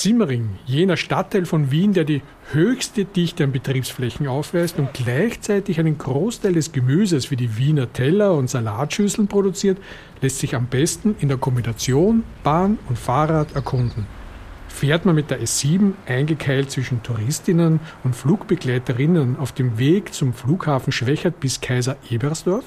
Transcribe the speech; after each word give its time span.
Simmering, 0.00 0.50
jener 0.64 0.96
Stadtteil 0.96 1.44
von 1.44 1.72
Wien, 1.72 1.92
der 1.92 2.04
die 2.04 2.22
höchste 2.52 3.04
Dichte 3.04 3.42
an 3.42 3.50
Betriebsflächen 3.50 4.28
aufweist 4.28 4.78
und 4.78 4.94
gleichzeitig 4.94 5.80
einen 5.80 5.98
Großteil 5.98 6.52
des 6.52 6.70
Gemüses 6.70 7.32
wie 7.32 7.36
die 7.36 7.56
Wiener 7.56 7.92
Teller 7.92 8.34
und 8.34 8.48
Salatschüsseln 8.48 9.26
produziert, 9.26 9.76
lässt 10.20 10.38
sich 10.38 10.54
am 10.54 10.66
besten 10.66 11.16
in 11.18 11.26
der 11.26 11.36
Kombination 11.36 12.22
Bahn 12.44 12.78
und 12.88 12.96
Fahrrad 12.96 13.56
erkunden. 13.56 14.06
Fährt 14.68 15.04
man 15.04 15.16
mit 15.16 15.32
der 15.32 15.42
S7 15.42 15.94
eingekeilt 16.06 16.70
zwischen 16.70 17.02
Touristinnen 17.02 17.80
und 18.04 18.14
Flugbegleiterinnen 18.14 19.36
auf 19.36 19.50
dem 19.50 19.78
Weg 19.78 20.14
zum 20.14 20.32
Flughafen 20.32 20.92
Schwächert 20.92 21.40
bis 21.40 21.60
Kaiser 21.60 21.96
Ebersdorf, 22.08 22.66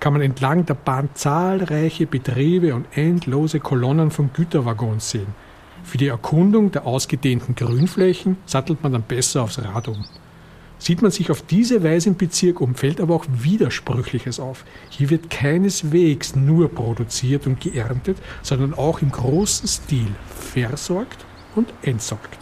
kann 0.00 0.14
man 0.14 0.22
entlang 0.22 0.64
der 0.64 0.76
Bahn 0.76 1.10
zahlreiche 1.12 2.06
Betriebe 2.06 2.74
und 2.74 2.86
endlose 2.96 3.60
Kolonnen 3.60 4.10
von 4.10 4.30
Güterwaggons 4.32 5.10
sehen. 5.10 5.49
Für 5.84 5.98
die 5.98 6.08
Erkundung 6.08 6.70
der 6.70 6.86
ausgedehnten 6.86 7.54
Grünflächen 7.54 8.36
sattelt 8.46 8.82
man 8.82 8.92
dann 8.92 9.02
besser 9.02 9.42
aufs 9.42 9.58
Rad 9.58 9.88
um. 9.88 10.04
Sieht 10.78 11.02
man 11.02 11.10
sich 11.10 11.30
auf 11.30 11.42
diese 11.42 11.82
Weise 11.82 12.08
im 12.08 12.16
Bezirk 12.16 12.60
um, 12.62 12.74
fällt 12.74 13.02
aber 13.02 13.14
auch 13.14 13.26
Widersprüchliches 13.30 14.40
auf. 14.40 14.64
Hier 14.88 15.10
wird 15.10 15.28
keineswegs 15.28 16.34
nur 16.34 16.74
produziert 16.74 17.46
und 17.46 17.60
geerntet, 17.60 18.16
sondern 18.42 18.72
auch 18.72 19.02
im 19.02 19.10
großen 19.10 19.68
Stil 19.68 20.08
versorgt 20.34 21.26
und 21.54 21.68
entsorgt. 21.82 22.38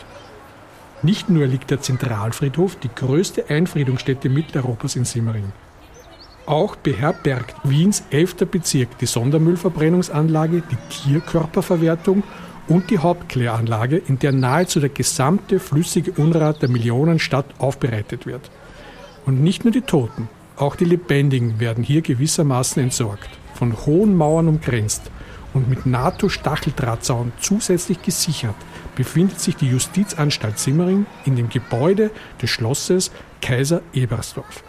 Nicht 1.02 1.28
nur 1.28 1.46
liegt 1.46 1.70
der 1.70 1.80
Zentralfriedhof, 1.80 2.76
die 2.76 2.90
größte 2.94 3.50
Einfriedungsstätte 3.50 4.28
Mitteleuropas 4.28 4.94
in 4.94 5.04
Simmering. 5.04 5.52
Auch 6.46 6.76
beherbergt 6.76 7.54
Wiens 7.64 8.04
11. 8.10 8.36
Bezirk 8.50 8.98
die 8.98 9.06
Sondermüllverbrennungsanlage, 9.06 10.62
die 10.62 10.76
Tierkörperverwertung 10.88 12.22
und 12.68 12.90
die 12.90 12.98
Hauptkläranlage, 12.98 13.96
in 13.96 14.18
der 14.18 14.32
nahezu 14.32 14.80
der 14.80 14.90
gesamte 14.90 15.58
flüssige 15.58 16.12
Unrat 16.12 16.62
der 16.62 16.68
Millionenstadt 16.68 17.46
aufbereitet 17.58 18.26
wird. 18.26 18.50
Und 19.26 19.42
nicht 19.42 19.64
nur 19.64 19.72
die 19.72 19.80
Toten, 19.80 20.28
auch 20.56 20.76
die 20.76 20.84
Lebendigen 20.84 21.60
werden 21.60 21.84
hier 21.84 22.02
gewissermaßen 22.02 22.82
entsorgt, 22.82 23.30
von 23.54 23.76
hohen 23.86 24.16
Mauern 24.16 24.48
umgrenzt 24.48 25.10
und 25.54 25.68
mit 25.68 25.86
NATO-Stacheldrahtzaun 25.86 27.32
zusätzlich 27.40 28.02
gesichert, 28.02 28.54
befindet 28.96 29.40
sich 29.40 29.56
die 29.56 29.68
Justizanstalt 29.68 30.58
Simmering 30.58 31.06
in 31.24 31.36
dem 31.36 31.48
Gebäude 31.48 32.10
des 32.40 32.50
Schlosses 32.50 33.10
Kaiser 33.40 33.82
Ebersdorf. 33.92 34.62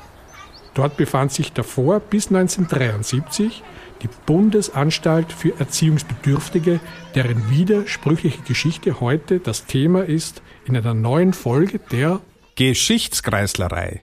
Dort 0.74 0.98
befand 0.98 1.32
sich 1.32 1.52
davor 1.52 2.00
bis 2.00 2.28
1973 2.28 3.64
die 4.02 4.10
Bundesanstalt 4.26 5.32
für 5.32 5.60
Erziehungsbedürftige, 5.60 6.80
deren 7.16 7.50
widersprüchliche 7.50 8.42
Geschichte 8.44 9.00
heute 9.00 9.40
das 9.40 9.66
Thema 9.66 10.04
ist 10.04 10.42
in 10.66 10.76
einer 10.78 10.94
neuen 10.94 11.34
Folge 11.34 11.80
der 11.92 12.22
Geschichtskreislerei. 12.56 14.02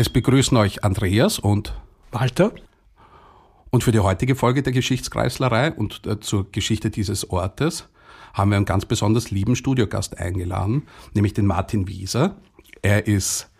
Es 0.00 0.08
begrüßen 0.08 0.56
euch 0.56 0.84
Andreas 0.84 1.40
und 1.40 1.74
Walter. 2.12 2.52
Und 3.70 3.82
für 3.82 3.90
die 3.90 3.98
heutige 3.98 4.36
Folge 4.36 4.62
der 4.62 4.72
Geschichtskreislerei 4.72 5.72
und 5.72 6.06
äh, 6.06 6.20
zur 6.20 6.52
Geschichte 6.52 6.88
dieses 6.90 7.30
Ortes 7.30 7.88
haben 8.32 8.52
wir 8.52 8.58
einen 8.58 8.64
ganz 8.64 8.86
besonders 8.86 9.32
lieben 9.32 9.56
Studiogast 9.56 10.16
eingeladen, 10.16 10.84
nämlich 11.14 11.34
den 11.34 11.46
Martin 11.46 11.88
Wieser. 11.88 12.36
Er 12.80 13.08
ist 13.08 13.50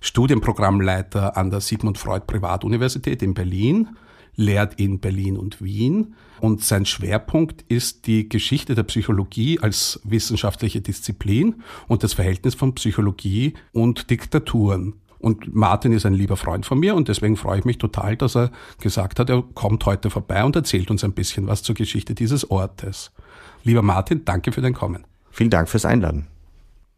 Studienprogrammleiter 0.00 1.36
an 1.36 1.50
der 1.50 1.60
Sigmund 1.60 1.96
Freud 1.96 2.24
Privatuniversität 2.26 3.22
in 3.22 3.34
Berlin, 3.34 3.90
lehrt 4.34 4.80
in 4.80 4.98
Berlin 4.98 5.36
und 5.36 5.62
Wien 5.62 6.16
und 6.40 6.64
sein 6.64 6.86
Schwerpunkt 6.86 7.62
ist 7.68 8.08
die 8.08 8.28
Geschichte 8.28 8.74
der 8.74 8.82
Psychologie 8.82 9.60
als 9.60 10.00
wissenschaftliche 10.02 10.80
Disziplin 10.80 11.62
und 11.86 12.02
das 12.02 12.14
Verhältnis 12.14 12.56
von 12.56 12.74
Psychologie 12.74 13.54
und 13.70 14.10
Diktaturen. 14.10 14.94
Und 15.24 15.54
Martin 15.54 15.92
ist 15.92 16.04
ein 16.04 16.12
lieber 16.12 16.36
Freund 16.36 16.66
von 16.66 16.78
mir 16.78 16.94
und 16.94 17.08
deswegen 17.08 17.38
freue 17.38 17.58
ich 17.58 17.64
mich 17.64 17.78
total, 17.78 18.14
dass 18.14 18.36
er 18.36 18.50
gesagt 18.78 19.18
hat, 19.18 19.30
er 19.30 19.42
kommt 19.54 19.86
heute 19.86 20.10
vorbei 20.10 20.44
und 20.44 20.54
erzählt 20.54 20.90
uns 20.90 21.02
ein 21.02 21.14
bisschen 21.14 21.46
was 21.46 21.62
zur 21.62 21.74
Geschichte 21.74 22.14
dieses 22.14 22.50
Ortes. 22.50 23.10
Lieber 23.62 23.80
Martin, 23.80 24.26
danke 24.26 24.52
für 24.52 24.60
dein 24.60 24.74
Kommen. 24.74 25.06
Vielen 25.30 25.48
Dank 25.48 25.70
fürs 25.70 25.86
Einladen. 25.86 26.26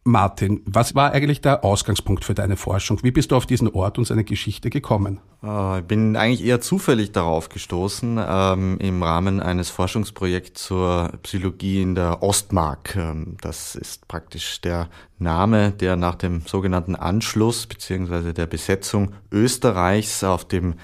Martin, 0.07 0.61
was 0.65 0.95
war 0.95 1.11
eigentlich 1.11 1.41
der 1.41 1.63
Ausgangspunkt 1.63 2.23
für 2.25 2.33
deine 2.33 2.55
Forschung? 2.55 2.99
Wie 3.03 3.11
bist 3.11 3.31
du 3.31 3.35
auf 3.35 3.45
diesen 3.45 3.69
Ort 3.69 3.97
und 3.97 4.05
seine 4.05 4.23
Geschichte 4.23 4.69
gekommen? 4.69 5.19
Ah, 5.41 5.77
ich 5.79 5.85
bin 5.85 6.15
eigentlich 6.15 6.43
eher 6.43 6.61
zufällig 6.61 7.11
darauf 7.11 7.49
gestoßen, 7.49 8.19
ähm, 8.27 8.77
im 8.79 9.03
Rahmen 9.03 9.39
eines 9.39 9.69
Forschungsprojekts 9.69 10.63
zur 10.63 11.11
Psychologie 11.23 11.81
in 11.81 11.93
der 11.93 12.23
Ostmark. 12.23 12.95
Ähm, 12.95 13.37
das 13.41 13.75
ist 13.75 14.07
praktisch 14.07 14.61
der 14.61 14.89
Name, 15.19 15.71
der 15.71 15.95
nach 15.95 16.15
dem 16.15 16.41
sogenannten 16.45 16.95
Anschluss 16.95 17.67
bzw. 17.67 18.33
der 18.33 18.47
Besetzung 18.47 19.13
Österreichs 19.31 20.23
auf 20.23 20.45
dem 20.45 20.75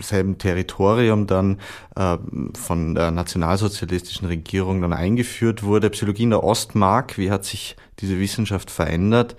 selben 0.00 0.38
Territorium 0.38 1.26
dann 1.26 1.58
äh, 1.96 2.16
von 2.56 2.94
der 2.94 3.10
nationalsozialistischen 3.10 4.28
Regierung 4.28 4.80
dann 4.80 4.92
eingeführt 4.92 5.62
wurde. 5.62 5.90
Psychologie 5.90 6.24
in 6.24 6.30
der 6.30 6.44
Ostmark, 6.44 7.18
wie 7.18 7.30
hat 7.30 7.44
sich 7.44 7.76
diese 7.98 8.18
Wissenschaft 8.18 8.70
verändert 8.70 9.36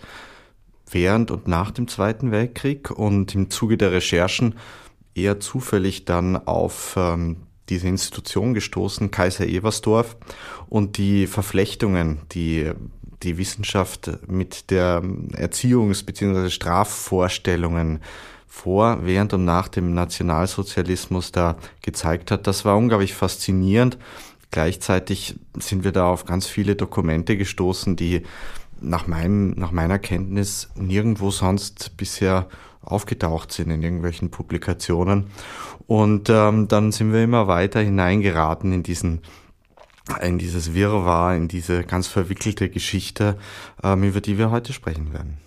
während 0.91 1.31
und 1.31 1.47
nach 1.47 1.71
dem 1.71 1.87
Zweiten 1.87 2.31
Weltkrieg 2.31 2.91
und 2.91 3.35
im 3.35 3.49
Zuge 3.49 3.77
der 3.77 3.91
Recherchen 3.91 4.55
eher 5.13 5.39
zufällig 5.39 6.05
dann 6.05 6.35
auf 6.35 6.95
ähm, 6.97 7.37
diese 7.69 7.87
Institution 7.87 8.53
gestoßen, 8.53 9.11
Kaiser 9.11 9.47
Eversdorf, 9.47 10.17
und 10.67 10.97
die 10.97 11.27
Verflechtungen, 11.27 12.19
die 12.31 12.71
die 13.23 13.37
Wissenschaft 13.37 14.09
mit 14.27 14.71
der 14.71 15.01
Erziehungs- 15.33 16.05
bzw. 16.05 16.49
Strafvorstellungen 16.49 17.99
vor, 18.49 18.99
während 19.03 19.33
und 19.33 19.45
nach 19.45 19.67
dem 19.67 19.93
Nationalsozialismus 19.93 21.31
da 21.31 21.55
gezeigt 21.81 22.31
hat. 22.31 22.47
Das 22.47 22.65
war 22.65 22.75
unglaublich 22.75 23.13
faszinierend. 23.13 23.97
Gleichzeitig 24.51 25.35
sind 25.59 25.83
wir 25.83 25.91
da 25.91 26.07
auf 26.09 26.25
ganz 26.25 26.47
viele 26.47 26.75
Dokumente 26.75 27.37
gestoßen, 27.37 27.95
die 27.95 28.23
nach 28.81 29.05
meinem, 29.05 29.51
nach 29.51 29.71
meiner 29.71 29.99
Kenntnis 29.99 30.69
nirgendwo 30.75 31.29
sonst 31.29 31.95
bisher 31.95 32.47
aufgetaucht 32.81 33.51
sind 33.51 33.69
in 33.69 33.83
irgendwelchen 33.83 34.31
Publikationen. 34.31 35.27
Und 35.85 36.29
ähm, 36.29 36.67
dann 36.67 36.91
sind 36.91 37.13
wir 37.13 37.23
immer 37.23 37.47
weiter 37.47 37.79
hineingeraten 37.79 38.73
in 38.73 38.83
diesen 38.83 39.21
in 40.23 40.39
dieses 40.39 40.73
Wirrwarr, 40.73 41.35
in 41.35 41.47
diese 41.47 41.83
ganz 41.83 42.07
verwickelte 42.07 42.67
Geschichte, 42.69 43.37
ähm, 43.83 44.01
über 44.01 44.21
die 44.21 44.39
wir 44.39 44.49
heute 44.49 44.73
sprechen 44.73 45.13
werden 45.13 45.37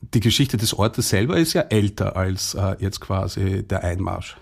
die 0.00 0.20
Geschichte 0.20 0.56
des 0.56 0.74
Ortes 0.74 1.08
selber 1.08 1.36
ist 1.36 1.52
ja 1.52 1.62
älter 1.62 2.16
als 2.16 2.54
äh, 2.54 2.76
jetzt 2.78 3.00
quasi 3.00 3.62
der 3.62 3.84
Einmarsch. 3.84 4.36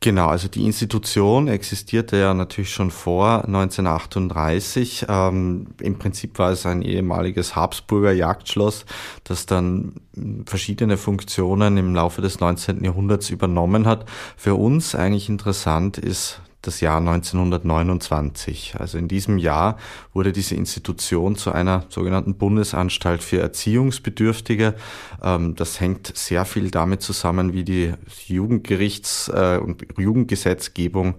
Genau, 0.00 0.26
also 0.28 0.46
die 0.46 0.64
Institution 0.64 1.48
existierte 1.48 2.18
ja 2.18 2.34
natürlich 2.34 2.70
schon 2.70 2.90
vor 2.90 3.44
1938. 3.46 5.06
Ähm, 5.08 5.68
Im 5.80 5.98
Prinzip 5.98 6.38
war 6.38 6.50
es 6.50 6.66
ein 6.66 6.82
ehemaliges 6.82 7.56
Habsburger 7.56 8.12
Jagdschloss, 8.12 8.84
das 9.24 9.46
dann 9.46 9.94
verschiedene 10.44 10.98
Funktionen 10.98 11.78
im 11.78 11.94
Laufe 11.94 12.20
des 12.20 12.40
19. 12.40 12.84
Jahrhunderts 12.84 13.30
übernommen 13.30 13.86
hat. 13.86 14.04
Für 14.36 14.54
uns 14.54 14.94
eigentlich 14.94 15.30
interessant 15.30 15.96
ist 15.96 16.40
das 16.66 16.80
Jahr 16.80 16.98
1929. 16.98 18.74
Also 18.78 18.98
in 18.98 19.08
diesem 19.08 19.38
Jahr 19.38 19.76
wurde 20.12 20.32
diese 20.32 20.54
Institution 20.54 21.36
zu 21.36 21.52
einer 21.52 21.84
sogenannten 21.88 22.34
Bundesanstalt 22.34 23.22
für 23.22 23.40
Erziehungsbedürftige. 23.40 24.74
Ähm, 25.22 25.54
das 25.54 25.80
hängt 25.80 26.16
sehr 26.16 26.44
viel 26.44 26.70
damit 26.70 27.02
zusammen, 27.02 27.52
wie 27.52 27.64
die 27.64 27.92
Jugendgerichts- 28.26 29.30
äh, 29.30 29.58
und 29.58 29.86
Jugendgesetzgebung 29.96 31.14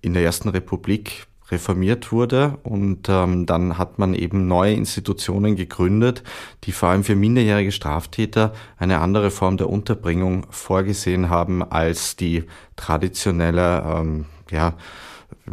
in 0.00 0.14
der 0.14 0.22
Ersten 0.22 0.48
Republik 0.48 1.26
reformiert 1.50 2.12
wurde 2.12 2.58
und 2.62 3.08
ähm, 3.08 3.46
dann 3.46 3.78
hat 3.78 3.98
man 3.98 4.14
eben 4.14 4.46
neue 4.46 4.74
Institutionen 4.74 5.56
gegründet, 5.56 6.22
die 6.64 6.72
vor 6.72 6.90
allem 6.90 7.04
für 7.04 7.16
minderjährige 7.16 7.72
Straftäter 7.72 8.52
eine 8.76 8.98
andere 8.98 9.30
Form 9.30 9.56
der 9.56 9.70
Unterbringung 9.70 10.46
vorgesehen 10.50 11.30
haben 11.30 11.62
als 11.62 12.16
die 12.16 12.44
traditionelle 12.76 13.82
ähm, 13.82 14.26
ja, 14.50 14.74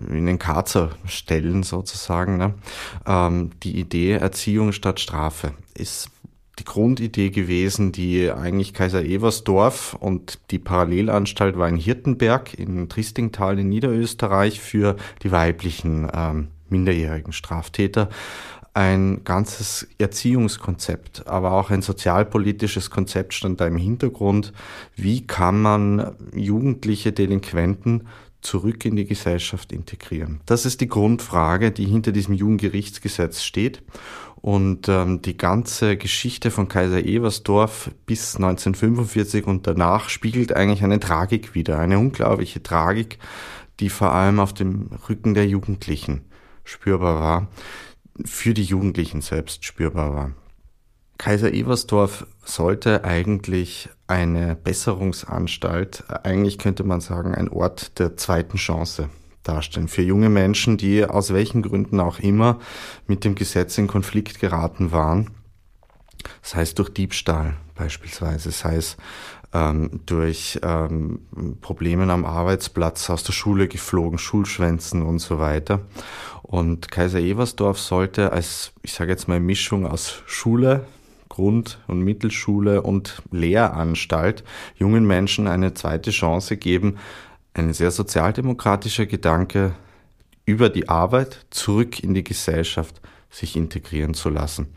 in 0.09 0.25
den 0.25 0.39
Karzer 0.39 0.91
stellen 1.05 1.63
sozusagen. 1.63 2.37
Ne? 2.37 2.53
Ähm, 3.05 3.51
die 3.63 3.79
Idee 3.79 4.13
Erziehung 4.13 4.71
statt 4.71 4.99
Strafe 4.99 5.53
ist 5.73 6.09
die 6.59 6.63
Grundidee 6.63 7.31
gewesen, 7.31 7.91
die 7.91 8.31
eigentlich 8.31 8.73
Kaiser 8.73 9.03
Eversdorf 9.03 9.93
und 9.99 10.39
die 10.51 10.59
Parallelanstalt 10.59 11.57
war 11.57 11.67
in 11.67 11.75
Hirtenberg 11.75 12.53
in 12.53 12.87
Tristingtal 12.87 13.59
in 13.59 13.69
Niederösterreich 13.69 14.61
für 14.61 14.95
die 15.23 15.31
weiblichen 15.31 16.09
ähm, 16.13 16.47
minderjährigen 16.69 17.33
Straftäter 17.33 18.09
ein 18.75 19.23
ganzes 19.23 19.87
Erziehungskonzept, 19.99 21.27
aber 21.27 21.53
auch 21.53 21.69
ein 21.69 21.81
sozialpolitisches 21.81 22.89
Konzept 22.89 23.33
stand 23.33 23.61
da 23.61 23.67
im 23.67 23.77
Hintergrund. 23.77 24.51
Wie 24.97 25.25
kann 25.25 25.61
man 25.61 26.13
jugendliche 26.35 27.13
Delinquenten 27.13 28.07
zurück 28.45 28.85
in 28.85 28.95
die 28.95 29.05
Gesellschaft 29.05 29.71
integrieren? 29.71 30.41
Das 30.45 30.65
ist 30.65 30.81
die 30.81 30.87
Grundfrage, 30.87 31.71
die 31.71 31.85
hinter 31.85 32.11
diesem 32.11 32.33
Jugendgerichtsgesetz 32.33 33.43
steht. 33.43 33.81
Und 34.35 34.87
ähm, 34.89 35.21
die 35.23 35.37
ganze 35.37 35.97
Geschichte 35.97 36.51
von 36.51 36.67
Kaiser 36.67 37.03
Eversdorf 37.03 37.89
bis 38.05 38.35
1945 38.35 39.47
und 39.47 39.65
danach 39.65 40.09
spiegelt 40.09 40.55
eigentlich 40.55 40.83
eine 40.83 40.99
Tragik 40.99 41.55
wider, 41.55 41.79
eine 41.79 41.97
unglaubliche 41.97 42.61
Tragik, 42.61 43.17
die 43.79 43.89
vor 43.89 44.11
allem 44.11 44.39
auf 44.39 44.53
dem 44.53 44.89
Rücken 45.09 45.33
der 45.33 45.47
Jugendlichen 45.47 46.21
spürbar 46.63 47.19
war, 47.19 47.47
für 48.23 48.53
die 48.53 48.63
Jugendlichen 48.63 49.21
selbst 49.21 49.65
spürbar 49.65 50.13
war. 50.13 50.31
Kaiser 51.17 51.53
Eversdorf 51.53 52.27
sollte 52.43 53.03
eigentlich 53.03 53.89
eine 54.07 54.55
Besserungsanstalt, 54.55 56.03
eigentlich 56.23 56.57
könnte 56.57 56.83
man 56.83 57.01
sagen 57.01 57.33
ein 57.33 57.49
Ort 57.49 57.97
der 57.99 58.17
zweiten 58.17 58.57
Chance 58.57 59.09
darstellen. 59.43 59.87
Für 59.87 60.01
junge 60.01 60.29
Menschen, 60.29 60.77
die 60.77 61.05
aus 61.05 61.33
welchen 61.33 61.61
Gründen 61.61 61.99
auch 61.99 62.19
immer 62.19 62.59
mit 63.07 63.23
dem 63.23 63.35
Gesetz 63.35 63.77
in 63.77 63.87
Konflikt 63.87 64.39
geraten 64.39 64.91
waren. 64.91 65.31
Das 66.41 66.55
heißt 66.55 66.79
durch 66.79 66.89
Diebstahl 66.89 67.55
beispielsweise, 67.75 68.51
sei 68.51 68.77
es 68.77 68.97
ähm, 69.53 70.01
durch 70.05 70.59
ähm, 70.63 71.19
Probleme 71.61 72.11
am 72.11 72.25
Arbeitsplatz, 72.25 73.09
aus 73.09 73.23
der 73.23 73.33
Schule 73.33 73.67
geflogen, 73.67 74.17
Schulschwänzen 74.17 75.01
und 75.01 75.19
so 75.19 75.39
weiter. 75.39 75.81
Und 76.41 76.91
Kaiser 76.91 77.19
Eversdorf 77.19 77.79
sollte 77.79 78.31
als, 78.31 78.71
ich 78.81 78.93
sage 78.93 79.11
jetzt 79.11 79.27
mal, 79.27 79.39
Mischung 79.39 79.85
aus 79.87 80.21
Schule, 80.25 80.85
Grund- 81.29 81.79
und 81.87 82.01
Mittelschule 82.01 82.81
und 82.81 83.21
Lehranstalt 83.31 84.43
jungen 84.75 85.05
Menschen 85.05 85.47
eine 85.47 85.73
zweite 85.73 86.11
Chance 86.11 86.57
geben, 86.57 86.97
ein 87.53 87.73
sehr 87.73 87.91
sozialdemokratischer 87.91 89.05
Gedanke 89.05 89.73
über 90.45 90.69
die 90.69 90.89
Arbeit 90.89 91.45
zurück 91.49 92.01
in 92.01 92.13
die 92.13 92.23
Gesellschaft 92.23 93.01
sich 93.29 93.55
integrieren 93.55 94.13
zu 94.13 94.29
lassen. 94.29 94.67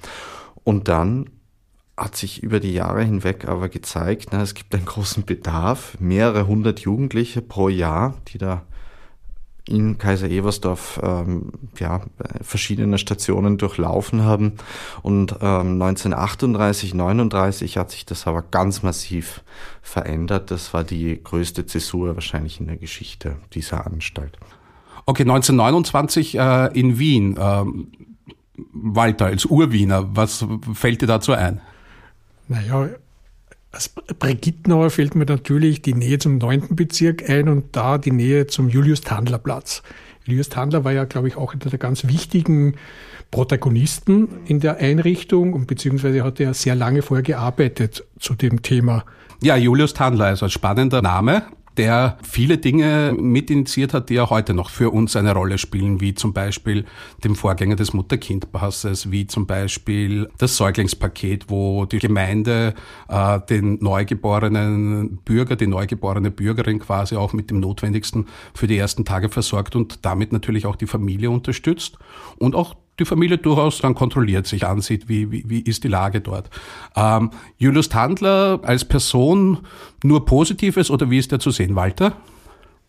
Und 0.64 0.88
dann 0.88 1.30
hat 1.96 2.16
sich 2.16 2.42
über 2.42 2.60
die 2.60 2.72
Jahre 2.72 3.02
hinweg 3.02 3.46
aber 3.46 3.68
gezeigt, 3.68 4.28
na, 4.32 4.42
es 4.42 4.54
gibt 4.54 4.74
einen 4.74 4.84
großen 4.84 5.24
Bedarf, 5.24 5.96
mehrere 6.00 6.46
hundert 6.46 6.80
Jugendliche 6.80 7.42
pro 7.42 7.68
Jahr, 7.68 8.14
die 8.28 8.38
da 8.38 8.64
in 9.68 9.98
Kaiser 9.98 10.30
Eversdorf 10.30 11.00
ähm, 11.02 11.52
ja, 11.78 12.00
verschiedene 12.42 12.98
Stationen 12.98 13.58
durchlaufen 13.58 14.24
haben. 14.24 14.54
Und 15.02 15.32
ähm, 15.40 15.80
1938, 15.80 16.94
39 16.94 17.76
hat 17.76 17.90
sich 17.90 18.06
das 18.06 18.26
aber 18.26 18.42
ganz 18.42 18.82
massiv 18.82 19.42
verändert. 19.82 20.50
Das 20.50 20.74
war 20.74 20.84
die 20.84 21.22
größte 21.22 21.66
Zäsur 21.66 22.14
wahrscheinlich 22.14 22.60
in 22.60 22.66
der 22.66 22.76
Geschichte 22.76 23.36
dieser 23.52 23.86
Anstalt. 23.86 24.38
Okay, 25.06 25.22
1929 25.22 26.38
äh, 26.38 26.78
in 26.78 26.98
Wien. 26.98 27.36
Ähm, 27.38 27.88
Walter, 28.72 29.26
als 29.26 29.44
Urwiener, 29.44 30.16
was 30.16 30.44
fällt 30.74 31.00
dir 31.00 31.06
dazu 31.06 31.32
ein? 31.32 31.60
Naja, 32.48 32.88
als 33.70 33.90
Brigittenauer 33.90 34.90
fällt 34.90 35.14
mir 35.14 35.26
natürlich 35.26 35.82
die 35.82 35.94
Nähe 35.94 36.18
zum 36.18 36.38
9. 36.38 36.74
Bezirk 36.74 37.28
ein 37.28 37.48
und 37.48 37.76
da 37.76 37.98
die 37.98 38.12
Nähe 38.12 38.46
zum 38.46 38.68
Julius-Tandler-Platz. 38.68 39.82
Julius 40.28 40.50
Tandler 40.50 40.84
war 40.84 40.92
ja, 40.92 41.04
glaube 41.04 41.28
ich, 41.28 41.36
auch 41.36 41.54
einer 41.54 41.70
der 41.70 41.78
ganz 41.78 42.06
wichtigen 42.06 42.74
Protagonisten 43.30 44.28
in 44.46 44.60
der 44.60 44.76
Einrichtung 44.76 45.54
und 45.54 45.66
beziehungsweise 45.66 46.22
hat 46.22 46.38
er 46.38 46.52
sehr 46.54 46.74
lange 46.74 47.02
vorher 47.02 47.22
gearbeitet 47.22 48.04
zu 48.18 48.34
dem 48.34 48.60
Thema. 48.60 49.04
Ja, 49.42 49.56
Julius 49.56 49.94
Tandler 49.94 50.32
ist 50.32 50.42
ein 50.42 50.50
spannender 50.50 51.00
Name 51.00 51.44
der 51.78 52.19
viele 52.28 52.58
Dinge 52.58 53.14
mitinitiiert 53.16 53.94
hat, 53.94 54.10
die 54.10 54.19
auch 54.19 54.30
heute 54.30 54.52
noch 54.52 54.69
für 54.69 54.90
uns 54.90 55.14
eine 55.14 55.32
Rolle 55.32 55.58
spielen, 55.58 56.00
wie 56.00 56.12
zum 56.14 56.32
Beispiel 56.32 56.84
dem 57.22 57.36
Vorgänger 57.36 57.76
des 57.76 57.92
Mutter-Kind-Passes, 57.94 59.10
wie 59.12 59.28
zum 59.28 59.46
Beispiel 59.46 60.28
das 60.38 60.56
Säuglingspaket, 60.56 61.48
wo 61.48 61.86
die 61.86 62.00
Gemeinde 62.00 62.75
äh, 63.08 63.40
den 63.48 63.78
neugeborenen 63.80 65.19
Bürger, 65.25 65.54
die 65.54 65.69
neugeborene 65.69 66.32
Bürgerin 66.32 66.80
quasi 66.80 67.14
auch 67.14 67.32
mit 67.32 67.50
dem 67.50 67.60
Notwendigsten 67.60 68.26
für 68.54 68.66
die 68.66 68.76
ersten 68.76 69.04
Tage 69.04 69.28
versorgt 69.28 69.76
und 69.76 70.04
damit 70.04 70.32
natürlich 70.32 70.66
auch 70.66 70.76
die 70.76 70.86
Familie 70.86 71.30
unterstützt 71.30 71.96
und 72.38 72.56
auch 72.56 72.75
die 72.98 73.04
Familie 73.04 73.38
durchaus 73.38 73.80
dann 73.80 73.94
kontrolliert 73.94 74.46
sich 74.46 74.66
ansieht, 74.66 75.08
wie, 75.08 75.30
wie, 75.30 75.44
wie 75.48 75.60
ist 75.60 75.84
die 75.84 75.88
Lage 75.88 76.20
dort. 76.20 76.50
Ähm, 76.96 77.30
Julius 77.58 77.88
Tandler 77.88 78.60
als 78.62 78.84
Person 78.84 79.58
nur 80.02 80.24
Positives 80.24 80.90
oder 80.90 81.10
wie 81.10 81.18
ist 81.18 81.32
er 81.32 81.38
zu 81.38 81.50
sehen, 81.50 81.76
Walter? 81.76 82.16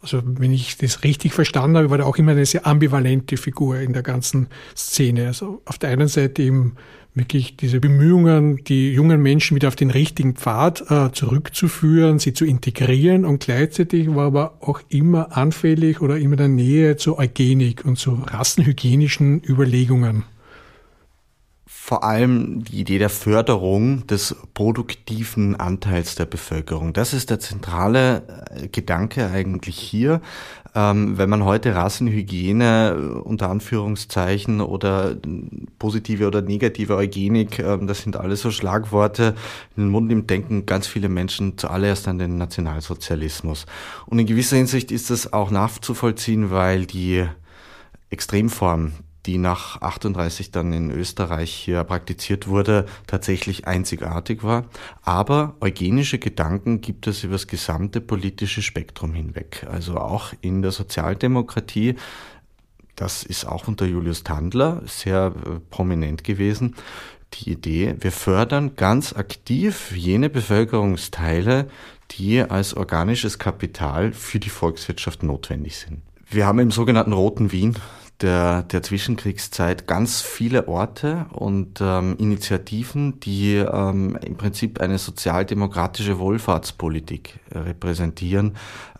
Also 0.02 0.22
wenn 0.24 0.54
ich 0.54 0.78
das 0.78 1.04
richtig 1.04 1.34
verstanden 1.34 1.78
habe, 1.78 1.90
war 1.90 2.00
er 2.00 2.08
auch 2.08 2.18
immer 2.18 2.32
eine 2.32 2.46
sehr 2.46 2.66
ambivalente 2.66 3.36
Figur 3.36 3.80
in 3.80 3.94
der 3.94 4.04
ganzen 4.04 4.48
Szene. 4.76 5.28
Also 5.28 5.62
auf 5.66 5.78
der 5.78 5.90
einen 5.90 6.08
Seite 6.08 6.42
eben 6.42 6.76
wirklich 7.14 7.58
diese 7.58 7.80
Bemühungen, 7.82 8.64
die 8.64 8.94
jungen 8.94 9.22
Menschen 9.22 9.56
wieder 9.56 9.68
auf 9.68 9.76
den 9.76 9.92
richtigen 9.92 10.36
Pfad 10.36 10.90
äh, 10.90 11.12
zurückzuführen, 11.12 12.20
sie 12.20 12.34
zu 12.34 12.46
integrieren 12.46 13.26
und 13.26 13.44
gleichzeitig 13.44 14.14
war 14.16 14.28
aber 14.28 14.58
auch 14.62 14.80
immer 14.90 15.36
anfällig 15.36 16.02
oder 16.02 16.18
immer 16.18 16.34
in 16.34 16.38
der 16.38 16.48
Nähe 16.48 16.96
zu 16.98 17.18
Eugenik 17.18 17.84
und 17.84 17.98
zu 17.98 18.14
rassenhygienischen 18.14 19.42
Überlegungen 19.44 20.24
vor 21.82 22.04
allem 22.04 22.64
die 22.66 22.82
Idee 22.82 23.00
der 23.00 23.10
Förderung 23.10 24.06
des 24.06 24.36
produktiven 24.54 25.56
Anteils 25.56 26.14
der 26.14 26.26
Bevölkerung. 26.26 26.94
Das 26.94 27.14
ist 27.14 27.32
der 27.32 27.40
zentrale 27.40 28.48
äh, 28.52 28.68
Gedanke 28.68 29.28
eigentlich 29.32 29.80
hier. 29.80 30.22
Ähm, 30.76 31.18
wenn 31.18 31.30
man 31.30 31.46
heute 31.46 31.74
Rassenhygiene 31.74 32.92
äh, 32.92 33.20
unter 33.22 33.50
Anführungszeichen 33.50 34.62
oder 34.62 35.16
positive 35.80 36.28
oder 36.28 36.44
negative 36.44 36.96
Eugenik, 36.96 37.58
ähm, 37.58 37.88
das 37.88 38.04
sind 38.04 38.18
alles 38.18 38.42
so 38.42 38.52
Schlagworte, 38.52 39.34
in 39.76 39.86
den 39.86 39.90
Mund 39.90 40.10
nimmt, 40.10 40.30
denken 40.30 40.68
ganz 40.68 40.86
viele 40.86 41.10
Menschen 41.10 41.58
zuallererst 41.58 42.08
an 42.08 42.20
den 42.20 42.38
Nationalsozialismus. 42.38 43.66
Und 44.06 44.20
in 44.20 44.28
gewisser 44.28 44.58
Hinsicht 44.58 44.92
ist 44.92 45.10
das 45.10 45.34
auch 45.34 45.50
nachzuvollziehen, 45.50 46.52
weil 46.52 46.86
die 46.86 47.26
Extremform 48.12 48.92
die 49.26 49.38
nach 49.38 49.82
38 49.82 50.52
dann 50.52 50.72
in 50.74 50.92
Österreich 50.92 51.52
hier 51.52 51.84
praktiziert 51.84 52.48
wurde, 52.48 52.86
tatsächlich 53.08 53.68
einzigartig 53.68 54.44
war. 54.44 54.66
Aber 55.02 55.56
eugenische 55.60 56.20
Gedanken 56.20 56.82
gibt 56.82 57.08
es 57.08 57.24
über 57.24 57.34
das 57.34 57.48
gesamte 57.48 58.02
politische 58.02 58.62
Spektrum 58.62 59.14
hinweg. 59.14 59.66
Also 59.70 59.98
auch 59.98 60.34
in 60.42 60.62
der 60.62 60.72
Sozialdemokratie. 60.72 61.96
Das 62.96 63.24
ist 63.24 63.46
auch 63.46 63.68
unter 63.68 63.86
Julius 63.86 64.24
Tandler 64.24 64.82
sehr 64.86 65.34
äh, 65.46 65.60
prominent 65.70 66.24
gewesen. 66.24 66.76
Die 67.34 67.52
Idee, 67.52 67.96
wir 68.00 68.12
fördern 68.12 68.76
ganz 68.76 69.14
aktiv 69.14 69.92
jene 69.96 70.30
Bevölkerungsteile, 70.30 71.70
die 72.12 72.42
als 72.42 72.74
organisches 72.74 73.38
Kapital 73.38 74.14
für 74.14 74.40
die 74.40 74.50
Volkswirtschaft 74.50 75.22
notwendig 75.24 75.78
sind. 75.78 76.02
Wir 76.30 76.46
haben 76.46 76.60
im 76.60 76.72
sogenannten 76.72 77.14
Roten 77.14 77.52
Wien 77.52 77.76
der, 78.22 78.64
der 78.64 78.84
Zwischenkriegszeit 78.84 79.88
ganz 79.88 80.22
viele 80.22 80.68
Orte 80.68 81.26
und 81.32 81.80
ähm, 81.82 82.16
Initiativen, 82.18 83.20
die 83.20 83.56
ähm, 83.56 84.18
im 84.24 84.36
Prinzip 84.36 84.82
eine 84.82 84.98
sozialdemokratische 84.98 86.20
Wohlfahrtspolitik 86.20 87.40
repräsentieren, 87.54 88.56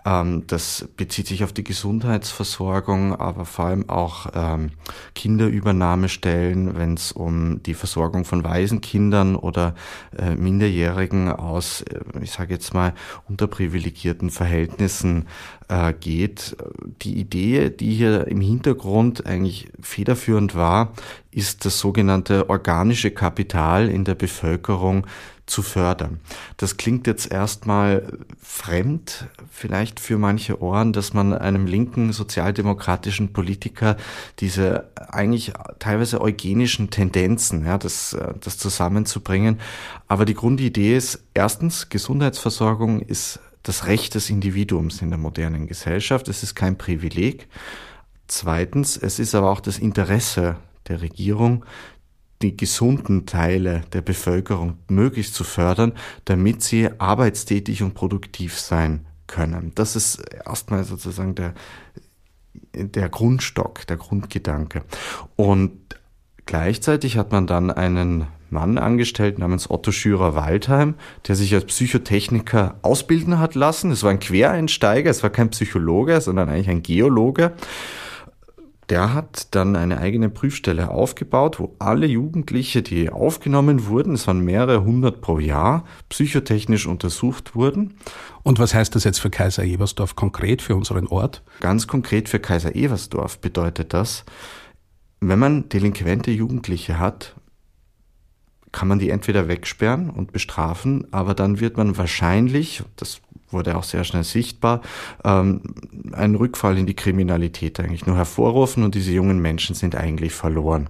ähm, 0.06 0.44
das 0.48 0.88
bezieht 0.96 1.28
sich 1.28 1.44
auf 1.44 1.54
die 1.54 1.64
Gesundheitsversorgung, 1.64 3.16
aber 3.16 3.46
vor 3.46 3.66
allem 3.66 3.90
auch 3.90 4.28
ähm, 4.34 4.72
Kinderübernahmestellen, 5.16 6.78
wenn 6.78 6.94
es 6.94 7.12
um 7.12 7.62
die 7.64 7.74
Versorgung 7.74 8.26
von 8.26 8.44
Waisenkindern 8.44 9.36
oder 9.36 9.76
äh, 10.18 10.36
Minderjährigen 10.36 11.32
aus, 11.32 11.82
äh, 11.82 12.00
ich 12.22 12.32
sage 12.32 12.54
jetzt 12.54 12.74
mal, 12.74 12.94
unterprivilegierten 13.28 14.30
Verhältnissen 14.30 15.28
äh, 15.70 15.94
geht. 15.94 16.58
Die 17.02 17.20
Idee, 17.20 17.70
die 17.70 17.94
hier 17.94 18.28
im 18.28 18.42
Hintergrund 18.42 19.26
eigentlich 19.26 19.72
federführend 19.80 20.56
war, 20.56 20.94
ist 21.32 21.64
das 21.66 21.80
sogenannte 21.80 22.50
organische 22.50 23.12
Kapital 23.12 23.88
in 23.88 24.04
der 24.04 24.16
Bevölkerung 24.16 25.06
zu 25.46 25.62
fördern. 25.62 26.20
Das 26.58 26.78
klingt 26.78 27.08
jetzt 27.08 27.32
erstmal 27.32 28.20
fremd, 28.42 29.28
vielleicht 29.50 30.00
für 30.00 30.18
manche 30.18 30.62
Ohren, 30.62 30.94
dass 30.94 31.14
man 31.14 31.34
einem 31.34 31.66
linken 31.66 32.14
sozialdemokratischen 32.14 33.34
Politiker 33.34 33.98
diese 34.40 34.90
eigentlich 34.96 35.54
teilweise 35.80 36.22
eugenischen 36.22 36.92
Tendenzen, 36.92 37.66
ja, 37.66 37.78
das, 37.78 38.16
das 38.40 38.58
zusammenzubringen. 38.58 39.60
Aber 40.08 40.26
die 40.26 40.36
Grundidee 40.36 40.96
ist, 40.96 41.24
erstens, 41.34 41.90
Gesundheitsversorgung 41.90 43.02
ist 43.02 43.40
das 43.64 43.86
Recht 43.88 44.16
des 44.16 44.30
Individuums 44.30 45.02
in 45.02 45.10
der 45.10 45.20
modernen 45.20 45.68
Gesellschaft. 45.68 46.28
Es 46.28 46.44
ist 46.44 46.56
kein 46.56 46.78
Privileg. 46.78 47.48
Zweitens, 48.28 48.96
es 48.98 49.20
ist 49.20 49.36
aber 49.36 49.52
auch 49.52 49.60
das 49.60 49.80
Interesse 49.80 50.58
der 50.88 51.02
Regierung, 51.02 51.66
die 52.42 52.56
gesunden 52.56 53.26
Teile 53.26 53.84
der 53.92 54.02
Bevölkerung 54.02 54.78
möglichst 54.88 55.34
zu 55.34 55.44
fördern, 55.44 55.94
damit 56.26 56.64
sie 56.64 56.90
arbeitstätig 57.00 57.84
und 57.84 57.96
produktiv 57.96 58.58
sein 58.58 59.06
können. 59.28 59.74
Das 59.76 59.96
ist 59.96 60.24
erstmal 60.46 60.84
sozusagen 60.86 61.36
der, 61.36 61.54
der 62.74 63.10
Grundstock, 63.10 63.86
der 63.88 63.98
Grundgedanke. 63.98 64.84
Und 65.36 65.96
gleichzeitig 66.46 67.18
hat 67.18 67.32
man 67.32 67.46
dann 67.46 67.72
einen 67.72 68.28
Mann 68.52 68.78
angestellt 68.78 69.40
namens 69.40 69.70
Otto 69.70 69.92
Schürer-Waldheim, 69.92 70.96
der 71.28 71.36
sich 71.36 71.54
als 71.54 71.66
Psychotechniker 71.66 72.76
ausbilden 72.82 73.40
hat 73.40 73.56
lassen. 73.56 73.92
Es 73.92 74.04
war 74.04 74.12
ein 74.12 74.20
Quereinsteiger, 74.20 75.10
es 75.10 75.24
war 75.24 75.30
kein 75.30 75.50
Psychologe, 75.50 76.22
sondern 76.22 76.50
eigentlich 76.50 76.70
ein 76.70 76.84
Geologe 76.84 77.54
der 78.90 79.14
hat 79.14 79.50
dann 79.52 79.76
eine 79.76 80.00
eigene 80.00 80.30
Prüfstelle 80.30 80.90
aufgebaut, 80.90 81.60
wo 81.60 81.76
alle 81.80 82.08
Jugendliche, 82.08 82.82
die 82.82 83.10
aufgenommen 83.10 83.86
wurden, 83.86 84.14
es 84.14 84.26
waren 84.28 84.40
mehrere 84.40 84.84
hundert 84.84 85.22
pro 85.22 85.40
Jahr, 85.40 85.86
psychotechnisch 86.10 86.88
untersucht 86.88 87.56
wurden. 87.56 87.96
Und 88.44 88.58
was 88.58 88.74
heißt 88.74 88.96
das 88.96 89.04
jetzt 89.04 89.20
für 89.20 89.30
Kaiser 89.30 89.64
Ebersdorf 89.64 90.16
konkret, 90.16 90.62
für 90.62 90.76
unseren 90.76 91.08
Ort? 91.08 91.44
Ganz 91.60 91.88
konkret 91.88 92.30
für 92.30 92.40
Kaiser 92.40 92.76
Ebersdorf 92.76 93.40
bedeutet 93.40 93.94
das, 93.94 94.26
wenn 95.22 95.40
man 95.40 95.70
delinquente 95.70 96.32
Jugendliche 96.32 96.98
hat, 96.98 97.36
kann 98.72 98.88
man 98.88 99.00
die 99.00 99.10
entweder 99.10 99.48
wegsperren 99.48 100.10
und 100.10 100.32
bestrafen, 100.32 101.08
aber 101.12 101.34
dann 101.34 101.60
wird 101.60 101.78
man 101.78 101.98
wahrscheinlich, 101.98 102.84
das 102.96 103.22
wurde 103.50 103.78
auch 103.78 103.84
sehr 103.84 104.04
schnell 104.04 104.24
sichtbar, 104.24 104.82
ähm, 105.24 105.62
einen 106.14 106.36
Rückfall 106.36 106.78
in 106.78 106.86
die 106.86 106.96
Kriminalität 106.96 107.80
eigentlich 107.80 108.06
nur 108.06 108.16
hervorrufen 108.16 108.84
und 108.84 108.96
diese 108.96 109.12
jungen 109.12 109.40
Menschen 109.40 109.76
sind 109.76 109.96
eigentlich 109.96 110.34
verloren. 110.34 110.90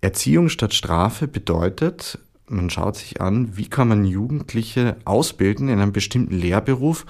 Erziehung 0.00 0.48
statt 0.48 0.74
Strafe 0.74 1.26
bedeutet, 1.26 2.18
man 2.46 2.68
schaut 2.70 2.96
sich 2.96 3.20
an, 3.20 3.56
wie 3.56 3.68
kann 3.68 3.88
man 3.88 4.04
Jugendliche 4.04 4.96
ausbilden 5.04 5.68
in 5.68 5.80
einem 5.80 5.92
bestimmten 5.92 6.38
Lehrberuf, 6.38 7.06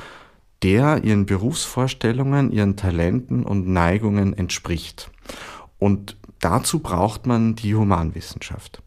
der 0.62 1.02
ihren 1.04 1.26
Berufsvorstellungen, 1.26 2.52
ihren 2.52 2.76
Talenten 2.76 3.44
und 3.44 3.68
Neigungen 3.68 4.32
entspricht. 4.32 5.10
Und 5.78 6.16
dazu 6.40 6.78
braucht 6.78 7.26
man 7.26 7.56
die 7.56 7.74
Humanwissenschaft. 7.74 8.82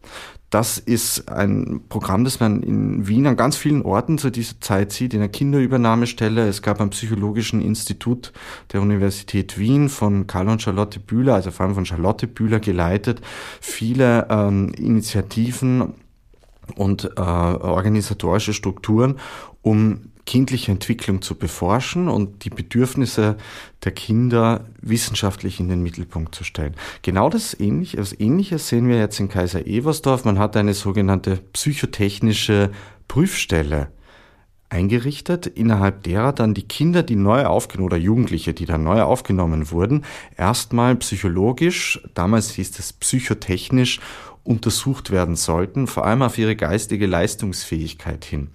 Das 0.50 0.78
ist 0.78 1.28
ein 1.28 1.82
Programm, 1.90 2.24
das 2.24 2.40
man 2.40 2.62
in 2.62 3.06
Wien 3.06 3.26
an 3.26 3.36
ganz 3.36 3.56
vielen 3.56 3.82
Orten 3.82 4.16
zu 4.16 4.30
dieser 4.30 4.58
Zeit 4.60 4.92
sieht, 4.92 5.12
in 5.12 5.20
der 5.20 5.28
Kinderübernahmestelle. 5.28 6.48
Es 6.48 6.62
gab 6.62 6.80
am 6.80 6.90
Psychologischen 6.90 7.60
Institut 7.60 8.32
der 8.72 8.80
Universität 8.80 9.58
Wien 9.58 9.90
von 9.90 10.26
Karl 10.26 10.48
und 10.48 10.62
Charlotte 10.62 11.00
Bühler, 11.00 11.34
also 11.34 11.50
vor 11.50 11.66
allem 11.66 11.74
von 11.74 11.84
Charlotte 11.84 12.26
Bühler 12.26 12.60
geleitet, 12.60 13.20
viele 13.60 14.26
ähm, 14.30 14.72
Initiativen 14.78 15.92
und 16.76 17.04
äh, 17.04 17.20
organisatorische 17.20 18.54
Strukturen, 18.54 19.16
um 19.60 20.12
kindliche 20.28 20.70
Entwicklung 20.70 21.22
zu 21.22 21.36
beforschen 21.36 22.06
und 22.06 22.44
die 22.44 22.50
Bedürfnisse 22.50 23.38
der 23.82 23.92
Kinder 23.92 24.66
wissenschaftlich 24.82 25.58
in 25.58 25.70
den 25.70 25.82
Mittelpunkt 25.82 26.34
zu 26.34 26.44
stellen. 26.44 26.74
Genau 27.00 27.30
das 27.30 27.58
Ähnliche, 27.58 27.96
das 27.96 28.12
Ähnliches 28.20 28.68
sehen 28.68 28.88
wir 28.88 28.98
jetzt 28.98 29.18
in 29.20 29.30
Kaiser 29.30 29.66
Eversdorf. 29.66 30.26
Man 30.26 30.38
hat 30.38 30.54
eine 30.58 30.74
sogenannte 30.74 31.38
psychotechnische 31.54 32.70
Prüfstelle 33.08 33.88
eingerichtet, 34.68 35.46
innerhalb 35.46 36.02
derer 36.02 36.34
dann 36.34 36.52
die 36.52 36.68
Kinder, 36.68 37.02
die 37.02 37.16
neu 37.16 37.46
aufgenommen 37.46 37.86
oder 37.86 37.96
Jugendliche, 37.96 38.52
die 38.52 38.66
dann 38.66 38.84
neu 38.84 39.00
aufgenommen 39.00 39.70
wurden, 39.70 40.04
erstmal 40.36 40.94
psychologisch, 40.96 42.02
damals 42.12 42.50
hieß 42.50 42.78
es 42.78 42.92
psychotechnisch 42.92 44.00
untersucht 44.48 45.10
werden 45.10 45.36
sollten, 45.36 45.86
vor 45.86 46.06
allem 46.06 46.22
auf 46.22 46.38
ihre 46.38 46.56
geistige 46.56 47.06
Leistungsfähigkeit 47.06 48.24
hin. 48.24 48.48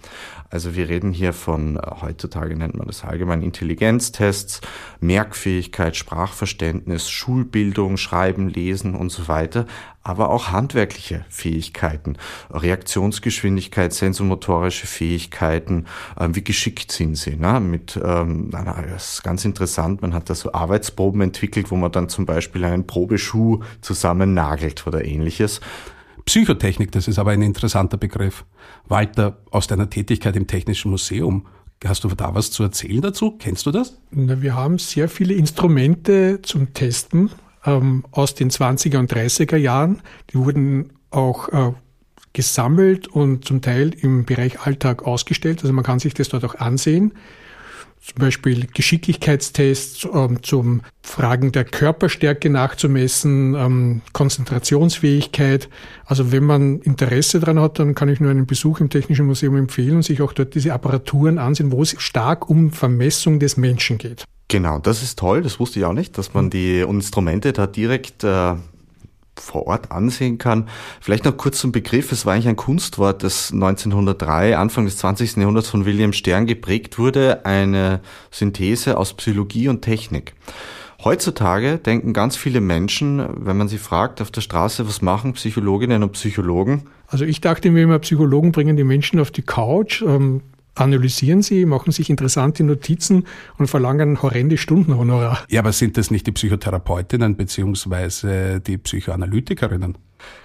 Also 0.50 0.74
wir 0.74 0.88
reden 0.88 1.12
hier 1.12 1.32
von, 1.32 1.76
äh, 1.76 1.80
heutzutage 2.00 2.56
nennt 2.56 2.76
man 2.76 2.86
das 2.86 3.04
allgemein 3.04 3.42
Intelligenztests, 3.42 4.60
Merkfähigkeit, 5.00 5.96
Sprachverständnis, 5.96 7.10
Schulbildung, 7.10 7.96
Schreiben, 7.96 8.48
Lesen 8.48 8.94
und 8.94 9.10
so 9.10 9.28
weiter, 9.28 9.66
aber 10.04 10.28
auch 10.28 10.52
handwerkliche 10.52 11.24
Fähigkeiten, 11.30 12.18
Reaktionsgeschwindigkeit, 12.50 13.92
sensomotorische 13.92 14.86
Fähigkeiten, 14.86 15.86
äh, 16.16 16.28
wie 16.32 16.44
geschickt 16.44 16.92
sind 16.92 17.16
sie. 17.16 17.36
Ne? 17.36 17.58
Mit, 17.58 17.98
ähm, 18.02 18.50
das 18.50 19.14
ist 19.14 19.22
ganz 19.24 19.44
interessant, 19.44 20.02
man 20.02 20.12
hat 20.12 20.28
da 20.28 20.34
so 20.34 20.52
Arbeitsproben 20.52 21.22
entwickelt, 21.22 21.70
wo 21.70 21.76
man 21.76 21.90
dann 21.90 22.08
zum 22.08 22.26
Beispiel 22.26 22.64
einen 22.64 22.86
Probeschuh 22.86 23.60
zusammen 23.80 24.34
nagelt 24.34 24.86
oder 24.86 25.04
ähnliches. 25.04 25.60
Psychotechnik, 26.24 26.90
das 26.92 27.08
ist 27.08 27.18
aber 27.18 27.32
ein 27.32 27.42
interessanter 27.42 27.96
Begriff. 27.96 28.44
Walter, 28.88 29.38
aus 29.50 29.66
deiner 29.66 29.90
Tätigkeit 29.90 30.36
im 30.36 30.46
Technischen 30.46 30.90
Museum, 30.90 31.46
hast 31.84 32.04
du 32.04 32.08
da 32.08 32.34
was 32.34 32.50
zu 32.50 32.62
erzählen 32.62 33.02
dazu? 33.02 33.32
Kennst 33.32 33.66
du 33.66 33.70
das? 33.70 34.00
Na, 34.10 34.40
wir 34.40 34.54
haben 34.54 34.78
sehr 34.78 35.08
viele 35.08 35.34
Instrumente 35.34 36.40
zum 36.42 36.72
Testen 36.72 37.30
ähm, 37.66 38.04
aus 38.10 38.34
den 38.34 38.50
20er 38.50 38.98
und 38.98 39.12
30er 39.12 39.56
Jahren. 39.56 40.00
Die 40.30 40.38
wurden 40.38 40.94
auch 41.10 41.48
äh, 41.50 41.72
gesammelt 42.32 43.06
und 43.06 43.44
zum 43.44 43.60
Teil 43.60 43.94
im 44.00 44.24
Bereich 44.24 44.60
Alltag 44.60 45.04
ausgestellt. 45.04 45.62
Also 45.62 45.72
man 45.72 45.84
kann 45.84 45.98
sich 45.98 46.14
das 46.14 46.30
dort 46.30 46.44
auch 46.44 46.54
ansehen 46.54 47.12
zum 48.04 48.18
Beispiel 48.18 48.66
Geschicklichkeitstests 48.66 50.06
ähm, 50.12 50.42
zum 50.42 50.82
Fragen 51.02 51.52
der 51.52 51.64
Körperstärke 51.64 52.50
nachzumessen, 52.50 53.54
ähm, 53.54 54.02
Konzentrationsfähigkeit. 54.12 55.70
Also 56.04 56.30
wenn 56.30 56.44
man 56.44 56.80
Interesse 56.80 57.40
daran 57.40 57.58
hat, 57.60 57.78
dann 57.78 57.94
kann 57.94 58.10
ich 58.10 58.20
nur 58.20 58.30
einen 58.30 58.46
Besuch 58.46 58.80
im 58.80 58.90
Technischen 58.90 59.24
Museum 59.24 59.56
empfehlen 59.56 59.96
und 59.96 60.02
sich 60.02 60.20
auch 60.20 60.34
dort 60.34 60.54
diese 60.54 60.74
Apparaturen 60.74 61.38
ansehen, 61.38 61.72
wo 61.72 61.80
es 61.80 61.96
stark 61.98 62.50
um 62.50 62.72
Vermessung 62.72 63.40
des 63.40 63.56
Menschen 63.56 63.96
geht. 63.96 64.24
Genau, 64.48 64.78
das 64.78 65.02
ist 65.02 65.18
toll, 65.18 65.40
das 65.40 65.58
wusste 65.58 65.78
ich 65.78 65.86
auch 65.86 65.94
nicht, 65.94 66.18
dass 66.18 66.34
man 66.34 66.50
die 66.50 66.80
Instrumente 66.80 67.54
da 67.54 67.66
direkt 67.66 68.22
äh, 68.22 68.54
vor 69.36 69.66
Ort 69.66 69.90
ansehen 69.92 70.38
kann. 70.38 70.68
Vielleicht 71.00 71.24
noch 71.24 71.36
kurz 71.36 71.58
zum 71.58 71.72
Begriff. 71.72 72.12
Es 72.12 72.26
war 72.26 72.34
eigentlich 72.34 72.48
ein 72.48 72.56
Kunstwort, 72.56 73.22
das 73.22 73.52
1903, 73.52 74.56
Anfang 74.56 74.84
des 74.84 74.96
20. 74.98 75.36
Jahrhunderts 75.36 75.68
von 75.68 75.84
William 75.84 76.12
Stern 76.12 76.46
geprägt 76.46 76.98
wurde. 76.98 77.44
Eine 77.44 78.00
Synthese 78.30 78.96
aus 78.96 79.14
Psychologie 79.14 79.68
und 79.68 79.82
Technik. 79.82 80.34
Heutzutage 81.02 81.76
denken 81.76 82.14
ganz 82.14 82.36
viele 82.36 82.62
Menschen, 82.62 83.22
wenn 83.44 83.58
man 83.58 83.68
sie 83.68 83.78
fragt 83.78 84.22
auf 84.22 84.30
der 84.30 84.40
Straße, 84.40 84.88
was 84.88 85.02
machen 85.02 85.34
Psychologinnen 85.34 86.02
und 86.02 86.12
Psychologen? 86.12 86.84
Also 87.08 87.26
ich 87.26 87.42
dachte 87.42 87.70
mir 87.70 87.82
immer, 87.82 87.98
Psychologen 87.98 88.52
bringen 88.52 88.76
die 88.76 88.84
Menschen 88.84 89.20
auf 89.20 89.30
die 89.30 89.42
Couch, 89.42 90.02
ähm, 90.02 90.40
analysieren 90.74 91.42
sie, 91.42 91.66
machen 91.66 91.92
sich 91.92 92.10
interessante 92.10 92.64
Notizen 92.64 93.26
und 93.58 93.68
verlangen 93.68 94.22
horrende 94.22 94.56
Stundenhonorar. 94.56 95.44
Ja, 95.48 95.60
aber 95.60 95.72
sind 95.72 95.96
das 95.96 96.10
nicht 96.10 96.26
die 96.26 96.32
Psychotherapeutinnen 96.32 97.36
beziehungsweise 97.36 98.60
die 98.60 98.78
Psychoanalytikerinnen? 98.78 99.96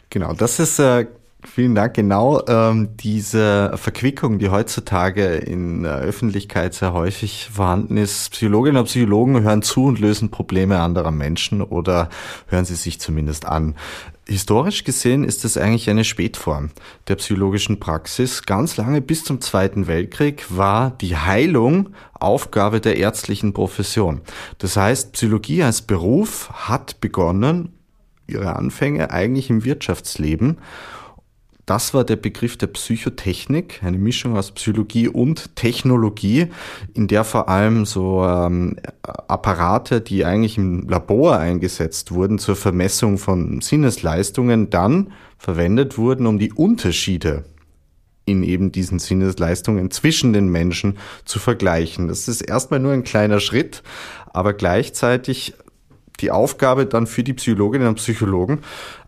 Genau, 0.09 0.33
das 0.33 0.59
ist 0.59 0.79
äh, 0.79 1.05
Vielen 1.41 1.73
Dank. 1.73 1.93
Genau 1.93 2.45
ähm, 2.47 2.97
diese 2.97 3.71
Verquickung, 3.75 4.39
die 4.39 4.49
heutzutage 4.49 5.35
in 5.35 5.83
der 5.83 5.99
Öffentlichkeit 5.99 6.73
sehr 6.73 6.91
häufig 6.91 7.49
vorhanden 7.49 7.95
ist. 7.95 8.31
Psychologinnen 8.31 8.77
und 8.77 8.87
Psychologen 8.87 9.41
hören 9.41 9.61
zu 9.61 9.85
und 9.85 9.99
lösen 9.99 10.31
Probleme 10.31 10.81
anderer 10.81 11.11
Menschen 11.11 11.61
oder 11.61 12.09
hören 12.47 12.65
sie 12.65 12.75
sich 12.75 12.99
zumindest 12.99 13.45
an. 13.45 13.75
Historisch 14.29 14.83
gesehen 14.83 15.23
ist 15.23 15.43
es 15.43 15.57
eigentlich 15.57 15.89
eine 15.89 16.03
Spätform 16.03 16.69
der 17.07 17.15
psychologischen 17.15 17.79
Praxis. 17.79 18.43
Ganz 18.43 18.77
lange 18.77 19.01
bis 19.01 19.23
zum 19.23 19.41
Zweiten 19.41 19.87
Weltkrieg 19.87 20.45
war 20.49 20.91
die 20.91 21.17
Heilung 21.17 21.89
Aufgabe 22.13 22.79
der 22.79 22.97
ärztlichen 22.97 23.53
Profession. 23.53 24.21
Das 24.59 24.77
heißt, 24.77 25.13
Psychologie 25.13 25.63
als 25.63 25.81
Beruf 25.81 26.51
hat 26.51 27.01
begonnen, 27.01 27.73
ihre 28.27 28.55
Anfänge 28.55 29.09
eigentlich 29.09 29.49
im 29.49 29.65
Wirtschaftsleben 29.65 30.59
das 31.69 31.93
war 31.93 32.03
der 32.03 32.15
Begriff 32.15 32.57
der 32.57 32.67
Psychotechnik, 32.67 33.81
eine 33.83 33.99
Mischung 33.99 34.35
aus 34.35 34.51
Psychologie 34.51 35.07
und 35.07 35.55
Technologie, 35.55 36.47
in 36.95 37.07
der 37.07 37.23
vor 37.23 37.47
allem 37.47 37.85
so 37.85 38.25
ähm, 38.25 38.77
Apparate, 39.03 40.01
die 40.01 40.25
eigentlich 40.25 40.57
im 40.57 40.89
Labor 40.89 41.37
eingesetzt 41.37 42.11
wurden 42.11 42.39
zur 42.39 42.55
Vermessung 42.55 43.19
von 43.19 43.61
Sinnesleistungen, 43.61 44.71
dann 44.71 45.11
verwendet 45.37 45.99
wurden, 45.99 46.25
um 46.25 46.39
die 46.39 46.51
Unterschiede 46.51 47.45
in 48.25 48.41
eben 48.41 48.71
diesen 48.71 48.97
Sinnesleistungen 48.97 49.91
zwischen 49.91 50.33
den 50.33 50.49
Menschen 50.49 50.97
zu 51.23 51.37
vergleichen. 51.37 52.07
Das 52.07 52.27
ist 52.27 52.41
erstmal 52.41 52.79
nur 52.79 52.93
ein 52.93 53.03
kleiner 53.03 53.39
Schritt, 53.39 53.83
aber 54.33 54.53
gleichzeitig 54.53 55.53
die 56.19 56.31
Aufgabe 56.31 56.87
dann 56.87 57.05
für 57.05 57.23
die 57.23 57.33
Psychologinnen 57.33 57.87
und 57.87 57.95
Psychologen, 57.95 58.59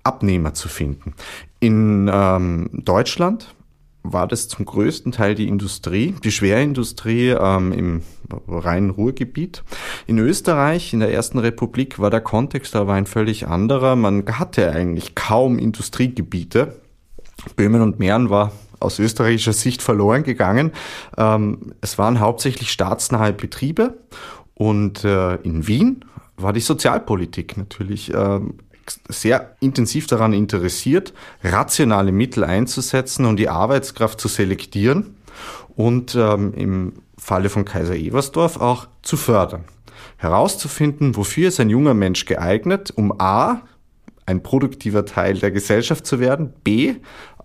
Abnehmer 0.03 0.53
zu 0.53 0.69
finden. 0.69 1.13
In 1.61 2.09
ähm, 2.11 2.69
Deutschland 2.73 3.53
war 4.01 4.27
das 4.27 4.47
zum 4.47 4.65
größten 4.65 5.11
Teil 5.11 5.35
die 5.35 5.47
Industrie, 5.47 6.15
die 6.23 6.31
Schwerindustrie 6.31 7.29
ähm, 7.29 7.71
im 7.71 8.01
reinen 8.47 8.89
Ruhrgebiet. 8.89 9.63
In 10.07 10.17
Österreich, 10.17 10.91
in 10.91 11.01
der 11.01 11.13
Ersten 11.13 11.37
Republik, 11.37 11.99
war 11.99 12.09
der 12.09 12.21
Kontext 12.21 12.75
aber 12.75 12.93
ein 12.93 13.05
völlig 13.05 13.47
anderer. 13.47 13.95
Man 13.95 14.25
hatte 14.25 14.71
eigentlich 14.71 15.13
kaum 15.13 15.59
Industriegebiete. 15.59 16.81
Böhmen 17.55 17.81
und 17.81 17.99
Mähren 17.99 18.31
war 18.31 18.53
aus 18.79 18.97
österreichischer 18.97 19.53
Sicht 19.53 19.83
verloren 19.83 20.23
gegangen. 20.23 20.71
Ähm, 21.15 21.73
es 21.81 21.99
waren 21.99 22.19
hauptsächlich 22.19 22.71
staatsnahe 22.71 23.33
Betriebe 23.33 23.99
und 24.55 25.03
äh, 25.03 25.35
in 25.35 25.67
Wien 25.67 26.05
war 26.37 26.53
die 26.53 26.59
Sozialpolitik 26.59 27.55
natürlich 27.55 28.11
ähm, 28.15 28.55
sehr 29.07 29.55
intensiv 29.59 30.07
daran 30.07 30.33
interessiert, 30.33 31.13
rationale 31.43 32.11
Mittel 32.11 32.43
einzusetzen 32.43 33.25
und 33.25 33.37
die 33.37 33.49
Arbeitskraft 33.49 34.19
zu 34.19 34.27
selektieren 34.27 35.15
und 35.75 36.15
ähm, 36.15 36.53
im 36.53 36.93
Falle 37.17 37.49
von 37.49 37.65
Kaiser 37.65 37.95
Eversdorf 37.95 38.57
auch 38.57 38.87
zu 39.01 39.17
fördern. 39.17 39.65
Herauszufinden, 40.17 41.15
wofür 41.15 41.47
ist 41.47 41.59
ein 41.59 41.69
junger 41.69 41.93
Mensch 41.93 42.25
geeignet, 42.25 42.91
um 42.95 43.19
A, 43.19 43.61
ein 44.25 44.43
produktiver 44.43 45.05
Teil 45.05 45.39
der 45.39 45.51
Gesellschaft 45.51 46.05
zu 46.05 46.19
werden, 46.19 46.53
B, 46.63 46.95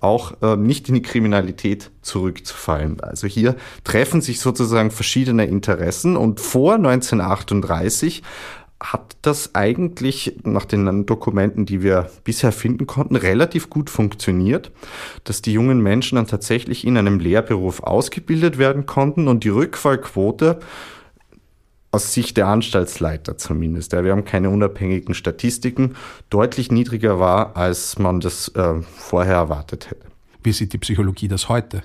auch 0.01 0.41
äh, 0.43 0.57
nicht 0.57 0.89
in 0.89 0.95
die 0.95 1.03
Kriminalität 1.03 1.91
zurückzufallen. 2.03 3.01
Also 3.01 3.27
hier 3.27 3.57
treffen 3.85 4.21
sich 4.21 4.41
sozusagen 4.41 4.91
verschiedene 4.91 5.47
Interessen 5.47 6.17
und 6.17 6.41
vor 6.41 6.75
1938 6.75 8.23
hat 8.81 9.17
das 9.23 9.55
eigentlich 9.55 10.39
nach 10.45 10.67
den 10.67 11.07
Dokumenten, 11.07 11.65
die 11.65 11.83
wir 11.83 12.11
bisher 12.25 12.53
finden 12.53 12.87
konnten, 12.87 13.17
relativ 13.17 13.71
gut 13.71 13.89
funktioniert, 13.89 14.71
dass 15.25 15.41
die 15.41 15.53
jungen 15.53 15.81
Menschen 15.81 16.17
dann 16.17 16.27
tatsächlich 16.27 16.87
in 16.87 16.99
einem 16.99 17.19
Lehrberuf 17.19 17.83
ausgebildet 17.83 18.59
werden 18.59 18.85
konnten 18.85 19.29
und 19.29 19.45
die 19.45 19.49
Rückfallquote 19.49 20.61
aus 21.91 22.13
Sicht 22.13 22.37
der 22.37 22.49
Anstaltsleiter 22.49 23.39
zumindest, 23.39 23.95
ja, 23.95 24.05
wir 24.05 24.13
haben 24.13 24.27
keine 24.27 24.51
unabhängigen 24.51 25.15
Statistiken, 25.15 25.97
deutlich 26.29 26.71
niedriger 26.71 27.19
war, 27.19 27.57
als 27.57 27.99
man 27.99 28.21
das 28.21 28.49
äh, 28.49 28.83
vorher 28.83 29.37
erwartet 29.37 29.91
hätte. 29.91 30.07
Wie 30.43 30.53
sieht 30.53 30.75
die 30.75 30.79
Psychologie 30.79 31.29
das 31.29 31.49
heute? 31.49 31.83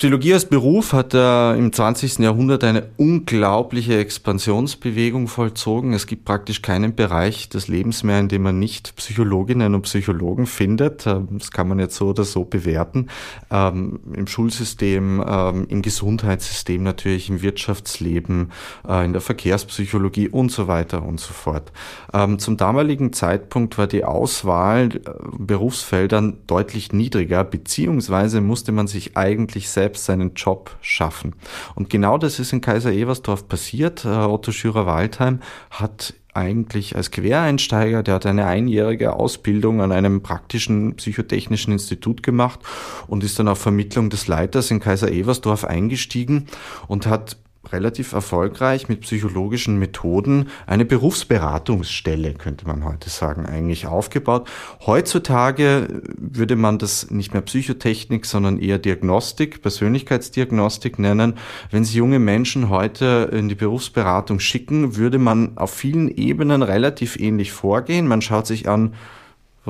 Psychologie 0.00 0.32
als 0.32 0.46
Beruf 0.46 0.94
hat 0.94 1.12
äh, 1.12 1.58
im 1.58 1.74
20. 1.74 2.20
Jahrhundert 2.20 2.64
eine 2.64 2.88
unglaubliche 2.96 3.98
Expansionsbewegung 3.98 5.28
vollzogen. 5.28 5.92
Es 5.92 6.06
gibt 6.06 6.24
praktisch 6.24 6.62
keinen 6.62 6.94
Bereich 6.94 7.50
des 7.50 7.68
Lebens 7.68 8.02
mehr, 8.02 8.18
in 8.18 8.28
dem 8.28 8.40
man 8.40 8.58
nicht 8.58 8.96
Psychologinnen 8.96 9.74
und 9.74 9.82
Psychologen 9.82 10.46
findet. 10.46 11.06
Ähm, 11.06 11.28
das 11.32 11.50
kann 11.50 11.68
man 11.68 11.78
jetzt 11.78 11.96
so 11.96 12.08
oder 12.08 12.24
so 12.24 12.46
bewerten. 12.46 13.08
Ähm, 13.50 14.00
Im 14.14 14.26
Schulsystem, 14.26 15.22
ähm, 15.28 15.66
im 15.68 15.82
Gesundheitssystem 15.82 16.82
natürlich, 16.82 17.28
im 17.28 17.42
Wirtschaftsleben, 17.42 18.52
äh, 18.88 19.04
in 19.04 19.12
der 19.12 19.20
Verkehrspsychologie 19.20 20.30
und 20.30 20.50
so 20.50 20.66
weiter 20.66 21.02
und 21.02 21.20
so 21.20 21.34
fort. 21.34 21.72
Ähm, 22.14 22.38
zum 22.38 22.56
damaligen 22.56 23.12
Zeitpunkt 23.12 23.76
war 23.76 23.86
die 23.86 24.04
Auswahl 24.04 24.88
äh, 24.94 25.00
Berufsfeldern 25.36 26.38
deutlich 26.46 26.94
niedriger, 26.94 27.44
beziehungsweise 27.44 28.40
musste 28.40 28.72
man 28.72 28.86
sich 28.86 29.18
eigentlich 29.18 29.68
selbst 29.68 29.89
selbst 29.90 30.04
seinen 30.04 30.34
Job 30.34 30.76
schaffen. 30.80 31.34
Und 31.74 31.90
genau 31.90 32.16
das 32.16 32.38
ist 32.38 32.52
in 32.52 32.60
Kaiser 32.60 32.92
Eversdorf 32.92 33.48
passiert. 33.48 34.04
Äh, 34.04 34.08
Otto 34.08 34.52
Schürer-Waldheim 34.52 35.40
hat 35.70 36.14
eigentlich 36.32 36.94
als 36.94 37.10
Quereinsteiger, 37.10 38.04
der 38.04 38.14
hat 38.14 38.26
eine 38.26 38.46
einjährige 38.46 39.14
Ausbildung 39.14 39.80
an 39.80 39.90
einem 39.90 40.22
praktischen 40.22 40.94
psychotechnischen 40.94 41.72
Institut 41.72 42.22
gemacht 42.22 42.60
und 43.08 43.24
ist 43.24 43.40
dann 43.40 43.48
auf 43.48 43.58
Vermittlung 43.58 44.10
des 44.10 44.28
Leiters 44.28 44.70
in 44.70 44.78
Kaiser 44.78 45.10
Eversdorf 45.10 45.64
eingestiegen 45.64 46.46
und 46.86 47.08
hat 47.08 47.36
relativ 47.68 48.12
erfolgreich 48.12 48.88
mit 48.88 49.02
psychologischen 49.02 49.78
Methoden 49.78 50.48
eine 50.66 50.84
Berufsberatungsstelle, 50.84 52.34
könnte 52.34 52.66
man 52.66 52.84
heute 52.84 53.10
sagen, 53.10 53.44
eigentlich 53.44 53.86
aufgebaut. 53.86 54.48
Heutzutage 54.86 56.02
würde 56.16 56.56
man 56.56 56.78
das 56.78 57.10
nicht 57.10 57.32
mehr 57.34 57.42
Psychotechnik, 57.42 58.24
sondern 58.24 58.58
eher 58.58 58.78
Diagnostik, 58.78 59.60
Persönlichkeitsdiagnostik 59.60 60.98
nennen. 60.98 61.34
Wenn 61.70 61.84
Sie 61.84 61.98
junge 61.98 62.18
Menschen 62.18 62.70
heute 62.70 63.30
in 63.32 63.48
die 63.48 63.54
Berufsberatung 63.54 64.40
schicken, 64.40 64.96
würde 64.96 65.18
man 65.18 65.58
auf 65.58 65.70
vielen 65.70 66.08
Ebenen 66.08 66.62
relativ 66.62 67.20
ähnlich 67.20 67.52
vorgehen. 67.52 68.08
Man 68.08 68.22
schaut 68.22 68.46
sich 68.46 68.68
an, 68.68 68.94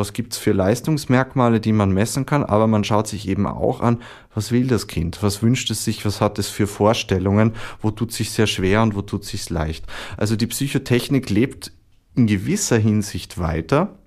was 0.01 0.13
gibt's 0.13 0.39
für 0.39 0.53
Leistungsmerkmale, 0.53 1.61
die 1.61 1.73
man 1.73 1.93
messen 1.93 2.27
kann, 2.27 2.43
aber 2.43 2.67
man 2.67 2.83
schaut 2.83 3.07
sich 3.07 3.29
eben 3.29 3.47
auch 3.47 3.81
an, 3.81 3.99
was 4.35 4.51
will 4.51 4.67
das 4.67 4.89
Kind, 4.89 5.23
was 5.23 5.43
wünscht 5.43 5.71
es 5.71 5.85
sich, 5.85 6.05
was 6.05 6.21
hat 6.21 6.41
es 6.41 6.49
für 6.49 6.67
Vorstellungen, 6.67 7.53
wo 7.81 7.93
tut 7.93 8.13
sich 8.13 8.33
sehr 8.33 8.49
schwer 8.49 8.83
und 8.83 8.97
wo 8.97 9.03
tut 9.03 9.25
sich 9.25 9.49
leicht. 9.51 9.85
Also 10.17 10.35
die 10.35 10.49
Psychotechnik 10.49 11.31
lebt 11.31 11.71
in 12.17 12.27
gewisser 12.27 12.79
Hinsicht 12.79 13.39
weiter 13.39 13.99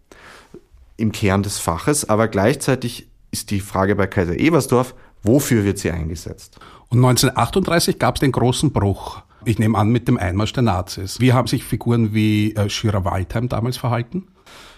im 0.97 1.13
Kern 1.13 1.43
des 1.43 1.59
Faches, 1.59 2.09
aber 2.09 2.27
gleichzeitig 2.27 3.07
ist 3.31 3.51
die 3.51 3.61
Frage 3.61 3.95
bei 3.95 4.07
Kaiser 4.07 4.37
Ebersdorf, 4.37 4.95
wofür 5.21 5.63
wird 5.63 5.77
sie 5.77 5.91
eingesetzt? 5.91 6.59
Und 6.89 6.99
1938 6.99 7.97
gab 7.97 8.15
es 8.15 8.19
den 8.19 8.31
großen 8.31 8.71
Bruch. 8.71 9.23
Ich 9.45 9.59
nehme 9.59 9.77
an 9.77 9.89
mit 9.89 10.07
dem 10.07 10.17
Einmarsch 10.17 10.53
der 10.53 10.63
Nazis. 10.63 11.19
Wie 11.19 11.33
haben 11.33 11.47
sich 11.47 11.63
Figuren 11.63 12.13
wie 12.13 12.53
äh, 12.55 12.69
Schürer 12.69 13.03
Waldheim 13.03 13.49
damals 13.49 13.77
verhalten? 13.77 14.27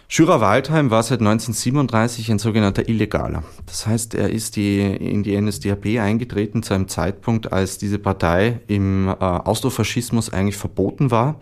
Schürer-Waldheim 0.07 0.91
war 0.91 1.01
seit 1.01 1.19
1937 1.19 2.31
ein 2.31 2.39
sogenannter 2.39 2.87
Illegaler. 2.87 3.43
Das 3.65 3.87
heißt, 3.87 4.13
er 4.13 4.29
ist 4.29 4.55
die, 4.55 4.79
in 4.81 5.23
die 5.23 5.39
NSDAP 5.39 5.99
eingetreten 5.99 6.61
zu 6.61 6.73
einem 6.73 6.87
Zeitpunkt, 6.87 7.51
als 7.51 7.77
diese 7.79 7.97
Partei 7.97 8.59
im 8.67 9.07
äh, 9.07 9.13
Austrofaschismus 9.13 10.31
eigentlich 10.31 10.57
verboten 10.57 11.09
war. 11.09 11.39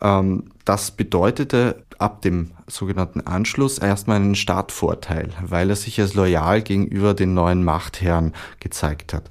Ähm, 0.00 0.44
das 0.64 0.90
bedeutete 0.90 1.84
ab 1.98 2.22
dem 2.22 2.50
sogenannten 2.66 3.20
Anschluss 3.20 3.78
erstmal 3.78 4.16
einen 4.16 4.34
Startvorteil, 4.34 5.30
weil 5.44 5.70
er 5.70 5.76
sich 5.76 6.00
als 6.00 6.14
loyal 6.14 6.62
gegenüber 6.62 7.14
den 7.14 7.34
neuen 7.34 7.62
Machtherren 7.62 8.32
gezeigt 8.58 9.14
hat. 9.14 9.30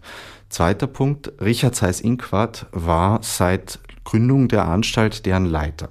Zweiter 0.50 0.88
Punkt, 0.88 1.32
Richard 1.42 1.76
Seyß-Inquart 1.76 2.68
war 2.72 3.20
seit 3.22 3.80
Gründung 4.10 4.48
der 4.48 4.68
Anstalt 4.68 5.28
deren 5.28 5.46
Leiter. 5.46 5.90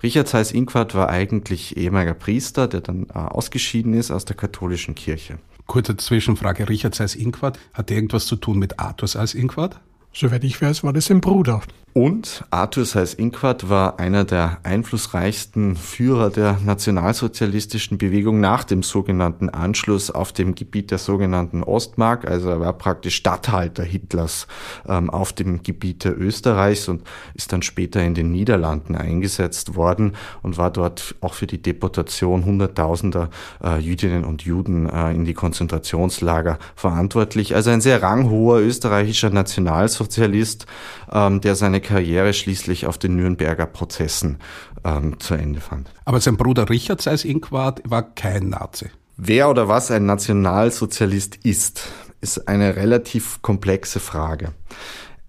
Richard 0.00 0.28
Seyß-Inquart 0.28 0.94
war 0.94 1.08
eigentlich 1.08 1.76
ehemaliger 1.76 2.14
Priester, 2.14 2.68
der 2.68 2.80
dann 2.80 3.08
äh, 3.08 3.18
ausgeschieden 3.18 3.92
ist 3.94 4.12
aus 4.12 4.24
der 4.24 4.36
katholischen 4.36 4.94
Kirche. 4.94 5.40
Kurze 5.66 5.96
Zwischenfrage, 5.96 6.68
Richard 6.68 6.94
Seyß-Inquart, 6.94 7.58
hat 7.74 7.90
irgendwas 7.90 8.26
zu 8.26 8.36
tun 8.36 8.60
mit 8.60 8.78
Arthur 8.78 9.08
Seyß-Inquart? 9.08 9.80
Soweit 10.18 10.44
ich 10.44 10.62
weiß, 10.62 10.82
war 10.82 10.94
das 10.94 11.04
sein 11.04 11.20
Bruder. 11.20 11.60
Und 11.96 12.44
Arthur 12.50 12.84
Seyß-Inquart 12.84 13.70
war 13.70 13.98
einer 13.98 14.26
der 14.26 14.58
einflussreichsten 14.64 15.76
Führer 15.76 16.28
der 16.28 16.58
nationalsozialistischen 16.62 17.96
Bewegung 17.96 18.38
nach 18.38 18.64
dem 18.64 18.82
sogenannten 18.82 19.48
Anschluss 19.48 20.10
auf 20.10 20.34
dem 20.34 20.54
Gebiet 20.54 20.90
der 20.90 20.98
sogenannten 20.98 21.62
Ostmark. 21.62 22.28
Also 22.30 22.50
er 22.50 22.60
war 22.60 22.74
praktisch 22.74 23.16
Statthalter 23.16 23.82
Hitlers 23.82 24.46
ähm, 24.86 25.08
auf 25.08 25.32
dem 25.32 25.62
Gebiet 25.62 26.04
der 26.04 26.20
Österreichs 26.20 26.86
und 26.88 27.00
ist 27.32 27.50
dann 27.54 27.62
später 27.62 28.02
in 28.02 28.12
den 28.12 28.30
Niederlanden 28.30 28.94
eingesetzt 28.94 29.74
worden 29.74 30.16
und 30.42 30.58
war 30.58 30.70
dort 30.70 31.14
auch 31.22 31.32
für 31.32 31.46
die 31.46 31.62
Deportation 31.62 32.44
hunderttausender 32.44 33.30
äh, 33.64 33.78
Jüdinnen 33.78 34.26
und 34.26 34.42
Juden 34.42 34.86
äh, 34.86 35.12
in 35.12 35.24
die 35.24 35.32
Konzentrationslager 35.32 36.58
verantwortlich. 36.74 37.54
Also 37.54 37.70
ein 37.70 37.80
sehr 37.80 38.02
ranghoher 38.02 38.60
österreichischer 38.60 39.30
Nationalsozialist, 39.30 40.05
ähm, 41.12 41.40
der 41.40 41.54
seine 41.56 41.80
Karriere 41.80 42.32
schließlich 42.32 42.86
auf 42.86 42.98
den 42.98 43.16
Nürnberger 43.16 43.66
Prozessen 43.66 44.38
ähm, 44.84 45.18
zu 45.20 45.34
Ende 45.34 45.60
fand. 45.60 45.92
Aber 46.04 46.20
sein 46.20 46.36
Bruder 46.36 46.68
Richard 46.68 47.00
Seyß-Inquart 47.00 47.82
war 47.84 48.02
kein 48.14 48.50
Nazi. 48.50 48.90
Wer 49.16 49.48
oder 49.48 49.68
was 49.68 49.90
ein 49.90 50.06
Nationalsozialist 50.06 51.36
ist, 51.42 51.88
ist 52.20 52.48
eine 52.48 52.76
relativ 52.76 53.40
komplexe 53.42 54.00
Frage. 54.00 54.52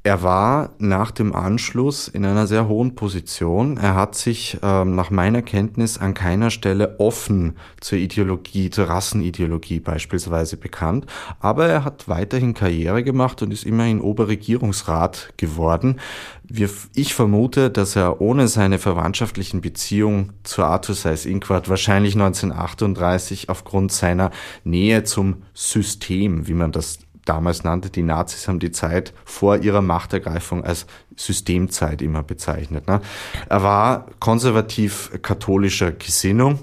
Er 0.08 0.24
war 0.24 0.70
nach 0.78 1.12
dem 1.12 1.36
Anschluss 1.36 2.08
in 2.08 2.24
einer 2.24 2.48
sehr 2.48 2.70
hohen 2.70 2.96
Position. 2.96 3.76
Er 3.76 3.96
hat 3.96 4.16
sich 4.16 4.58
ähm, 4.64 4.96
nach 4.96 5.10
meiner 5.10 5.42
Kenntnis 5.42 5.98
an 5.98 6.14
keiner 6.14 6.50
Stelle 6.50 6.98
offen 6.98 7.58
zur 7.82 7.98
Ideologie, 7.98 8.70
zur 8.70 8.86
Rassenideologie 8.86 9.82
beispielsweise 9.82 10.56
bekannt. 10.56 11.08
Aber 11.42 11.68
er 11.68 11.84
hat 11.84 12.08
weiterhin 12.08 12.54
Karriere 12.54 13.04
gemacht 13.04 13.42
und 13.42 13.52
ist 13.52 13.66
immerhin 13.66 14.00
Oberregierungsrat 14.00 15.34
geworden. 15.36 16.00
Wir, 16.46 16.70
ich 16.96 17.14
vermute, 17.14 17.70
dass 17.70 17.98
er 17.98 18.22
ohne 18.22 18.48
seine 18.48 18.80
verwandtschaftlichen 18.80 19.60
Beziehungen 19.60 20.32
zu 20.44 20.64
Arthur 20.64 20.96
Seyss-Inquart 20.96 21.68
wahrscheinlich 21.68 22.14
1938 22.14 23.50
aufgrund 23.50 23.92
seiner 23.92 24.32
Nähe 24.64 25.04
zum 25.04 25.44
System, 25.54 26.48
wie 26.48 26.54
man 26.54 26.72
das 26.72 27.00
damals 27.28 27.64
nannte, 27.64 27.90
die 27.90 28.04
Nazis 28.04 28.48
haben 28.48 28.60
die 28.60 28.72
Zeit 28.72 29.14
vor 29.26 29.58
ihrer 29.58 29.82
Machtergreifung 29.82 30.64
als 30.64 30.86
Systemzeit 31.16 32.02
immer 32.02 32.24
bezeichnet. 32.24 32.88
Ne? 32.88 33.02
Er 33.50 33.64
war 33.64 34.08
konservativ-katholischer 34.20 35.92
Gesinnung, 35.92 36.60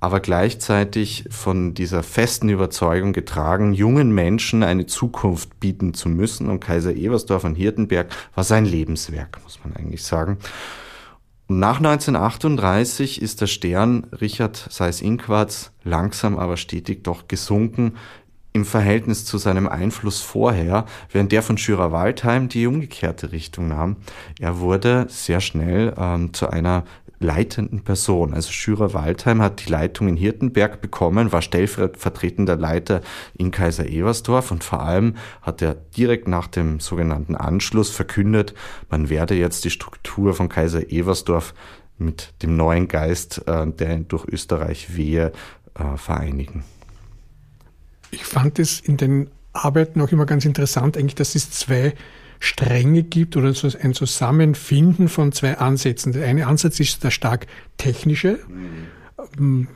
aber 0.00 0.20
gleichzeitig 0.20 1.24
von 1.30 1.72
dieser 1.72 2.02
festen 2.02 2.50
Überzeugung 2.50 3.14
getragen, 3.14 3.72
jungen 3.72 4.14
Menschen 4.14 4.62
eine 4.62 4.84
Zukunft 4.84 5.58
bieten 5.60 5.94
zu 5.94 6.10
müssen. 6.10 6.50
Und 6.50 6.60
Kaiser 6.60 6.94
Ebersdorf 6.94 7.42
von 7.42 7.54
Hirtenberg 7.54 8.08
war 8.34 8.44
sein 8.44 8.66
Lebenswerk, 8.66 9.40
muss 9.42 9.60
man 9.64 9.74
eigentlich 9.74 10.04
sagen. 10.04 10.38
Und 11.46 11.58
nach 11.58 11.76
1938 11.76 13.20
ist 13.20 13.40
der 13.40 13.46
Stern 13.46 14.06
Richard 14.20 14.56
Seyß-Inquarts 14.70 15.72
langsam 15.84 16.38
aber 16.38 16.56
stetig 16.56 17.04
doch 17.04 17.28
gesunken 17.28 17.94
im 18.54 18.64
Verhältnis 18.64 19.24
zu 19.24 19.36
seinem 19.36 19.68
Einfluss 19.68 20.20
vorher, 20.20 20.86
während 21.10 21.32
der 21.32 21.42
von 21.42 21.58
Schürer-Waldheim 21.58 22.48
die 22.48 22.68
umgekehrte 22.68 23.32
Richtung 23.32 23.66
nahm. 23.66 23.96
Er 24.38 24.60
wurde 24.60 25.06
sehr 25.08 25.40
schnell 25.40 25.92
ähm, 25.98 26.32
zu 26.32 26.48
einer 26.48 26.84
leitenden 27.18 27.82
Person. 27.82 28.32
Also 28.32 28.52
Schürer-Waldheim 28.52 29.42
hat 29.42 29.66
die 29.66 29.70
Leitung 29.70 30.06
in 30.06 30.16
Hirtenberg 30.16 30.80
bekommen, 30.80 31.32
war 31.32 31.42
stellvertretender 31.42 32.54
Leiter 32.54 33.00
in 33.36 33.50
Kaiser 33.50 33.88
Eversdorf 33.88 34.52
und 34.52 34.62
vor 34.62 34.82
allem 34.82 35.16
hat 35.42 35.60
er 35.60 35.74
direkt 35.74 36.28
nach 36.28 36.46
dem 36.46 36.78
sogenannten 36.78 37.34
Anschluss 37.34 37.90
verkündet, 37.90 38.54
man 38.88 39.08
werde 39.08 39.34
jetzt 39.34 39.64
die 39.64 39.70
Struktur 39.70 40.32
von 40.32 40.48
Kaiser 40.48 40.92
Eversdorf 40.92 41.54
mit 41.98 42.34
dem 42.42 42.56
neuen 42.56 42.86
Geist, 42.86 43.48
äh, 43.48 43.66
der 43.66 43.98
durch 43.98 44.26
Österreich 44.26 44.96
wehe, 44.96 45.32
äh, 45.74 45.96
vereinigen 45.96 46.62
ich 48.14 48.24
fand 48.24 48.58
es 48.58 48.80
in 48.80 48.96
den 48.96 49.30
Arbeiten 49.52 50.00
auch 50.00 50.10
immer 50.10 50.26
ganz 50.26 50.44
interessant, 50.44 50.96
eigentlich, 50.96 51.14
dass 51.14 51.34
es 51.34 51.50
zwei 51.50 51.94
Stränge 52.40 53.02
gibt 53.02 53.36
oder 53.36 53.54
so 53.54 53.68
ein 53.80 53.94
Zusammenfinden 53.94 55.08
von 55.08 55.32
zwei 55.32 55.58
Ansätzen. 55.58 56.12
Der 56.12 56.26
eine 56.26 56.46
Ansatz 56.46 56.80
ist 56.80 57.04
der 57.04 57.10
stark 57.10 57.46
technische. 57.78 58.38
Mhm. 59.38 59.68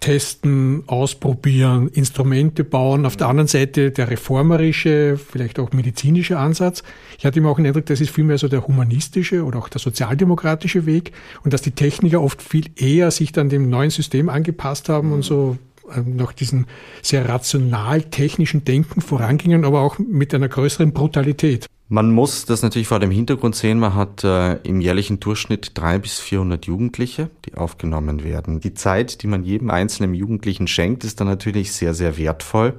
Testen, 0.00 0.84
ausprobieren, 0.86 1.88
Instrumente 1.88 2.64
bauen. 2.64 3.06
Auf 3.06 3.16
der 3.16 3.28
anderen 3.28 3.48
Seite 3.48 3.90
der 3.90 4.10
reformerische, 4.10 5.16
vielleicht 5.18 5.58
auch 5.58 5.72
medizinische 5.72 6.38
Ansatz. 6.38 6.82
Ich 7.18 7.24
hatte 7.24 7.38
immer 7.38 7.50
auch 7.50 7.56
den 7.56 7.66
Eindruck, 7.66 7.86
das 7.86 8.00
ist 8.00 8.10
vielmehr 8.10 8.38
so 8.38 8.46
der 8.48 8.66
humanistische 8.66 9.42
oder 9.44 9.58
auch 9.58 9.68
der 9.68 9.80
sozialdemokratische 9.80 10.86
Weg 10.86 11.12
und 11.44 11.54
dass 11.54 11.62
die 11.62 11.70
Techniker 11.70 12.20
oft 12.20 12.42
viel 12.42 12.66
eher 12.76 13.10
sich 13.10 13.32
dann 13.32 13.48
dem 13.48 13.70
neuen 13.70 13.90
System 13.90 14.28
angepasst 14.28 14.88
haben 14.88 15.12
und 15.12 15.22
so 15.22 15.56
nach 16.04 16.32
diesem 16.32 16.66
sehr 17.02 17.28
rational 17.28 18.02
technischen 18.02 18.64
Denken 18.64 19.00
vorangingen, 19.00 19.64
aber 19.64 19.80
auch 19.80 19.98
mit 19.98 20.34
einer 20.34 20.48
größeren 20.48 20.92
Brutalität. 20.92 21.66
Man 21.88 22.10
muss 22.10 22.46
das 22.46 22.62
natürlich 22.62 22.88
vor 22.88 22.98
dem 22.98 23.12
Hintergrund 23.12 23.54
sehen, 23.54 23.78
man 23.78 23.94
hat 23.94 24.24
äh, 24.24 24.54
im 24.64 24.80
jährlichen 24.80 25.20
Durchschnitt 25.20 25.70
drei 25.74 25.98
bis 25.98 26.18
vierhundert 26.18 26.66
Jugendliche, 26.66 27.30
die 27.44 27.54
aufgenommen 27.54 28.24
werden. 28.24 28.58
Die 28.58 28.74
Zeit, 28.74 29.22
die 29.22 29.28
man 29.28 29.44
jedem 29.44 29.70
einzelnen 29.70 30.12
Jugendlichen 30.12 30.66
schenkt, 30.66 31.04
ist 31.04 31.20
dann 31.20 31.28
natürlich 31.28 31.70
sehr, 31.70 31.94
sehr 31.94 32.18
wertvoll. 32.18 32.74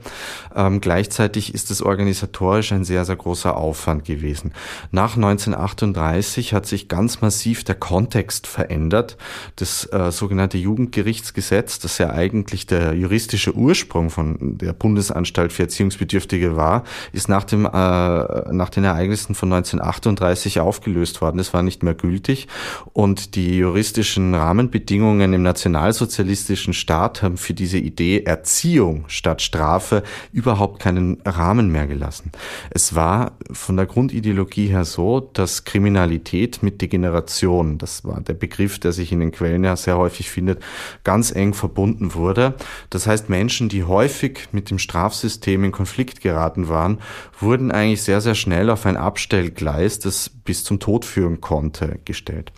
Ähm, 0.54 0.82
gleichzeitig 0.82 1.54
ist 1.54 1.72
es 1.72 1.82
organisatorisch 1.82 2.74
ein 2.74 2.84
sehr, 2.84 3.06
sehr 3.06 3.16
großer 3.16 3.56
Aufwand 3.56 4.04
gewesen. 4.04 4.52
Nach 4.92 5.16
1938 5.16 6.52
hat 6.52 6.66
sich 6.66 6.90
ganz 6.90 7.22
massiv 7.22 7.64
der 7.64 7.76
Kontext 7.76 8.46
verändert. 8.46 9.16
Das 9.56 9.86
äh, 9.86 10.12
sogenannte 10.12 10.58
Jugendgerichtsgesetz, 10.58 11.80
das 11.80 11.98
ja 11.98 12.10
eigentlich 12.10 12.68
der 12.68 12.94
juristische 12.94 13.56
Ursprung 13.56 14.10
von 14.10 14.58
der 14.58 14.74
Bundesanstalt 14.74 15.54
für 15.54 15.64
Erziehungsbedürftige 15.64 16.58
war, 16.58 16.84
ist 17.14 17.30
nach 17.30 17.46
dem, 17.46 17.64
äh, 17.64 17.70
nach 17.70 18.70
den 18.70 18.97
Ereignissen 18.98 19.36
von 19.36 19.54
1938 19.54 20.60
aufgelöst 20.60 21.22
worden. 21.22 21.40
Es 21.40 21.54
war 21.54 21.62
nicht 21.62 21.84
mehr 21.84 21.94
gültig 21.94 22.48
und 22.94 23.36
die 23.36 23.58
juristischen 23.58 24.34
Rahmenbedingungen 24.34 25.34
im 25.34 25.44
nationalsozialistischen 25.44 26.74
Staat 26.74 27.22
haben 27.22 27.38
für 27.38 27.54
diese 27.54 27.78
Idee 27.78 28.24
Erziehung 28.24 29.06
statt 29.08 29.42
Strafe 29.42 30.04
überhaupt 30.32 30.82
keinen 30.82 31.22
Rahmen 31.26 31.72
mehr 31.72 31.88
gelassen. 31.88 32.32
Es 32.72 32.96
war 32.96 33.34
von 33.52 33.78
der 33.78 33.86
Grundideologie 33.86 34.68
her 34.68 34.86
so, 34.86 35.20
dass 35.20 35.64
Kriminalität 35.64 36.64
mit 36.64 36.82
Degeneration, 36.82 37.78
das 37.78 38.04
war 38.04 38.22
der 38.22 38.34
Begriff, 38.34 38.80
der 38.80 38.92
sich 38.92 39.12
in 39.12 39.20
den 39.20 39.32
Quellen 39.32 39.64
ja 39.64 39.76
sehr 39.76 39.98
häufig 39.98 40.30
findet, 40.30 40.64
ganz 41.04 41.32
eng 41.32 41.54
verbunden 41.54 42.16
wurde. 42.16 42.56
Das 42.90 43.06
heißt, 43.06 43.30
Menschen, 43.30 43.70
die 43.70 43.84
häufig 43.84 44.50
mit 44.52 44.72
dem 44.72 44.80
Strafsystem 44.80 45.64
in 45.64 45.72
Konflikt 45.72 46.22
geraten 46.22 46.68
waren, 46.68 46.98
wurden 47.40 47.72
eigentlich 47.72 48.02
sehr, 48.02 48.22
sehr 48.22 48.36
schnell 48.36 48.70
auf 48.70 48.86
ein 48.88 48.98
Abstellgleis, 48.98 50.00
das 50.00 50.30
bis 50.30 50.64
zum 50.64 50.80
Tod 50.80 51.06
führen 51.06 51.42
konnte, 51.42 52.00
gestellt. 52.06 52.52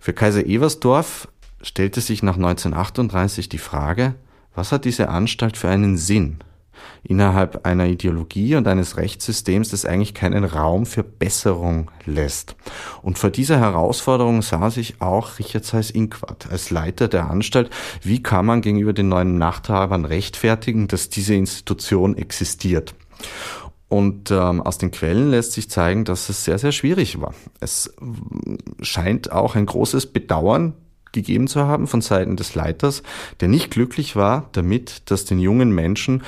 Für 0.00 0.12
Kaiser 0.12 0.46
Eversdorf 0.46 1.28
stellte 1.62 2.00
sich 2.00 2.22
nach 2.22 2.36
1938 2.36 3.48
die 3.48 3.58
Frage, 3.58 4.14
was 4.54 4.72
hat 4.72 4.84
diese 4.84 5.08
Anstalt 5.08 5.56
für 5.56 5.68
einen 5.68 5.96
Sinn? 5.96 6.38
innerhalb 7.04 7.66
einer 7.66 7.86
Ideologie 7.86 8.54
und 8.54 8.68
eines 8.68 8.96
Rechtssystems, 8.96 9.70
das 9.70 9.84
eigentlich 9.84 10.14
keinen 10.14 10.44
Raum 10.44 10.86
für 10.86 11.02
Besserung 11.02 11.90
lässt. 12.06 12.56
Und 13.02 13.18
vor 13.18 13.30
dieser 13.30 13.58
Herausforderung 13.58 14.42
sah 14.42 14.70
sich 14.70 15.00
auch 15.00 15.38
Richard 15.38 15.64
Seyss-Inquart 15.64 16.50
als 16.50 16.70
Leiter 16.70 17.08
der 17.08 17.28
Anstalt. 17.30 17.70
Wie 18.02 18.22
kann 18.22 18.46
man 18.46 18.62
gegenüber 18.62 18.92
den 18.92 19.08
neuen 19.08 19.38
Machthabern 19.38 20.04
rechtfertigen, 20.04 20.88
dass 20.88 21.08
diese 21.08 21.34
Institution 21.34 22.16
existiert? 22.16 22.94
Und 23.92 24.30
ähm, 24.30 24.62
aus 24.62 24.78
den 24.78 24.90
Quellen 24.90 25.30
lässt 25.30 25.52
sich 25.52 25.68
zeigen, 25.68 26.06
dass 26.06 26.30
es 26.30 26.46
sehr, 26.46 26.58
sehr 26.58 26.72
schwierig 26.72 27.20
war. 27.20 27.34
Es 27.60 27.94
scheint 28.80 29.30
auch 29.30 29.54
ein 29.54 29.66
großes 29.66 30.06
Bedauern 30.06 30.72
gegeben 31.12 31.46
zu 31.46 31.66
haben 31.66 31.86
von 31.86 32.00
Seiten 32.00 32.36
des 32.36 32.54
Leiters, 32.54 33.02
der 33.40 33.48
nicht 33.48 33.70
glücklich 33.70 34.16
war 34.16 34.48
damit, 34.52 35.10
dass 35.10 35.26
den 35.26 35.38
jungen 35.38 35.74
Menschen 35.74 36.22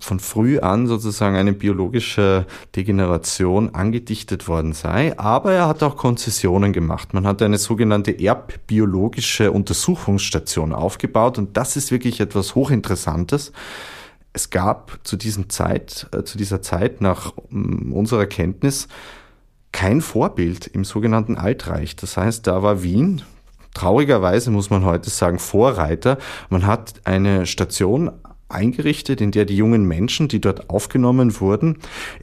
von 0.00 0.18
früh 0.18 0.58
an 0.58 0.88
sozusagen 0.88 1.36
eine 1.36 1.52
biologische 1.52 2.46
Degeneration 2.74 3.76
angedichtet 3.76 4.48
worden 4.48 4.72
sei. 4.72 5.16
Aber 5.20 5.52
er 5.52 5.68
hat 5.68 5.84
auch 5.84 5.96
Konzessionen 5.96 6.72
gemacht. 6.72 7.14
Man 7.14 7.28
hat 7.28 7.40
eine 7.42 7.58
sogenannte 7.58 8.10
erbbiologische 8.20 9.52
Untersuchungsstation 9.52 10.72
aufgebaut 10.72 11.38
und 11.38 11.56
das 11.56 11.76
ist 11.76 11.92
wirklich 11.92 12.18
etwas 12.18 12.56
Hochinteressantes 12.56 13.52
es 14.38 14.50
gab 14.50 15.00
zu 15.02 15.16
diesem 15.16 15.50
Zeit, 15.50 16.06
äh, 16.12 16.22
zu 16.22 16.38
dieser 16.38 16.62
Zeit 16.62 17.00
nach 17.00 17.32
mm, 17.50 17.92
unserer 17.92 18.26
Kenntnis 18.26 18.86
kein 19.72 20.00
Vorbild 20.00 20.68
im 20.68 20.84
sogenannten 20.84 21.36
Altreich. 21.36 21.96
Das 21.96 22.16
heißt, 22.16 22.46
da 22.46 22.62
war 22.62 22.84
Wien, 22.84 23.22
traurigerweise 23.74 24.52
muss 24.52 24.70
man 24.70 24.84
heute 24.84 25.10
sagen, 25.10 25.40
Vorreiter. 25.40 26.18
Man 26.50 26.66
hat 26.66 27.00
eine 27.04 27.46
Station 27.46 28.12
eingerichtet, 28.48 29.20
in 29.20 29.32
der 29.32 29.44
die 29.44 29.56
jungen 29.56 29.84
Menschen, 29.86 30.28
die 30.28 30.40
dort 30.40 30.70
aufgenommen 30.70 31.40
wurden, 31.40 31.78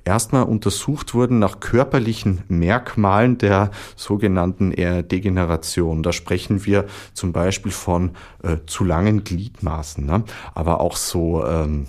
erstmal 0.05 0.43
untersucht 0.43 1.13
wurden 1.13 1.39
nach 1.39 1.59
körperlichen 1.59 2.43
Merkmalen 2.47 3.37
der 3.37 3.71
sogenannten 3.95 4.71
Degeneration. 4.71 6.01
Da 6.01 6.13
sprechen 6.13 6.65
wir 6.65 6.85
zum 7.13 7.31
Beispiel 7.33 7.71
von 7.71 8.11
äh, 8.41 8.57
zu 8.65 8.85
langen 8.85 9.23
Gliedmaßen, 9.23 10.05
ne? 10.05 10.23
aber 10.55 10.79
auch 10.79 10.95
so 10.95 11.45
ähm, 11.45 11.87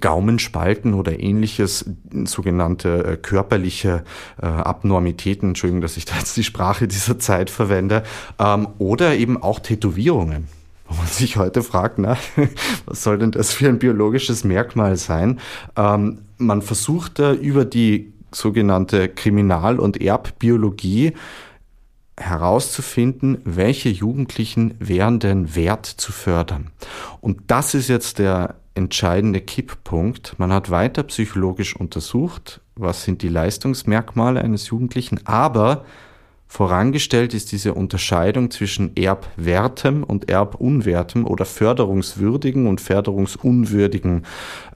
Gaumenspalten 0.00 0.94
oder 0.94 1.18
ähnliches, 1.18 1.84
sogenannte 2.24 3.04
äh, 3.04 3.16
körperliche 3.16 4.04
äh, 4.40 4.46
Abnormitäten, 4.46 5.50
Entschuldigung, 5.50 5.80
dass 5.80 5.96
ich 5.96 6.04
da 6.04 6.16
jetzt 6.18 6.36
die 6.36 6.44
Sprache 6.44 6.88
dieser 6.88 7.18
Zeit 7.18 7.50
verwende, 7.50 8.02
ähm, 8.38 8.68
oder 8.78 9.16
eben 9.16 9.42
auch 9.42 9.60
Tätowierungen. 9.60 10.48
Wo 10.88 10.94
man 10.96 11.06
sich 11.06 11.36
heute 11.36 11.62
fragt, 11.62 11.98
na, 11.98 12.16
was 12.86 13.02
soll 13.02 13.18
denn 13.18 13.30
das 13.30 13.52
für 13.52 13.68
ein 13.68 13.78
biologisches 13.78 14.44
Merkmal 14.44 14.96
sein? 14.96 15.40
Ähm, 15.76 16.20
man 16.38 16.62
versucht 16.62 17.18
da 17.18 17.32
über 17.32 17.64
die 17.64 18.12
sogenannte 18.30 19.08
Kriminal- 19.08 19.80
und 19.80 20.00
Erbbiologie 20.00 21.14
herauszufinden, 22.18 23.38
welche 23.44 23.88
Jugendlichen 23.88 24.74
wären 24.80 25.20
denn 25.20 25.54
wert 25.54 25.86
zu 25.86 26.12
fördern. 26.12 26.70
Und 27.20 27.42
das 27.46 27.74
ist 27.74 27.88
jetzt 27.88 28.18
der 28.18 28.56
entscheidende 28.78 29.40
Kipppunkt. 29.40 30.38
Man 30.38 30.52
hat 30.52 30.70
weiter 30.70 31.02
psychologisch 31.02 31.76
untersucht, 31.76 32.60
was 32.76 33.02
sind 33.02 33.20
die 33.22 33.28
Leistungsmerkmale 33.28 34.40
eines 34.40 34.68
Jugendlichen, 34.68 35.20
aber 35.26 35.84
vorangestellt 36.46 37.34
ist 37.34 37.52
diese 37.52 37.74
Unterscheidung 37.74 38.50
zwischen 38.50 38.96
erbwertem 38.96 40.02
und 40.04 40.30
erbunwertem 40.30 41.26
oder 41.26 41.44
förderungswürdigen 41.44 42.66
und 42.66 42.80
förderungsunwürdigen 42.80 44.24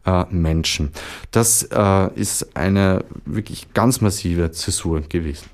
äh, 0.05 0.25
Menschen. 0.29 0.93
Das 1.31 1.63
äh, 1.63 2.13
ist 2.15 2.55
eine 2.55 3.05
wirklich 3.25 3.73
ganz 3.73 4.03
massive 4.03 4.51
Zäsur 4.51 5.01
gewesen. 5.01 5.49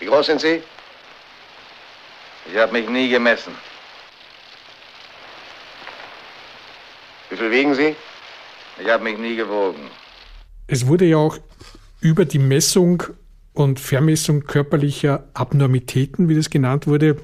Wie 0.00 0.06
groß 0.06 0.26
sind 0.26 0.40
Sie? 0.40 0.60
Ich 2.52 2.58
habe 2.58 2.72
mich 2.72 2.88
nie 2.88 3.08
gemessen. 3.08 3.52
Wie 7.30 7.36
viel 7.36 7.50
wiegen 7.50 7.74
Sie? 7.74 7.94
Ich 8.82 8.88
habe 8.90 9.04
mich 9.04 9.18
nie 9.18 9.36
gewogen. 9.36 9.78
Es 10.66 10.86
wurde 10.86 11.04
ja 11.04 11.16
auch 11.16 11.38
über 12.00 12.24
die 12.24 12.38
Messung 12.38 13.02
und 13.52 13.78
Vermessung 13.78 14.42
körperlicher 14.44 15.28
Abnormitäten, 15.34 16.28
wie 16.28 16.34
das 16.34 16.50
genannt 16.50 16.86
wurde, 16.86 17.16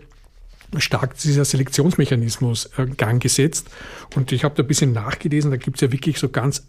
stark 0.79 1.17
dieser 1.19 1.45
Selektionsmechanismus 1.45 2.71
in 2.77 2.97
Gang 2.97 3.23
gesetzt. 3.23 3.69
Und 4.15 4.33
ich 4.33 4.45
habe 4.45 4.55
da 4.55 4.63
ein 4.63 4.67
bisschen 4.67 4.93
nachgelesen, 4.93 5.51
da 5.51 5.57
gibt 5.57 5.77
es 5.77 5.81
ja 5.81 5.93
wirklich 5.93 6.19
so 6.19 6.29
ganz 6.29 6.69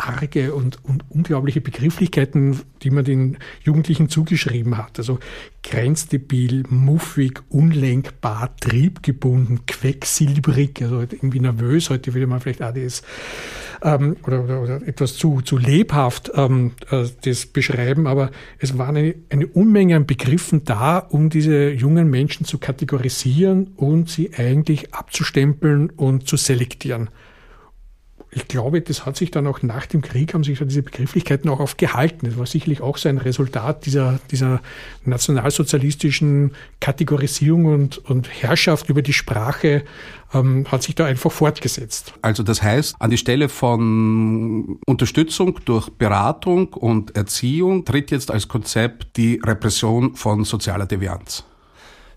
arge 0.00 0.54
und, 0.54 0.82
und 0.84 1.04
unglaubliche 1.10 1.60
Begrifflichkeiten, 1.60 2.60
die 2.82 2.90
man 2.90 3.04
den 3.04 3.38
Jugendlichen 3.62 4.08
zugeschrieben 4.08 4.78
hat. 4.78 4.98
Also 4.98 5.18
grenzdebil, 5.62 6.64
muffig, 6.68 7.42
unlenkbar, 7.50 8.56
triebgebunden, 8.60 9.66
quecksilbrig, 9.66 10.82
also 10.82 11.00
irgendwie 11.00 11.40
nervös. 11.40 11.90
Heute 11.90 12.14
würde 12.14 12.26
man 12.26 12.40
vielleicht 12.40 12.62
ADS 12.62 13.02
ähm, 13.82 14.16
oder, 14.26 14.42
oder, 14.44 14.62
oder 14.62 14.86
etwas 14.86 15.16
zu, 15.16 15.42
zu 15.42 15.58
lebhaft 15.58 16.30
ähm, 16.34 16.72
äh, 16.90 17.04
das 17.24 17.46
beschreiben, 17.46 18.06
aber 18.06 18.30
es 18.58 18.78
war 18.78 18.88
eine, 18.88 19.14
eine 19.28 19.46
Unmenge 19.46 19.96
an 19.96 20.06
Begriffen 20.06 20.64
da, 20.64 20.98
um 20.98 21.28
diese 21.28 21.70
jungen 21.70 22.08
Menschen 22.08 22.46
zu 22.46 22.58
kategorisieren 22.58 23.72
und 23.76 24.08
sie 24.08 24.30
eigentlich 24.34 24.94
abzustempeln 24.94 25.90
und 25.90 26.26
zu 26.26 26.36
selektieren 26.36 27.10
ich 28.32 28.46
glaube, 28.46 28.80
das 28.80 29.06
hat 29.06 29.16
sich 29.16 29.32
dann 29.32 29.46
auch 29.48 29.62
nach 29.62 29.86
dem 29.86 30.02
Krieg, 30.02 30.34
haben 30.34 30.44
sich 30.44 30.60
diese 30.60 30.82
Begrifflichkeiten 30.82 31.50
auch 31.50 31.58
aufgehalten. 31.58 32.28
Das 32.28 32.38
war 32.38 32.46
sicherlich 32.46 32.80
auch 32.80 32.96
so 32.96 33.08
ein 33.08 33.18
Resultat 33.18 33.86
dieser, 33.86 34.20
dieser 34.30 34.60
nationalsozialistischen 35.04 36.52
Kategorisierung 36.78 37.66
und, 37.66 37.98
und 37.98 38.28
Herrschaft 38.42 38.88
über 38.88 39.02
die 39.02 39.12
Sprache, 39.12 39.82
ähm, 40.32 40.64
hat 40.70 40.84
sich 40.84 40.94
da 40.94 41.06
einfach 41.06 41.32
fortgesetzt. 41.32 42.14
Also 42.22 42.44
das 42.44 42.62
heißt, 42.62 42.94
an 43.00 43.10
die 43.10 43.18
Stelle 43.18 43.48
von 43.48 44.78
Unterstützung 44.86 45.58
durch 45.64 45.90
Beratung 45.90 46.68
und 46.68 47.16
Erziehung 47.16 47.84
tritt 47.84 48.12
jetzt 48.12 48.30
als 48.30 48.46
Konzept 48.46 49.16
die 49.16 49.40
Repression 49.44 50.14
von 50.14 50.44
sozialer 50.44 50.86
Devianz. 50.86 51.44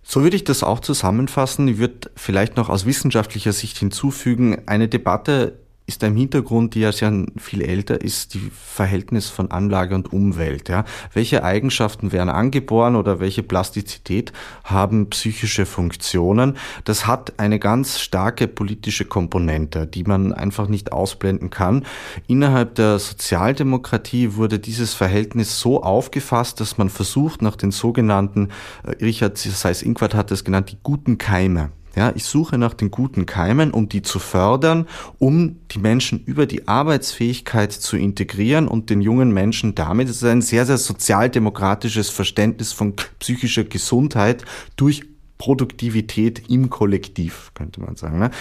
So 0.03 0.21
würde 0.21 0.35
ich 0.35 0.43
das 0.43 0.63
auch 0.63 0.81
zusammenfassen. 0.81 1.67
Ich 1.67 1.77
würde 1.77 2.11
vielleicht 2.15 2.57
noch 2.57 2.69
aus 2.69 2.85
wissenschaftlicher 2.85 3.53
Sicht 3.53 3.77
hinzufügen, 3.77 4.61
eine 4.67 4.89
Debatte 4.89 5.62
ist 5.85 6.01
im 6.03 6.15
Hintergrund, 6.15 6.75
die 6.75 6.79
ja 6.81 6.91
sehr 6.93 7.25
viel 7.37 7.61
älter 7.61 7.99
ist, 7.99 8.33
die 8.33 8.51
Verhältnis 8.53 9.29
von 9.29 9.51
Anlage 9.51 9.95
und 9.95 10.13
Umwelt. 10.13 10.69
Ja. 10.69 10.85
Welche 11.13 11.43
Eigenschaften 11.43 12.13
werden 12.13 12.29
angeboren 12.29 12.95
oder 12.95 13.19
welche 13.19 13.43
Plastizität 13.43 14.31
haben 14.63 15.09
psychische 15.09 15.65
Funktionen? 15.65 16.57
Das 16.85 17.05
hat 17.05 17.33
eine 17.37 17.59
ganz 17.59 17.99
starke 17.99 18.47
politische 18.47 19.03
Komponente, 19.03 19.85
die 19.85 20.03
man 20.03 20.31
einfach 20.31 20.69
nicht 20.69 20.93
ausblenden 20.93 21.49
kann. 21.49 21.85
Innerhalb 22.27 22.75
der 22.75 22.97
Sozialdemokratie 22.97 24.35
wurde 24.35 24.59
dieses 24.59 24.93
Verhältnis 24.93 25.59
so 25.59 25.83
aufgefasst, 25.83 26.61
dass 26.61 26.77
man 26.77 26.89
versucht, 26.89 27.41
nach 27.41 27.57
den 27.57 27.71
sogenannten, 27.71 28.49
äh, 28.83 28.91
Richard 29.03 29.37
Seyss-Inquart 29.37 30.15
hat 30.15 30.31
es 30.31 30.45
genannt, 30.45 30.71
die 30.71 30.77
guten 30.81 31.17
Keime 31.17 31.71
ja, 31.95 32.11
ich 32.15 32.25
suche 32.25 32.57
nach 32.57 32.73
den 32.73 32.89
guten 32.89 33.25
Keimen, 33.25 33.71
um 33.71 33.87
die 33.87 34.01
zu 34.01 34.17
fördern, 34.19 34.87
um 35.19 35.57
die 35.71 35.79
Menschen 35.79 36.23
über 36.25 36.45
die 36.45 36.67
Arbeitsfähigkeit 36.67 37.71
zu 37.71 37.97
integrieren 37.97 38.67
und 38.67 38.89
den 38.89 39.01
jungen 39.01 39.31
Menschen 39.31 39.75
damit, 39.75 40.09
das 40.09 40.17
ist 40.17 40.23
ein 40.23 40.41
sehr, 40.41 40.65
sehr 40.65 40.77
sozialdemokratisches 40.79 42.09
Verständnis 42.09 42.73
von 42.73 42.95
psychischer 43.19 43.63
Gesundheit 43.63 44.43
durch 44.75 45.03
Produktivität 45.37 46.49
im 46.49 46.69
Kollektiv, 46.69 47.51
könnte 47.53 47.81
man 47.81 47.95
sagen. 47.95 48.17
Ne? 48.17 48.31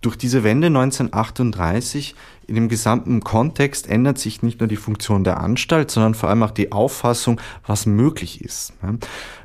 Durch 0.00 0.16
diese 0.16 0.42
Wende 0.42 0.66
1938 0.66 2.16
in 2.52 2.56
dem 2.56 2.68
gesamten 2.68 3.20
Kontext 3.20 3.88
ändert 3.88 4.18
sich 4.18 4.42
nicht 4.42 4.60
nur 4.60 4.68
die 4.68 4.76
Funktion 4.76 5.24
der 5.24 5.40
Anstalt, 5.40 5.90
sondern 5.90 6.12
vor 6.12 6.28
allem 6.28 6.42
auch 6.42 6.50
die 6.50 6.70
Auffassung, 6.70 7.40
was 7.66 7.86
möglich 7.86 8.44
ist. 8.44 8.74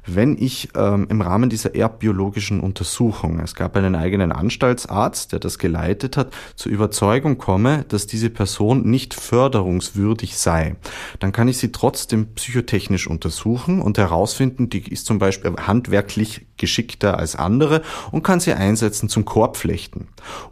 Wenn 0.06 0.38
ich 0.38 0.70
ähm, 0.76 1.08
im 1.10 1.22
Rahmen 1.22 1.50
dieser 1.50 1.74
erbbiologischen 1.74 2.60
Untersuchung, 2.60 3.40
es 3.40 3.56
gab 3.56 3.78
einen 3.78 3.96
eigenen 3.96 4.34
Anstaltsarzt, 4.34 5.32
der 5.32 5.40
das 5.40 5.58
geleitet 5.58 6.18
hat, 6.18 6.34
zur 6.58 6.74
Überzeugung 6.74 7.38
komme, 7.38 7.86
dass 7.88 8.08
diese 8.08 8.30
Person 8.30 8.90
nicht 8.90 9.14
förderungswürdig 9.14 10.38
sei, 10.38 10.76
dann 11.20 11.32
kann 11.32 11.48
ich 11.48 11.60
sie 11.60 11.72
trotzdem 11.72 12.34
psychotechnisch 12.34 13.08
untersuchen 13.08 13.82
und 13.82 13.98
herausfinden, 13.98 14.70
die 14.70 14.86
ist 14.86 15.06
zum 15.06 15.18
Beispiel 15.18 15.56
handwerklich 15.56 16.47
geschickter 16.58 17.18
als 17.18 17.36
andere 17.36 17.82
und 18.12 18.24
kann 18.24 18.40
sie 18.40 18.54
einsetzen 18.54 19.10
zum 19.10 19.26
Korbflechten 19.26 20.08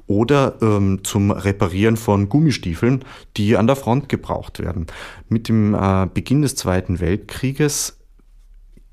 oder 0.08 0.56
ähm, 0.62 1.00
zum 1.04 1.32
Reparieren 1.32 1.98
von 1.98 2.30
Gummistiefeln, 2.30 3.04
die 3.38 3.58
an 3.58 3.68
der 3.68 3.76
Front 3.76 4.10
gebraucht 4.10 4.60
werden. 4.60 4.88
Mit 5.30 5.48
dem 5.50 5.74
äh, 5.74 6.08
Beginn 6.14 6.42
des 6.42 6.56
Zweiten 6.56 7.00
Weltkrieges 7.00 7.98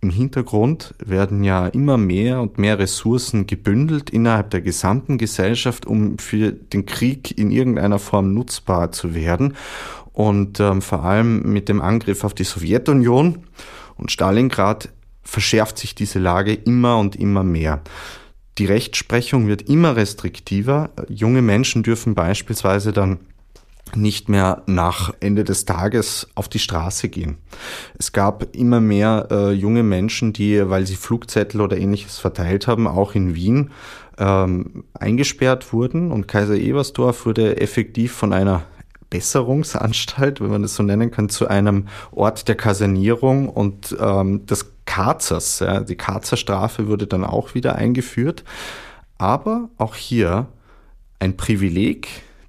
im 0.03 0.11
Hintergrund 0.11 0.95
werden 0.99 1.45
ja 1.45 1.69
immer 1.69 1.97
mehr 1.97 2.41
und 2.41 2.59
mehr 2.59 2.79
Ressourcen 2.81 3.47
gebündelt 3.47 4.11
innerhalb 4.11 4.51
der 4.51 4.61
gesamten 4.61 5.17
Gesellschaft, 5.17 5.87
um 5.87 6.19
für 6.19 6.51
den 6.51 6.87
Krieg 6.87 7.39
in 7.39 7.53
irgendeiner 7.53 8.01
Form 8.01 8.35
nutzbar 8.35 8.91
zu 8.91 9.15
werden. 9.15 9.55
Und 10.13 10.59
ähm, 10.59 10.83
vor 10.83 11.05
allem 11.05 11.53
mit 11.53 11.69
dem 11.69 11.81
Angriff 11.81 12.25
auf 12.25 12.35
die 12.35 12.43
Sowjetunion 12.43 13.45
und 13.97 14.11
Stalingrad 14.11 14.89
verschärft 15.23 15.79
sich 15.79 15.95
diese 15.95 16.19
Lage 16.19 16.55
immer 16.55 16.99
und 16.99 17.17
immer 17.17 17.45
mehr. 17.45 17.83
Die 18.59 18.67
Rechtsprechung 18.67 19.47
wird 19.47 19.63
immer 19.63 19.97
restriktiver. 19.97 20.91
Junge 21.09 21.41
Menschen 21.41 21.83
dürfen 21.83 22.15
beispielsweise 22.15 22.93
dann 22.93 23.21
nicht 23.95 24.29
mehr 24.29 24.63
nach 24.67 25.13
Ende 25.21 25.45
des 25.45 25.65
Tages 25.65 26.29
auf 26.35 26.49
die 26.49 26.59
Straße 26.59 27.09
gehen. 27.09 27.39
Es 27.99 28.13
gab 28.13 28.55
immer 28.55 28.81
mehr 28.81 29.29
äh, 29.31 29.53
junge 29.53 29.83
Menschen, 29.83 30.33
die, 30.33 30.69
weil 30.71 30.87
sie 30.87 30.97
Flugzettel 30.97 31.61
oder 31.61 31.77
ähnliches 31.77 32.19
verteilt 32.19 32.67
haben, 32.67 32.87
auch 32.87 33.15
in 33.15 33.35
Wien 33.35 33.71
ähm, 34.19 34.85
eingesperrt 34.95 35.73
wurden. 35.73 36.11
Und 36.11 36.29
Kaiser 36.29 36.57
Ebersdorf 36.57 37.27
wurde 37.27 37.61
effektiv 37.61 38.13
von 38.13 38.33
einer 38.33 38.65
Besserungsanstalt, 39.13 40.41
wenn 40.41 40.49
man 40.49 40.63
das 40.63 40.75
so 40.75 40.83
nennen 40.83 41.11
kann, 41.11 41.29
zu 41.29 41.47
einem 41.47 41.89
Ort 42.13 42.49
der 42.49 42.55
Kasernierung 42.55 43.51
und 43.51 43.95
ähm, 44.01 44.47
des 44.47 44.73
Karzers. 44.87 45.61
Ja, 45.61 45.81
die 45.81 45.97
Karzerstrafe 45.97 46.89
wurde 46.89 47.07
dann 47.07 47.23
auch 47.23 47.55
wieder 47.55 47.77
eingeführt. 47.77 48.43
Aber 49.19 49.69
auch 49.77 49.97
hier 49.97 50.47
ein 51.19 51.37
Privileg, 51.37 52.09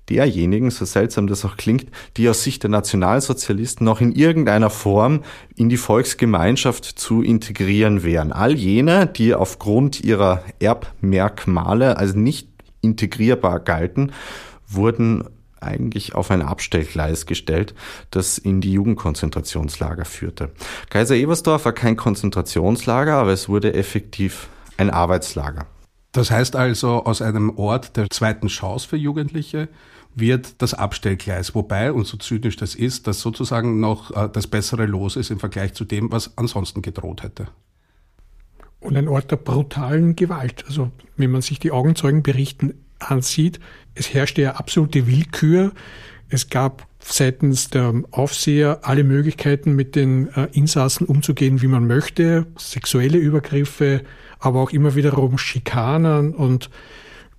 derjenigen, 0.10 0.71
so 0.71 0.86
seltsam 0.86 1.28
das 1.28 1.43
auch 1.43 1.58
klingt, 1.58 1.88
die 2.15 2.30
aus 2.30 2.43
Sicht 2.43 2.63
der 2.63 2.69
Nationalsozialisten 2.69 3.84
noch 3.86 3.99
in 3.99 4.13
irgendeiner 4.13 4.69
Form 4.69 5.23
in 5.56 5.67
die 5.67 5.78
Volksgemeinschaft 5.78 6.86
zu 6.86 7.21
integrieren 7.21 8.04
wären. 8.04 8.32
All 8.32 8.54
jene, 8.54 9.08
die 9.08 9.34
aufgrund 9.34 10.02
ihrer 10.02 10.43
Erbmerkmale 10.60 11.97
als 11.97 12.15
nicht 12.15 12.47
integrierbar 12.82 13.60
galten, 13.60 14.13
wurden 14.67 15.26
eigentlich 15.63 16.15
auf 16.15 16.32
ein 16.32 16.41
Abstellgleis 16.41 17.26
gestellt, 17.26 17.73
das 18.12 18.38
in 18.38 18.62
die 18.62 18.73
Jugendkonzentrationslager 18.73 20.06
führte. 20.06 20.52
Kaiser 20.89 21.15
Ebersdorf 21.15 21.65
war 21.65 21.73
kein 21.73 21.95
Konzentrationslager, 21.95 23.15
aber 23.15 23.32
es 23.32 23.49
wurde 23.49 23.73
effektiv 23.73 24.49
ein 24.78 24.89
Arbeitslager. 24.89 25.67
Das 26.12 26.30
heißt 26.30 26.56
also, 26.56 27.06
aus 27.06 27.21
einem 27.21 27.58
Ort 27.58 27.97
der 27.97 28.10
zweiten 28.10 28.47
Chance 28.47 28.88
für 28.88 28.97
Jugendliche 28.97 29.67
wird 30.15 30.62
das 30.62 30.76
Abstellgleis, 30.76 31.56
wobei, 31.56 31.91
und 31.91 32.06
so 32.06 32.17
zynisch 32.17 32.56
das 32.56 32.76
ist, 32.76 33.08
das 33.08 33.19
sozusagen 33.19 33.80
noch 33.80 34.12
äh, 34.15 34.30
das 34.32 34.45
bessere 34.47 34.86
Los 34.86 35.15
ist 35.15 35.32
im 35.32 35.39
Vergleich 35.39 35.73
zu 35.73 35.86
dem, 35.86 36.12
was 36.12 36.38
ansonsten 36.38 36.84
gedroht 36.84 37.23
hätte. 37.23 37.47
Und 38.80 38.97
ein 38.97 39.08
Ort 39.08 39.32
der 39.32 39.38
brutalen 39.38 40.15
Gewalt. 40.15 40.65
Also 40.67 40.91
wenn 41.15 41.32
man 41.32 41.41
sich 41.41 41.58
die 41.60 41.71
Augenzeugenberichten 41.71 42.83
ansieht, 43.09 43.59
es 43.95 44.13
herrschte 44.13 44.41
ja 44.41 44.53
absolute 44.53 45.07
Willkür. 45.07 45.71
Es 46.29 46.49
gab 46.49 46.87
seitens 46.99 47.69
der 47.69 47.93
Aufseher 48.11 48.79
alle 48.83 49.03
Möglichkeiten, 49.03 49.75
mit 49.75 49.95
den 49.95 50.33
äh, 50.33 50.47
Insassen 50.53 51.05
umzugehen, 51.05 51.61
wie 51.61 51.67
man 51.67 51.85
möchte. 51.85 52.47
Sexuelle 52.57 53.17
Übergriffe, 53.17 54.03
aber 54.39 54.61
auch 54.61 54.71
immer 54.71 54.95
wiederum 54.95 55.37
Schikanen 55.37 56.33
und 56.33 56.69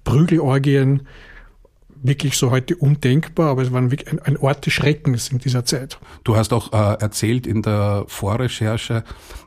Prügelorgien 0.04 1.02
wirklich 2.04 2.36
so 2.36 2.50
heute 2.50 2.76
undenkbar, 2.76 3.48
aber 3.50 3.62
es 3.62 3.72
war 3.72 3.80
ein, 3.80 3.90
ein 4.24 4.36
Ort 4.36 4.66
des 4.66 4.74
Schreckens 4.74 5.30
in 5.30 5.38
dieser 5.38 5.64
Zeit. 5.64 5.98
Du 6.22 6.36
hast 6.36 6.52
auch 6.52 6.72
äh, 6.72 7.00
erzählt 7.00 7.46
in 7.46 7.62
der 7.62 8.04
Vorrecherche, 8.06 9.04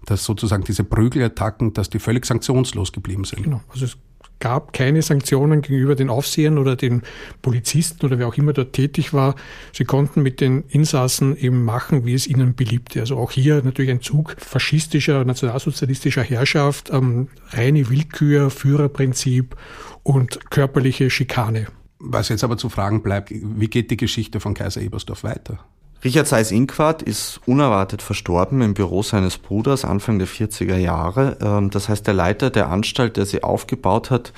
dass 0.08 0.23
sozusagen 0.23 0.63
diese 0.63 0.84
Prügelattacken, 0.84 1.73
dass 1.73 1.91
die 1.91 1.99
völlig 1.99 2.25
sanktionslos 2.25 2.91
geblieben 2.91 3.25
sind. 3.25 3.43
Genau. 3.43 3.62
Also 3.69 3.86
es 3.86 3.97
gab 4.39 4.73
keine 4.73 5.02
Sanktionen 5.02 5.62
gegenüber 5.62 5.95
den 5.95 6.10
Aufsehern 6.10 6.58
oder 6.58 6.76
den 6.76 7.02
Polizisten 7.41 8.06
oder 8.06 8.19
wer 8.19 8.28
auch 8.28 8.36
immer 8.36 8.54
dort 8.54 8.73
tätig 8.73 9.13
war. 9.13 9.36
Sie 9.73 9.86
konnten 9.86 10.21
mit 10.21 10.41
den 10.41 10.63
Insassen 10.69 11.36
eben 11.36 11.63
machen, 11.65 12.06
wie 12.06 12.13
es 12.13 12.28
ihnen 12.28 12.56
beliebte. 12.56 13.00
Also 13.00 13.17
auch 13.17 13.32
hier 13.32 13.62
natürlich 13.63 13.91
ein 13.91 14.02
Zug 14.02 14.36
faschistischer, 14.38 15.26
nationalsozialistischer 15.26 16.23
Herrschaft, 16.23 16.89
ähm, 16.91 17.30
reine 17.50 17.89
Willkür, 17.89 18.50
Führerprinzip 18.50 19.56
und 20.04 20.52
körperliche 20.52 21.10
Schikane. 21.10 21.67
Was 22.00 22.30
jetzt 22.30 22.43
aber 22.43 22.58
zu 22.58 22.69
fragen 22.69 23.02
bleibt, 23.02 23.32
wie 23.32 23.67
geht 23.67 23.89
die 23.89 23.97
Geschichte 23.97 24.39
von 24.39 24.54
Kaiser 24.54 24.82
Ebersdorf 24.82 25.23
weiter? 25.23 25.60
Richard 26.04 26.28
Seyß-Inquart 26.28 27.02
ist 27.02 27.42
unerwartet 27.46 28.02
verstorben 28.02 28.62
im 28.62 28.74
Büro 28.74 29.02
seines 29.02 29.38
Bruders 29.38 29.84
Anfang 29.84 30.20
der 30.20 30.28
40er 30.28 30.78
Jahre. 30.78 31.38
Ähm, 31.42 31.70
das 31.70 31.90
heißt, 31.90 32.06
der 32.06 32.14
Leiter 32.14 32.50
der 32.50 32.70
Anstalt, 32.70 33.18
der 33.18 33.26
sie 33.26 33.44
aufgebaut 33.44 34.12
hat, 34.12 34.34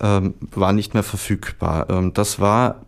ähm, 0.00 0.34
war 0.54 0.72
nicht 0.72 0.94
mehr 0.94 1.04
verfügbar. 1.04 1.86
Ähm, 1.88 2.12
das 2.14 2.40
war 2.40 2.84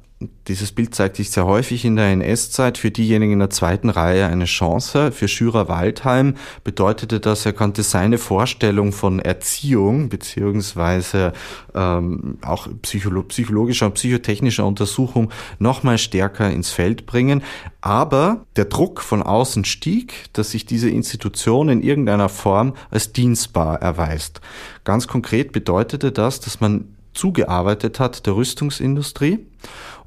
dieses 0.48 0.72
Bild 0.72 0.94
zeigt 0.94 1.16
sich 1.16 1.30
sehr 1.30 1.44
häufig 1.44 1.84
in 1.84 1.96
der 1.96 2.06
NS-Zeit. 2.06 2.78
Für 2.78 2.90
diejenigen 2.90 3.34
in 3.34 3.38
der 3.38 3.50
zweiten 3.50 3.90
Reihe 3.90 4.26
eine 4.26 4.46
Chance. 4.46 5.12
Für 5.12 5.28
Schürer 5.28 5.68
Waldheim 5.68 6.36
bedeutete 6.64 7.20
das, 7.20 7.44
er 7.44 7.52
konnte 7.52 7.82
seine 7.82 8.16
Vorstellung 8.16 8.92
von 8.92 9.18
Erziehung 9.18 10.08
beziehungsweise 10.08 11.34
ähm, 11.74 12.38
auch 12.42 12.66
psycholo 12.80 13.24
psychologischer 13.24 13.86
und 13.86 13.94
psychotechnischer 13.94 14.64
Untersuchung 14.64 15.30
noch 15.58 15.82
mal 15.82 15.98
stärker 15.98 16.50
ins 16.50 16.70
Feld 16.70 17.04
bringen. 17.04 17.42
Aber 17.82 18.46
der 18.56 18.64
Druck 18.64 19.02
von 19.02 19.22
außen 19.22 19.66
stieg, 19.66 20.30
dass 20.32 20.52
sich 20.52 20.64
diese 20.64 20.88
Institution 20.88 21.68
in 21.68 21.82
irgendeiner 21.82 22.30
Form 22.30 22.74
als 22.90 23.12
dienstbar 23.12 23.82
erweist. 23.82 24.40
Ganz 24.84 25.08
konkret 25.08 25.52
bedeutete 25.52 26.10
das, 26.10 26.40
dass 26.40 26.60
man 26.60 26.96
zugearbeitet 27.16 27.98
hat 27.98 28.26
der 28.26 28.36
Rüstungsindustrie 28.36 29.46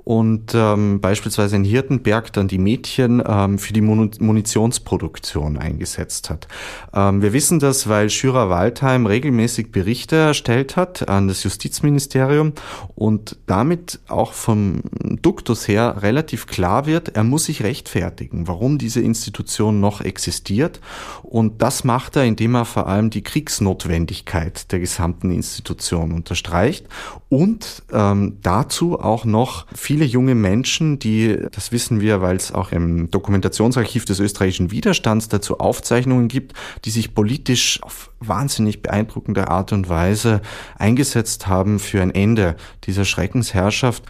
und 0.04 0.54
ähm, 0.56 1.02
beispielsweise 1.02 1.56
in 1.56 1.64
Hirtenberg 1.64 2.34
dann 2.34 2.48
die 2.48 2.58
Mädchen 2.58 3.22
ähm, 3.26 3.60
für 3.60 3.74
die 3.74 3.82
Munitionsproduktion 3.82 5.58
eingesetzt 5.58 6.30
hat. 6.30 6.48
Ähm, 6.94 7.22
wir 7.22 7.34
wissen 7.34 7.60
das, 7.60 7.90
weil 7.90 8.10
Schürer 8.10 8.50
Waldheim 8.50 9.06
regelmäßig 9.06 9.72
Berichte 9.72 10.16
erstellt 10.16 10.76
hat 10.76 11.10
an 11.10 11.28
das 11.28 11.44
Justizministerium 11.44 12.54
und 12.96 13.38
damit 13.46 14.00
auch 14.08 14.34
vom 14.34 14.82
Duktus 15.22 15.68
her 15.68 15.98
relativ 16.02 16.48
klar 16.48 16.86
wird, 16.86 17.10
er 17.10 17.24
muss 17.24 17.46
sich 17.46 17.64
rechtfertigen, 17.64 18.48
warum 18.48 18.78
diese 18.78 19.02
Institution 19.02 19.80
noch 19.80 20.02
existiert 20.02 20.80
und 21.24 21.62
das 21.62 21.84
macht 21.84 22.16
er, 22.16 22.26
indem 22.26 22.56
er 22.56 22.66
vor 22.66 22.88
allem 22.88 23.10
die 23.10 23.24
Kriegsnotwendigkeit 23.24 24.72
der 24.72 24.80
gesamten 24.80 25.32
Institution 25.32 26.12
unterstreicht 26.14 26.88
und 27.30 27.84
ähm, 27.92 28.38
dazu 28.42 29.00
auch 29.00 29.26
noch 29.26 29.68
viele 29.90 30.06
junge 30.06 30.36
Menschen, 30.36 31.00
die, 31.00 31.36
das 31.52 31.72
wissen 31.72 32.00
wir, 32.00 32.22
weil 32.22 32.36
es 32.36 32.52
auch 32.52 32.72
im 32.72 33.10
Dokumentationsarchiv 33.10 34.06
des 34.06 34.20
österreichischen 34.20 34.70
Widerstands 34.70 35.30
dazu 35.30 35.60
Aufzeichnungen 35.60 36.28
gibt, 36.28 36.54
die 36.86 36.92
sich 36.92 37.16
politisch 37.16 37.82
auf 37.82 38.12
wahnsinnig 38.20 38.84
beeindruckende 38.84 39.48
Art 39.48 39.74
und 39.74 39.90
Weise 39.90 40.44
eingesetzt 40.78 41.48
haben 41.48 41.80
für 41.80 42.04
ein 42.04 42.14
Ende 42.14 42.56
dieser 42.84 43.04
Schreckensherrschaft, 43.04 44.04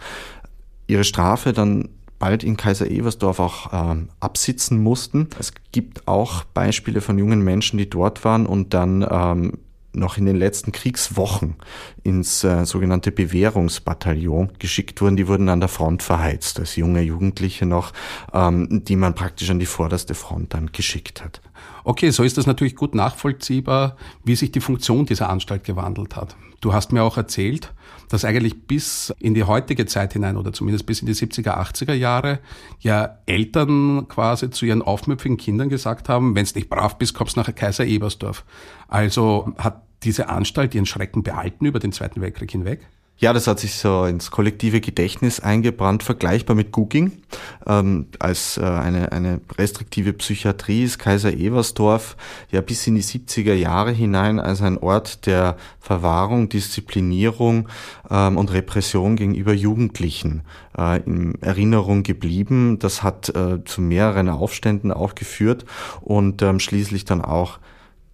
ihre 0.86 1.04
Strafe 1.04 1.54
dann 1.54 1.88
bald 2.18 2.44
in 2.44 2.58
Kaiser 2.58 2.90
Eversdorf 2.90 3.40
auch 3.40 3.72
ähm, 3.72 4.10
absitzen 4.20 4.82
mussten. 4.82 5.28
Es 5.38 5.54
gibt 5.72 6.06
auch 6.06 6.44
Beispiele 6.44 7.00
von 7.00 7.16
jungen 7.16 7.40
Menschen, 7.40 7.78
die 7.78 7.88
dort 7.88 8.22
waren 8.22 8.44
und 8.44 8.74
dann 8.74 9.06
ähm, 9.10 9.52
noch 9.92 10.16
in 10.16 10.26
den 10.26 10.36
letzten 10.36 10.72
Kriegswochen 10.72 11.56
ins 12.02 12.44
äh, 12.44 12.64
sogenannte 12.64 13.12
Bewährungsbataillon 13.12 14.50
geschickt 14.58 15.00
wurden. 15.00 15.16
Die 15.16 15.28
wurden 15.28 15.48
an 15.48 15.60
der 15.60 15.68
Front 15.68 16.02
verheizt, 16.02 16.58
als 16.60 16.76
junge 16.76 17.00
Jugendliche 17.00 17.66
noch, 17.66 17.92
ähm, 18.32 18.84
die 18.84 18.96
man 18.96 19.14
praktisch 19.14 19.50
an 19.50 19.58
die 19.58 19.66
vorderste 19.66 20.14
Front 20.14 20.54
dann 20.54 20.72
geschickt 20.72 21.24
hat. 21.24 21.40
Okay, 21.84 22.10
so 22.10 22.22
ist 22.22 22.36
das 22.36 22.46
natürlich 22.46 22.76
gut 22.76 22.94
nachvollziehbar, 22.94 23.96
wie 24.24 24.36
sich 24.36 24.52
die 24.52 24.60
Funktion 24.60 25.06
dieser 25.06 25.30
Anstalt 25.30 25.64
gewandelt 25.64 26.16
hat. 26.16 26.36
Du 26.60 26.74
hast 26.74 26.92
mir 26.92 27.02
auch 27.02 27.16
erzählt, 27.16 27.72
dass 28.10 28.24
eigentlich 28.24 28.66
bis 28.66 29.14
in 29.18 29.34
die 29.34 29.44
heutige 29.44 29.86
Zeit 29.86 30.12
hinein 30.12 30.36
oder 30.36 30.52
zumindest 30.52 30.84
bis 30.84 31.00
in 31.00 31.06
die 31.06 31.14
70er, 31.14 31.56
80er 31.56 31.94
Jahre 31.94 32.40
ja 32.80 33.18
Eltern 33.24 34.08
quasi 34.08 34.50
zu 34.50 34.66
ihren 34.66 34.82
aufmüpfigen 34.82 35.38
Kindern 35.38 35.70
gesagt 35.70 36.08
haben, 36.08 36.34
wenn 36.34 36.44
du 36.44 36.52
nicht 36.54 36.68
brav 36.68 36.98
bist, 36.98 37.14
kommst 37.14 37.36
nach 37.36 37.52
Kaiser 37.54 37.86
Ebersdorf. 37.86 38.44
Also 38.88 39.52
hat 39.56 39.82
diese 40.02 40.28
Anstalt 40.28 40.74
ihren 40.74 40.86
Schrecken 40.86 41.22
behalten 41.22 41.64
über 41.64 41.78
den 41.78 41.92
Zweiten 41.92 42.20
Weltkrieg 42.20 42.50
hinweg? 42.50 42.86
Ja, 43.20 43.34
das 43.34 43.46
hat 43.46 43.60
sich 43.60 43.74
so 43.74 44.06
ins 44.06 44.30
kollektive 44.30 44.80
Gedächtnis 44.80 45.40
eingebrannt, 45.40 46.02
vergleichbar 46.02 46.56
mit 46.56 46.72
Gugging. 46.72 47.12
Ähm, 47.66 48.06
als 48.18 48.56
äh, 48.56 48.62
eine, 48.62 49.12
eine 49.12 49.42
restriktive 49.58 50.14
Psychiatrie 50.14 50.84
ist 50.84 50.98
Kaiser 50.98 51.30
Eversdorf 51.30 52.16
ja 52.50 52.62
bis 52.62 52.86
in 52.86 52.94
die 52.94 53.02
70er 53.02 53.52
Jahre 53.52 53.92
hinein 53.92 54.40
als 54.40 54.62
ein 54.62 54.78
Ort 54.78 55.26
der 55.26 55.58
Verwahrung, 55.80 56.48
Disziplinierung 56.48 57.68
ähm, 58.10 58.38
und 58.38 58.54
Repression 58.54 59.16
gegenüber 59.16 59.52
Jugendlichen 59.52 60.40
äh, 60.78 61.02
in 61.02 61.34
Erinnerung 61.42 62.04
geblieben. 62.04 62.78
Das 62.78 63.02
hat 63.02 63.28
äh, 63.28 63.62
zu 63.66 63.82
mehreren 63.82 64.30
Aufständen 64.30 64.92
auch 64.92 65.14
geführt 65.14 65.66
und 66.00 66.40
ähm, 66.40 66.58
schließlich 66.58 67.04
dann 67.04 67.20
auch 67.20 67.58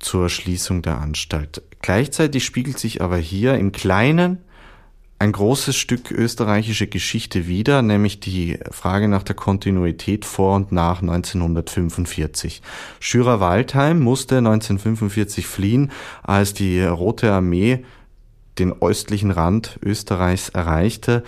zur 0.00 0.28
Schließung 0.28 0.82
der 0.82 0.98
Anstalt. 0.98 1.62
Gleichzeitig 1.80 2.44
spiegelt 2.44 2.80
sich 2.80 3.02
aber 3.02 3.18
hier 3.18 3.54
im 3.54 3.70
Kleinen 3.70 4.38
ein 5.18 5.32
großes 5.32 5.76
Stück 5.76 6.10
österreichische 6.10 6.86
Geschichte 6.86 7.46
wieder, 7.46 7.80
nämlich 7.80 8.20
die 8.20 8.58
Frage 8.70 9.08
nach 9.08 9.22
der 9.22 9.34
Kontinuität 9.34 10.24
vor 10.26 10.56
und 10.56 10.72
nach 10.72 11.00
1945. 11.00 12.60
Schürer 13.00 13.40
Waldheim 13.40 14.00
musste 14.00 14.38
1945 14.38 15.46
fliehen, 15.46 15.90
als 16.22 16.52
die 16.52 16.82
Rote 16.82 17.32
Armee 17.32 17.84
den 18.58 18.74
östlichen 18.82 19.30
Rand 19.30 19.78
Österreichs 19.82 20.50
erreichte, 20.50 21.24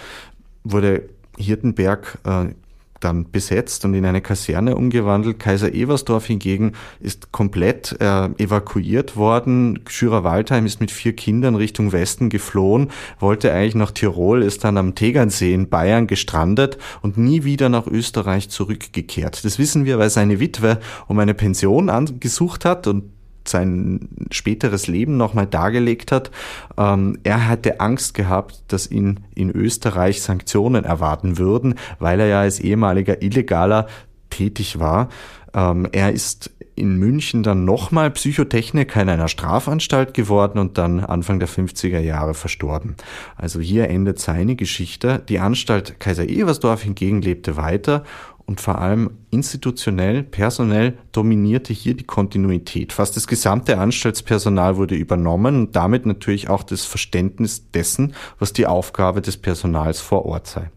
wurde 0.64 1.08
Hirtenberg 1.38 2.18
äh, 2.24 2.54
dann 3.00 3.30
besetzt 3.30 3.84
und 3.84 3.94
in 3.94 4.04
eine 4.04 4.20
Kaserne 4.20 4.76
umgewandelt. 4.76 5.38
Kaiser 5.38 5.72
Eversdorf 5.72 6.26
hingegen 6.26 6.72
ist 7.00 7.32
komplett 7.32 7.96
äh, 8.00 8.26
evakuiert 8.38 9.16
worden. 9.16 9.80
Schürer 9.88 10.24
Waldheim 10.24 10.66
ist 10.66 10.80
mit 10.80 10.90
vier 10.90 11.14
Kindern 11.14 11.54
Richtung 11.54 11.92
Westen 11.92 12.28
geflohen, 12.28 12.90
wollte 13.18 13.52
eigentlich 13.52 13.74
nach 13.74 13.90
Tirol, 13.90 14.42
ist 14.42 14.64
dann 14.64 14.76
am 14.76 14.94
Tegernsee 14.94 15.54
in 15.54 15.68
Bayern 15.68 16.06
gestrandet 16.06 16.78
und 17.02 17.18
nie 17.18 17.44
wieder 17.44 17.68
nach 17.68 17.86
Österreich 17.86 18.48
zurückgekehrt. 18.48 19.44
Das 19.44 19.58
wissen 19.58 19.84
wir, 19.84 19.98
weil 19.98 20.10
seine 20.10 20.40
Witwe 20.40 20.78
um 21.06 21.18
eine 21.18 21.34
Pension 21.34 21.90
angesucht 21.90 22.64
hat 22.64 22.86
und 22.86 23.04
sein 23.48 24.08
späteres 24.30 24.86
Leben 24.86 25.16
nochmal 25.16 25.46
dargelegt 25.46 26.12
hat. 26.12 26.30
Ähm, 26.76 27.18
er 27.24 27.48
hatte 27.48 27.80
Angst 27.80 28.14
gehabt, 28.14 28.62
dass 28.68 28.90
ihn 28.90 29.20
in 29.34 29.50
Österreich 29.50 30.22
Sanktionen 30.22 30.84
erwarten 30.84 31.38
würden, 31.38 31.74
weil 31.98 32.20
er 32.20 32.26
ja 32.26 32.40
als 32.40 32.60
ehemaliger 32.60 33.22
Illegaler 33.22 33.86
tätig 34.30 34.78
war. 34.78 35.08
Ähm, 35.54 35.88
er 35.92 36.12
ist 36.12 36.50
in 36.78 36.96
München 36.96 37.42
dann 37.42 37.64
nochmal 37.64 38.10
Psychotechniker 38.10 39.02
in 39.02 39.08
einer 39.08 39.28
Strafanstalt 39.28 40.14
geworden 40.14 40.58
und 40.58 40.78
dann 40.78 41.00
Anfang 41.00 41.40
der 41.40 41.48
50er 41.48 41.98
Jahre 41.98 42.34
verstorben. 42.34 42.96
Also 43.36 43.60
hier 43.60 43.88
endet 43.90 44.20
seine 44.20 44.54
Geschichte. 44.54 45.22
Die 45.28 45.40
Anstalt 45.40 45.98
Kaiser 45.98 46.28
Eversdorf 46.28 46.82
hingegen 46.82 47.20
lebte 47.20 47.56
weiter 47.56 48.04
und 48.48 48.62
vor 48.62 48.78
allem 48.78 49.10
institutionell, 49.30 50.22
personell 50.22 50.96
dominierte 51.12 51.74
hier 51.74 51.94
die 51.94 52.04
Kontinuität. 52.04 52.94
Fast 52.94 53.14
das 53.14 53.26
gesamte 53.26 53.76
Anstaltspersonal 53.76 54.78
wurde 54.78 54.94
übernommen 54.94 55.54
und 55.54 55.76
damit 55.76 56.06
natürlich 56.06 56.48
auch 56.48 56.62
das 56.62 56.86
Verständnis 56.86 57.70
dessen, 57.70 58.14
was 58.38 58.54
die 58.54 58.66
Aufgabe 58.66 59.20
des 59.20 59.36
Personals 59.36 60.00
vor 60.00 60.24
Ort 60.24 60.46
sei. 60.46 60.70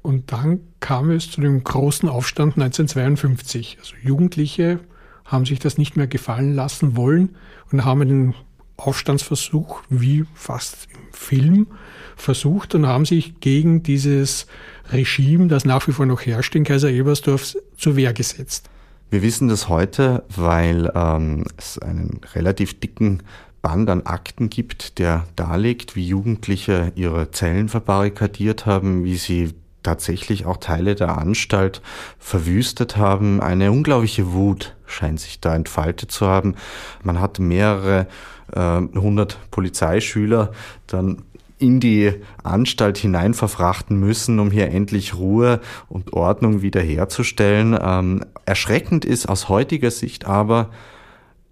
Und 0.00 0.30
dann 0.30 0.60
kam 0.78 1.10
es 1.10 1.28
zu 1.28 1.40
dem 1.40 1.64
großen 1.64 2.08
Aufstand 2.08 2.56
1952. 2.56 3.78
Also 3.80 3.96
Jugendliche 4.00 4.78
haben 5.24 5.46
sich 5.46 5.58
das 5.58 5.76
nicht 5.76 5.96
mehr 5.96 6.06
gefallen 6.06 6.54
lassen 6.54 6.96
wollen 6.96 7.34
und 7.72 7.84
haben 7.84 8.06
den 8.06 8.34
Aufstandsversuch, 8.76 9.80
wie 9.88 10.24
fast 10.34 10.88
im 10.92 11.12
Film, 11.12 11.66
versucht 12.16 12.74
und 12.74 12.86
haben 12.86 13.04
sich 13.04 13.40
gegen 13.40 13.82
dieses 13.82 14.46
Regime, 14.90 15.48
das 15.48 15.64
nach 15.64 15.86
wie 15.88 15.92
vor 15.92 16.06
noch 16.06 16.20
herrscht 16.22 16.54
in 16.54 16.64
Kaiser 16.64 16.90
Ebersdorf, 16.90 17.56
zur 17.76 17.96
Wehr 17.96 18.12
gesetzt. 18.12 18.68
Wir 19.10 19.22
wissen 19.22 19.48
das 19.48 19.68
heute, 19.68 20.24
weil 20.34 20.90
ähm, 20.94 21.44
es 21.56 21.78
einen 21.78 22.20
relativ 22.34 22.80
dicken 22.80 23.22
Band 23.62 23.88
an 23.88 24.02
Akten 24.02 24.50
gibt, 24.50 24.98
der 24.98 25.24
darlegt, 25.36 25.96
wie 25.96 26.06
Jugendliche 26.06 26.92
ihre 26.96 27.30
Zellen 27.30 27.68
verbarrikadiert 27.68 28.66
haben, 28.66 29.04
wie 29.04 29.16
sie 29.16 29.54
tatsächlich 29.82 30.46
auch 30.46 30.56
Teile 30.56 30.94
der 30.94 31.16
Anstalt 31.16 31.80
verwüstet 32.18 32.96
haben. 32.96 33.40
Eine 33.40 33.70
unglaubliche 33.70 34.32
Wut 34.32 34.74
scheint 34.86 35.20
sich 35.20 35.40
da 35.40 35.54
entfaltet 35.54 36.10
zu 36.10 36.26
haben. 36.26 36.56
Man 37.02 37.20
hat 37.20 37.38
mehrere 37.38 38.06
äh, 38.52 38.80
hundert 38.98 39.38
Polizeischüler 39.50 40.52
dann 40.86 41.22
in 41.58 41.80
die 41.80 42.12
Anstalt 42.42 42.98
hinein 42.98 43.32
verfrachten 43.32 43.98
müssen, 43.98 44.38
um 44.38 44.50
hier 44.50 44.68
endlich 44.70 45.14
Ruhe 45.14 45.60
und 45.88 46.12
Ordnung 46.12 46.62
wiederherzustellen. 46.62 47.78
Ähm, 47.80 48.24
erschreckend 48.44 49.04
ist 49.04 49.28
aus 49.28 49.48
heutiger 49.48 49.90
Sicht 49.90 50.26
aber, 50.26 50.70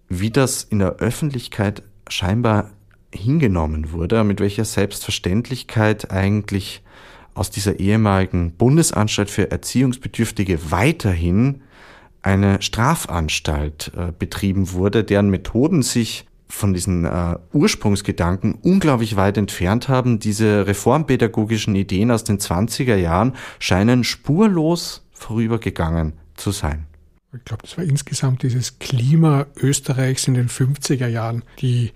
wie 0.08 0.30
das 0.30 0.64
in 0.64 0.80
der 0.80 0.96
Öffentlichkeit 0.96 1.82
scheinbar 2.08 2.70
hingenommen 3.14 3.92
wurde, 3.92 4.24
mit 4.24 4.40
welcher 4.40 4.64
Selbstverständlichkeit 4.64 6.10
eigentlich 6.10 6.82
aus 7.34 7.50
dieser 7.50 7.80
ehemaligen 7.80 8.52
Bundesanstalt 8.52 9.30
für 9.30 9.50
Erziehungsbedürftige 9.50 10.70
weiterhin 10.70 11.62
eine 12.22 12.60
Strafanstalt 12.60 13.92
äh, 13.96 14.12
betrieben 14.16 14.72
wurde, 14.72 15.04
deren 15.04 15.30
Methoden 15.30 15.82
sich 15.82 16.26
von 16.52 16.74
diesen 16.74 17.06
äh, 17.06 17.36
Ursprungsgedanken 17.52 18.54
unglaublich 18.54 19.16
weit 19.16 19.38
entfernt 19.38 19.88
haben. 19.88 20.18
Diese 20.18 20.66
reformpädagogischen 20.66 21.74
Ideen 21.74 22.10
aus 22.10 22.24
den 22.24 22.38
20er 22.38 22.94
Jahren 22.94 23.34
scheinen 23.58 24.04
spurlos 24.04 25.02
vorübergegangen 25.12 26.12
zu 26.36 26.50
sein. 26.50 26.86
Ich 27.32 27.42
glaube, 27.46 27.62
das 27.62 27.78
war 27.78 27.84
insgesamt 27.84 28.42
dieses 28.42 28.78
Klima 28.78 29.46
Österreichs 29.56 30.28
in 30.28 30.34
den 30.34 30.48
50er 30.48 31.06
Jahren. 31.06 31.42
Die 31.60 31.92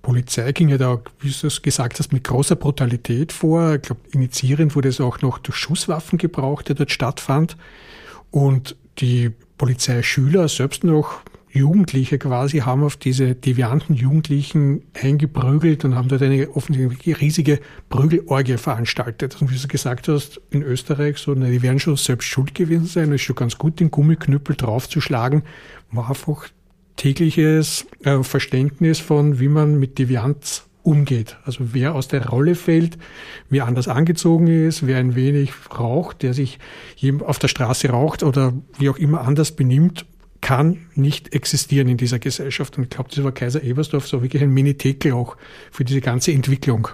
Polizei 0.00 0.52
ging 0.52 0.70
ja 0.70 0.78
da, 0.78 1.00
wie 1.20 1.30
du 1.30 1.46
es 1.46 1.60
gesagt 1.60 1.98
hast, 1.98 2.10
mit 2.10 2.24
großer 2.24 2.56
Brutalität 2.56 3.30
vor. 3.30 3.74
Ich 3.74 3.82
glaube, 3.82 4.00
initiierend 4.12 4.74
wurde 4.74 4.88
es 4.88 5.02
auch 5.02 5.20
noch 5.20 5.36
durch 5.36 5.58
Schusswaffen 5.58 6.16
gebraucht, 6.16 6.68
der 6.68 6.76
dort 6.76 6.90
stattfand. 6.90 7.58
Und 8.30 8.74
die 8.98 9.30
Polizeischüler, 9.58 10.48
selbst 10.48 10.82
noch 10.82 11.20
Jugendliche 11.58 12.18
quasi, 12.18 12.58
haben 12.58 12.82
auf 12.82 12.96
diese 12.96 13.34
devianten 13.34 13.94
Jugendlichen 13.94 14.82
eingeprügelt 14.94 15.84
und 15.84 15.94
haben 15.94 16.08
dort 16.08 16.22
eine 16.22 16.48
offensichtlich 16.50 17.20
riesige 17.20 17.60
Prügelorgie 17.90 18.56
veranstaltet. 18.56 19.40
Und 19.40 19.50
wie 19.50 19.58
du 19.58 19.68
gesagt 19.68 20.08
hast, 20.08 20.40
in 20.50 20.62
Österreich, 20.62 21.18
so, 21.18 21.34
na, 21.34 21.48
die 21.48 21.62
werden 21.62 21.78
schon 21.78 21.96
selbst 21.96 22.26
schuld 22.26 22.54
gewesen 22.54 22.86
sein. 22.86 23.08
Es 23.08 23.16
ist 23.16 23.22
schon 23.22 23.36
ganz 23.36 23.58
gut, 23.58 23.80
den 23.80 23.90
Gummiknüppel 23.90 24.56
draufzuschlagen. 24.56 25.42
War 25.90 26.08
einfach 26.08 26.48
tägliches 26.96 27.86
äh, 28.04 28.22
Verständnis 28.22 28.98
von, 28.98 29.38
wie 29.40 29.48
man 29.48 29.78
mit 29.78 29.98
Devianz 29.98 30.64
umgeht. 30.82 31.36
Also 31.44 31.74
wer 31.74 31.94
aus 31.94 32.08
der 32.08 32.28
Rolle 32.28 32.54
fällt, 32.54 32.98
wer 33.50 33.66
anders 33.66 33.88
angezogen 33.88 34.46
ist, 34.46 34.86
wer 34.86 34.98
ein 34.98 35.14
wenig 35.14 35.52
raucht, 35.78 36.22
der 36.22 36.32
sich 36.32 36.58
auf 37.24 37.38
der 37.38 37.48
Straße 37.48 37.90
raucht 37.90 38.22
oder 38.22 38.54
wie 38.78 38.88
auch 38.88 38.96
immer 38.96 39.20
anders 39.20 39.52
benimmt, 39.52 40.06
kann 40.40 40.86
nicht 40.94 41.34
existieren 41.34 41.88
in 41.88 41.96
dieser 41.96 42.18
Gesellschaft. 42.18 42.76
Und 42.76 42.84
ich 42.84 42.90
glaube, 42.90 43.10
das 43.14 43.22
war 43.24 43.32
Kaiser 43.32 43.62
Ebersdorf 43.62 44.06
so 44.06 44.22
wirklich 44.22 44.42
ein 44.42 44.50
Minitekel 44.50 45.12
auch 45.12 45.36
für 45.70 45.84
diese 45.84 46.00
ganze 46.00 46.32
Entwicklung. 46.32 46.88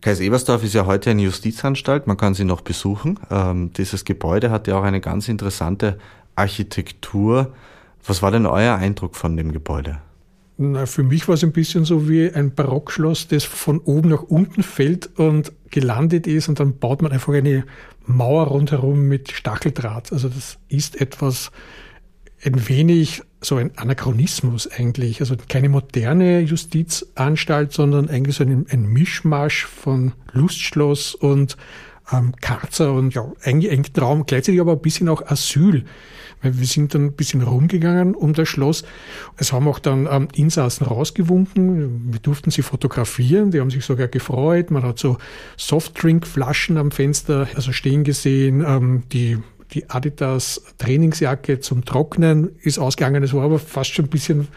Kaiser 0.00 0.22
Ebersdorf 0.22 0.64
ist 0.64 0.74
ja 0.74 0.86
heute 0.86 1.10
eine 1.10 1.22
Justizanstalt, 1.22 2.06
man 2.06 2.16
kann 2.16 2.32
sie 2.32 2.44
noch 2.44 2.62
besuchen. 2.62 3.18
Ähm, 3.30 3.72
dieses 3.74 4.06
Gebäude 4.06 4.50
hat 4.50 4.66
ja 4.66 4.78
auch 4.78 4.82
eine 4.82 5.00
ganz 5.00 5.28
interessante 5.28 5.98
Architektur. 6.36 7.52
Was 8.06 8.22
war 8.22 8.30
denn 8.30 8.46
euer 8.46 8.76
Eindruck 8.76 9.14
von 9.14 9.36
dem 9.36 9.52
Gebäude? 9.52 9.98
Na, 10.56 10.86
für 10.86 11.02
mich 11.02 11.26
war 11.28 11.34
es 11.34 11.44
ein 11.44 11.52
bisschen 11.52 11.84
so 11.84 12.08
wie 12.08 12.30
ein 12.30 12.54
Barockschloss, 12.54 13.28
das 13.28 13.44
von 13.44 13.78
oben 13.78 14.10
nach 14.10 14.22
unten 14.22 14.62
fällt 14.62 15.18
und 15.18 15.52
gelandet 15.70 16.26
ist 16.26 16.48
und 16.48 16.60
dann 16.60 16.78
baut 16.78 17.02
man 17.02 17.12
einfach 17.12 17.32
eine 17.32 17.64
Mauer 18.06 18.48
rundherum 18.48 19.08
mit 19.08 19.32
Stacheldraht. 19.32 20.12
Also 20.12 20.28
das 20.28 20.58
ist 20.68 21.00
etwas, 21.00 21.50
ein 22.44 22.68
wenig 22.68 23.22
so 23.40 23.56
ein 23.56 23.76
Anachronismus 23.76 24.66
eigentlich. 24.66 25.20
Also 25.20 25.36
keine 25.48 25.68
moderne 25.68 26.40
Justizanstalt, 26.40 27.72
sondern 27.72 28.08
eigentlich 28.08 28.36
so 28.36 28.44
ein, 28.44 28.66
ein 28.70 28.86
Mischmasch 28.86 29.66
von 29.66 30.12
Lustschloss 30.32 31.14
und 31.14 31.56
ähm, 32.12 32.34
Karzer 32.40 32.92
und 32.92 33.14
ja, 33.14 33.30
eigentlich 33.42 33.72
ein 33.72 33.82
Traum, 33.82 34.26
gleichzeitig 34.26 34.60
aber 34.60 34.72
ein 34.72 34.80
bisschen 34.80 35.08
auch 35.08 35.26
Asyl. 35.26 35.84
Weil 36.42 36.58
wir 36.58 36.66
sind 36.66 36.94
dann 36.94 37.06
ein 37.06 37.12
bisschen 37.12 37.42
rumgegangen 37.42 38.14
um 38.14 38.32
das 38.32 38.48
Schloss. 38.48 38.84
Es 39.36 39.52
haben 39.52 39.68
auch 39.68 39.78
dann 39.78 40.08
ähm, 40.10 40.28
Insassen 40.34 40.86
rausgewunken. 40.86 42.12
Wir 42.12 42.20
durften 42.20 42.50
sie 42.50 42.62
fotografieren. 42.62 43.50
Die 43.50 43.60
haben 43.60 43.70
sich 43.70 43.84
sogar 43.84 44.08
gefreut. 44.08 44.70
Man 44.70 44.82
hat 44.82 44.98
so 44.98 45.18
Softdrinkflaschen 45.58 46.78
am 46.78 46.92
Fenster 46.92 47.46
also 47.54 47.72
stehen 47.72 48.04
gesehen. 48.04 48.64
Ähm, 48.66 49.02
die 49.12 49.38
die 49.72 49.88
Adidas 49.88 50.62
Trainingsjacke 50.78 51.60
zum 51.60 51.84
Trocknen 51.84 52.50
ist 52.62 52.78
ausgegangen. 52.78 53.22
Es 53.22 53.32
war 53.32 53.44
aber 53.44 53.58
fast 53.58 53.92
schon 53.92 54.06
ein 54.06 54.10
bisschen 54.10 54.48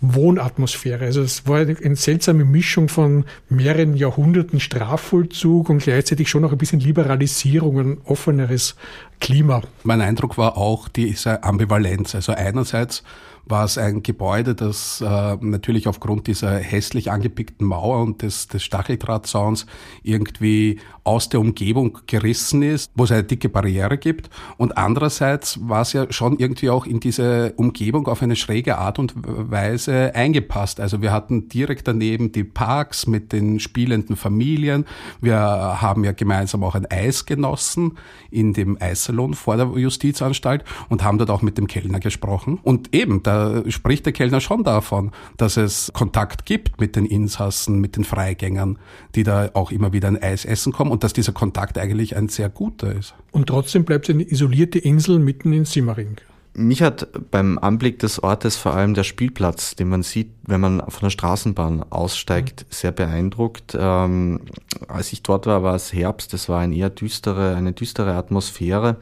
Wohnatmosphäre. 0.00 1.04
Also 1.06 1.22
es 1.22 1.46
war 1.46 1.58
eine, 1.58 1.76
eine 1.82 1.96
seltsame 1.96 2.44
Mischung 2.44 2.88
von 2.88 3.24
mehreren 3.48 3.96
Jahrhunderten 3.96 4.60
Strafvollzug 4.60 5.70
und 5.70 5.82
gleichzeitig 5.82 6.28
schon 6.28 6.42
noch 6.42 6.52
ein 6.52 6.58
bisschen 6.58 6.80
Liberalisierung, 6.80 7.78
ein 7.78 7.98
offeneres 8.04 8.76
Klima. 9.20 9.62
Mein 9.84 10.00
Eindruck 10.00 10.38
war 10.38 10.56
auch 10.56 10.88
diese 10.88 11.42
Ambivalenz. 11.42 12.14
Also 12.14 12.32
einerseits 12.32 13.02
war 13.50 13.64
es 13.64 13.78
ein 13.78 14.02
Gebäude, 14.02 14.54
das 14.54 15.00
äh, 15.00 15.36
natürlich 15.40 15.88
aufgrund 15.88 16.26
dieser 16.26 16.58
hässlich 16.58 17.10
angepickten 17.10 17.66
Mauer 17.66 18.02
und 18.02 18.22
des, 18.22 18.48
des 18.48 18.62
Stacheldrahtzauns 18.62 19.66
irgendwie 20.02 20.80
aus 21.04 21.30
der 21.30 21.40
Umgebung 21.40 21.98
gerissen 22.06 22.62
ist, 22.62 22.92
wo 22.94 23.04
es 23.04 23.12
eine 23.12 23.24
dicke 23.24 23.48
Barriere 23.48 23.96
gibt. 23.96 24.28
Und 24.58 24.76
andererseits 24.76 25.58
war 25.66 25.80
es 25.80 25.94
ja 25.94 26.12
schon 26.12 26.38
irgendwie 26.38 26.68
auch 26.68 26.84
in 26.84 27.00
diese 27.00 27.54
Umgebung 27.56 28.08
auf 28.08 28.22
eine 28.22 28.36
schräge 28.36 28.76
Art 28.76 28.98
und 28.98 29.14
Weise 29.16 30.14
eingepasst. 30.14 30.80
Also 30.80 31.00
wir 31.00 31.10
hatten 31.10 31.48
direkt 31.48 31.88
daneben 31.88 32.32
die 32.32 32.44
Parks 32.44 33.06
mit 33.06 33.32
den 33.32 33.58
spielenden 33.58 34.16
Familien. 34.16 34.84
Wir 35.22 35.38
haben 35.38 36.04
ja 36.04 36.12
gemeinsam 36.12 36.62
auch 36.62 36.74
ein 36.74 36.84
Eis 36.90 37.24
genossen 37.24 37.96
in 38.30 38.52
dem 38.52 38.76
Eissalon 38.78 39.32
vor 39.32 39.56
der 39.56 39.66
Justizanstalt 39.66 40.64
und 40.90 41.04
haben 41.04 41.16
dort 41.16 41.30
auch 41.30 41.40
mit 41.40 41.56
dem 41.56 41.68
Kellner 41.68 42.00
gesprochen. 42.00 42.58
Und 42.62 42.94
eben, 42.94 43.22
da 43.22 43.37
spricht 43.70 44.06
der 44.06 44.12
Kellner 44.12 44.40
schon 44.40 44.64
davon, 44.64 45.12
dass 45.36 45.56
es 45.56 45.90
Kontakt 45.92 46.46
gibt 46.46 46.80
mit 46.80 46.96
den 46.96 47.06
Insassen, 47.06 47.80
mit 47.80 47.96
den 47.96 48.04
Freigängern, 48.04 48.78
die 49.14 49.22
da 49.22 49.50
auch 49.54 49.70
immer 49.70 49.92
wieder 49.92 50.08
ein 50.08 50.22
Eis 50.22 50.44
essen 50.44 50.72
kommen 50.72 50.90
und 50.90 51.04
dass 51.04 51.12
dieser 51.12 51.32
Kontakt 51.32 51.78
eigentlich 51.78 52.16
ein 52.16 52.28
sehr 52.28 52.48
guter 52.48 52.92
ist. 52.94 53.14
Und 53.32 53.46
trotzdem 53.46 53.84
bleibt 53.84 54.08
es 54.08 54.14
eine 54.14 54.24
isolierte 54.24 54.78
Insel 54.78 55.18
mitten 55.18 55.52
in 55.52 55.64
Simmering. 55.64 56.16
Mich 56.54 56.82
hat 56.82 57.06
beim 57.30 57.56
Anblick 57.58 58.00
des 58.00 58.20
Ortes 58.20 58.56
vor 58.56 58.74
allem 58.74 58.94
der 58.94 59.04
Spielplatz, 59.04 59.76
den 59.76 59.88
man 59.88 60.02
sieht, 60.02 60.32
wenn 60.44 60.60
man 60.60 60.82
von 60.88 61.02
der 61.02 61.10
Straßenbahn 61.10 61.84
aussteigt, 61.90 62.62
mhm. 62.62 62.66
sehr 62.70 62.90
beeindruckt. 62.90 63.76
Ähm, 63.78 64.40
als 64.88 65.12
ich 65.12 65.22
dort 65.22 65.46
war, 65.46 65.62
war 65.62 65.76
es 65.76 65.92
Herbst, 65.92 66.34
es 66.34 66.48
war 66.48 66.58
eine 66.58 66.74
eher 66.74 66.90
düstere, 66.90 67.54
eine 67.54 67.72
düstere 67.72 68.14
Atmosphäre 68.14 68.96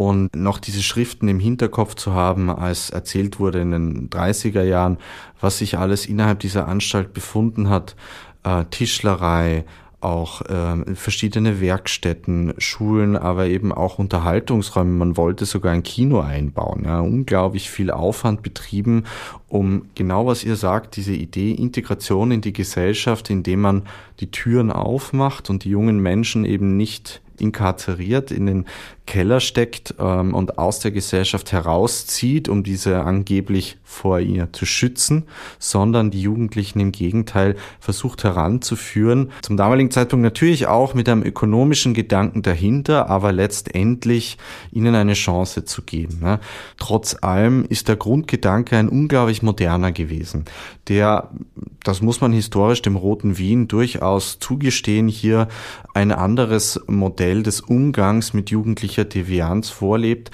und 0.00 0.34
noch 0.34 0.58
diese 0.58 0.80
Schriften 0.80 1.28
im 1.28 1.38
Hinterkopf 1.40 1.94
zu 1.94 2.14
haben, 2.14 2.48
als 2.48 2.88
erzählt 2.88 3.38
wurde 3.38 3.60
in 3.60 3.70
den 3.70 4.08
30er 4.08 4.62
Jahren, 4.62 4.96
was 5.42 5.58
sich 5.58 5.76
alles 5.76 6.06
innerhalb 6.06 6.40
dieser 6.40 6.66
Anstalt 6.68 7.12
befunden 7.12 7.68
hat, 7.68 7.96
äh, 8.42 8.64
Tischlerei, 8.70 9.66
auch 10.00 10.40
äh, 10.40 10.94
verschiedene 10.94 11.60
Werkstätten, 11.60 12.54
Schulen, 12.56 13.14
aber 13.14 13.48
eben 13.48 13.72
auch 13.72 13.98
Unterhaltungsräume. 13.98 14.90
Man 14.90 15.18
wollte 15.18 15.44
sogar 15.44 15.72
ein 15.74 15.82
Kino 15.82 16.20
einbauen. 16.20 16.84
Ja. 16.86 17.00
Unglaublich 17.00 17.68
viel 17.68 17.90
Aufwand 17.90 18.40
betrieben, 18.40 19.04
um 19.48 19.90
genau 19.94 20.26
was 20.26 20.44
ihr 20.44 20.56
sagt, 20.56 20.96
diese 20.96 21.12
Idee 21.12 21.52
Integration 21.52 22.30
in 22.30 22.40
die 22.40 22.54
Gesellschaft, 22.54 23.28
indem 23.28 23.60
man 23.60 23.82
die 24.20 24.30
Türen 24.30 24.72
aufmacht 24.72 25.50
und 25.50 25.64
die 25.64 25.68
jungen 25.68 26.00
Menschen 26.00 26.46
eben 26.46 26.78
nicht 26.78 27.20
inkarzeriert, 27.40 28.30
in 28.30 28.46
den 28.46 28.66
Keller 29.06 29.40
steckt 29.40 29.94
ähm, 29.98 30.34
und 30.34 30.58
aus 30.58 30.78
der 30.78 30.90
Gesellschaft 30.90 31.52
herauszieht, 31.52 32.48
um 32.48 32.62
diese 32.62 33.02
angeblich 33.02 33.78
vor 33.90 34.20
ihr 34.20 34.52
zu 34.52 34.66
schützen, 34.66 35.24
sondern 35.58 36.10
die 36.10 36.22
Jugendlichen 36.22 36.80
im 36.80 36.92
Gegenteil 36.92 37.56
versucht 37.80 38.24
heranzuführen. 38.24 39.30
Zum 39.42 39.56
damaligen 39.56 39.90
Zeitpunkt 39.90 40.22
natürlich 40.22 40.66
auch 40.66 40.94
mit 40.94 41.08
einem 41.08 41.22
ökonomischen 41.22 41.94
Gedanken 41.94 42.42
dahinter, 42.42 43.08
aber 43.10 43.32
letztendlich 43.32 44.38
ihnen 44.70 44.94
eine 44.94 45.14
Chance 45.14 45.64
zu 45.64 45.82
geben. 45.82 46.20
Ne? 46.20 46.40
Trotz 46.78 47.16
allem 47.20 47.64
ist 47.64 47.88
der 47.88 47.96
Grundgedanke 47.96 48.76
ein 48.76 48.88
unglaublich 48.88 49.42
moderner 49.42 49.92
gewesen, 49.92 50.44
der, 50.88 51.30
das 51.84 52.02
muss 52.02 52.20
man 52.20 52.32
historisch 52.32 52.82
dem 52.82 52.96
Roten 52.96 53.38
Wien 53.38 53.68
durchaus 53.68 54.38
zugestehen, 54.40 55.08
hier 55.08 55.48
ein 55.94 56.12
anderes 56.12 56.80
Modell 56.86 57.30
Modell 57.30 57.42
des 57.42 57.60
Umgangs 57.60 58.34
mit 58.34 58.50
jugendlicher 58.50 59.04
Devianz 59.04 59.70
vorlebt. 59.70 60.30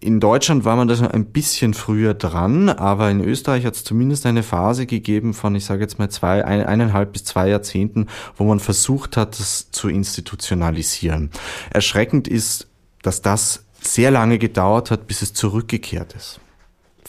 In 0.00 0.20
Deutschland 0.20 0.64
war 0.64 0.76
man 0.76 0.88
da 0.88 0.96
schon 0.96 1.08
ein 1.08 1.26
bisschen 1.26 1.74
früher 1.74 2.14
dran, 2.14 2.68
aber 2.68 3.10
in 3.10 3.20
Österreich 3.20 3.64
hat 3.64 3.74
es 3.74 3.84
zumindest 3.84 4.26
eine 4.26 4.42
Phase 4.42 4.86
gegeben 4.86 5.34
von, 5.34 5.54
ich 5.54 5.64
sage 5.64 5.82
jetzt 5.82 5.98
mal 5.98 6.08
zwei, 6.08 6.44
ein, 6.44 6.64
eineinhalb 6.64 7.12
bis 7.12 7.24
zwei 7.24 7.48
Jahrzehnten, 7.48 8.06
wo 8.36 8.44
man 8.44 8.60
versucht 8.60 9.16
hat, 9.16 9.38
das 9.38 9.70
zu 9.70 9.88
institutionalisieren. 9.88 11.30
Erschreckend 11.70 12.28
ist, 12.28 12.68
dass 13.02 13.22
das 13.22 13.64
sehr 13.80 14.10
lange 14.10 14.38
gedauert 14.38 14.90
hat, 14.90 15.06
bis 15.06 15.22
es 15.22 15.32
zurückgekehrt 15.32 16.14
ist 16.14 16.40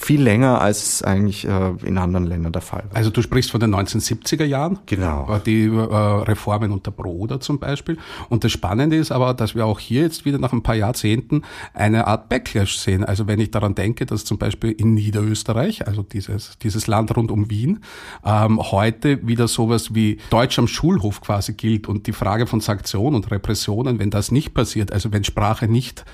viel 0.01 0.21
länger, 0.21 0.61
als 0.61 0.83
es 0.83 1.03
eigentlich 1.03 1.45
äh, 1.45 1.71
in 1.83 1.97
anderen 1.97 2.25
Ländern 2.25 2.53
der 2.53 2.61
Fall 2.61 2.85
war. 2.89 2.95
Also 2.95 3.09
du 3.09 3.21
sprichst 3.21 3.51
von 3.51 3.59
den 3.59 3.75
1970er 3.75 4.45
Jahren? 4.45 4.79
Genau. 4.85 5.35
Äh, 5.35 5.39
die 5.45 5.65
äh, 5.65 5.69
Reformen 5.69 6.71
unter 6.71 6.91
Broder 6.91 7.39
zum 7.39 7.59
Beispiel. 7.59 7.97
Und 8.29 8.43
das 8.43 8.51
Spannende 8.51 8.95
ist 8.95 9.11
aber, 9.11 9.33
dass 9.33 9.55
wir 9.55 9.65
auch 9.65 9.79
hier 9.79 10.01
jetzt 10.01 10.25
wieder 10.25 10.37
nach 10.37 10.53
ein 10.53 10.63
paar 10.63 10.75
Jahrzehnten 10.75 11.43
eine 11.73 12.07
Art 12.07 12.29
Backlash 12.29 12.77
sehen. 12.77 13.03
Also 13.03 13.27
wenn 13.27 13.39
ich 13.39 13.51
daran 13.51 13.75
denke, 13.75 14.05
dass 14.05 14.23
zum 14.25 14.37
Beispiel 14.37 14.71
in 14.71 14.93
Niederösterreich, 14.93 15.85
also 15.85 16.01
dieses, 16.01 16.57
dieses 16.59 16.87
Land 16.87 17.15
rund 17.15 17.29
um 17.29 17.49
Wien, 17.49 17.79
ähm, 18.25 18.59
heute 18.59 19.27
wieder 19.27 19.47
sowas 19.47 19.93
wie 19.93 20.17
Deutsch 20.29 20.57
am 20.59 20.67
Schulhof 20.67 21.21
quasi 21.21 21.53
gilt 21.53 21.87
und 21.87 22.07
die 22.07 22.13
Frage 22.13 22.47
von 22.47 22.61
Sanktionen 22.61 23.15
und 23.15 23.31
Repressionen, 23.31 23.99
wenn 23.99 24.09
das 24.09 24.31
nicht 24.31 24.53
passiert, 24.53 24.93
also 24.93 25.11
wenn 25.11 25.23
Sprache 25.23 25.67
nicht 25.67 26.05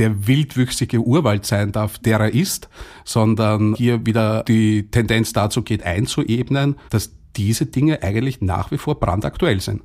der 0.00 0.26
wildwüchsige 0.26 1.00
Urwald 1.00 1.46
sein 1.46 1.72
darf, 1.72 1.98
der 1.98 2.18
er 2.18 2.32
ist, 2.34 2.68
sondern 3.04 3.74
hier 3.74 4.06
wieder 4.06 4.42
die 4.44 4.90
Tendenz 4.90 5.32
dazu 5.32 5.62
geht, 5.62 5.84
einzuebnen, 5.84 6.76
dass 6.88 7.12
diese 7.36 7.66
Dinge 7.66 8.02
eigentlich 8.02 8.40
nach 8.40 8.70
wie 8.72 8.78
vor 8.78 8.98
brandaktuell 8.98 9.60
sind. 9.60 9.82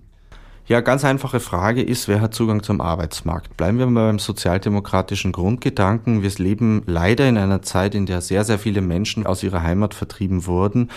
Ja, 0.67 0.81
ganz 0.81 1.05
einfache 1.05 1.39
Frage 1.39 1.83
ist, 1.83 2.07
wer 2.07 2.21
hat 2.21 2.33
Zugang 2.33 2.63
zum 2.63 2.81
Arbeitsmarkt? 2.81 3.55
Bleiben 3.55 3.77
wir 3.77 3.85
mal 3.85 4.07
beim 4.07 4.17
sozialdemokratischen 4.17 5.31
Grundgedanken. 5.31 6.23
Wir 6.23 6.31
leben 6.37 6.81
leider 6.87 7.29
in 7.29 7.37
einer 7.37 7.61
Zeit, 7.61 7.93
in 7.93 8.07
der 8.07 8.21
sehr, 8.21 8.43
sehr 8.43 8.57
viele 8.57 8.81
Menschen 8.81 9.27
aus 9.27 9.43
ihrer 9.43 9.61
Heimat 9.61 9.93
vertrieben 9.93 10.47
wurden. 10.47 10.89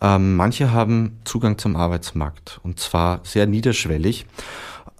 Ähm, 0.00 0.34
manche 0.34 0.72
haben 0.72 1.20
Zugang 1.24 1.56
zum 1.56 1.76
Arbeitsmarkt 1.76 2.58
und 2.64 2.80
zwar 2.80 3.20
sehr 3.22 3.46
niederschwellig 3.46 4.26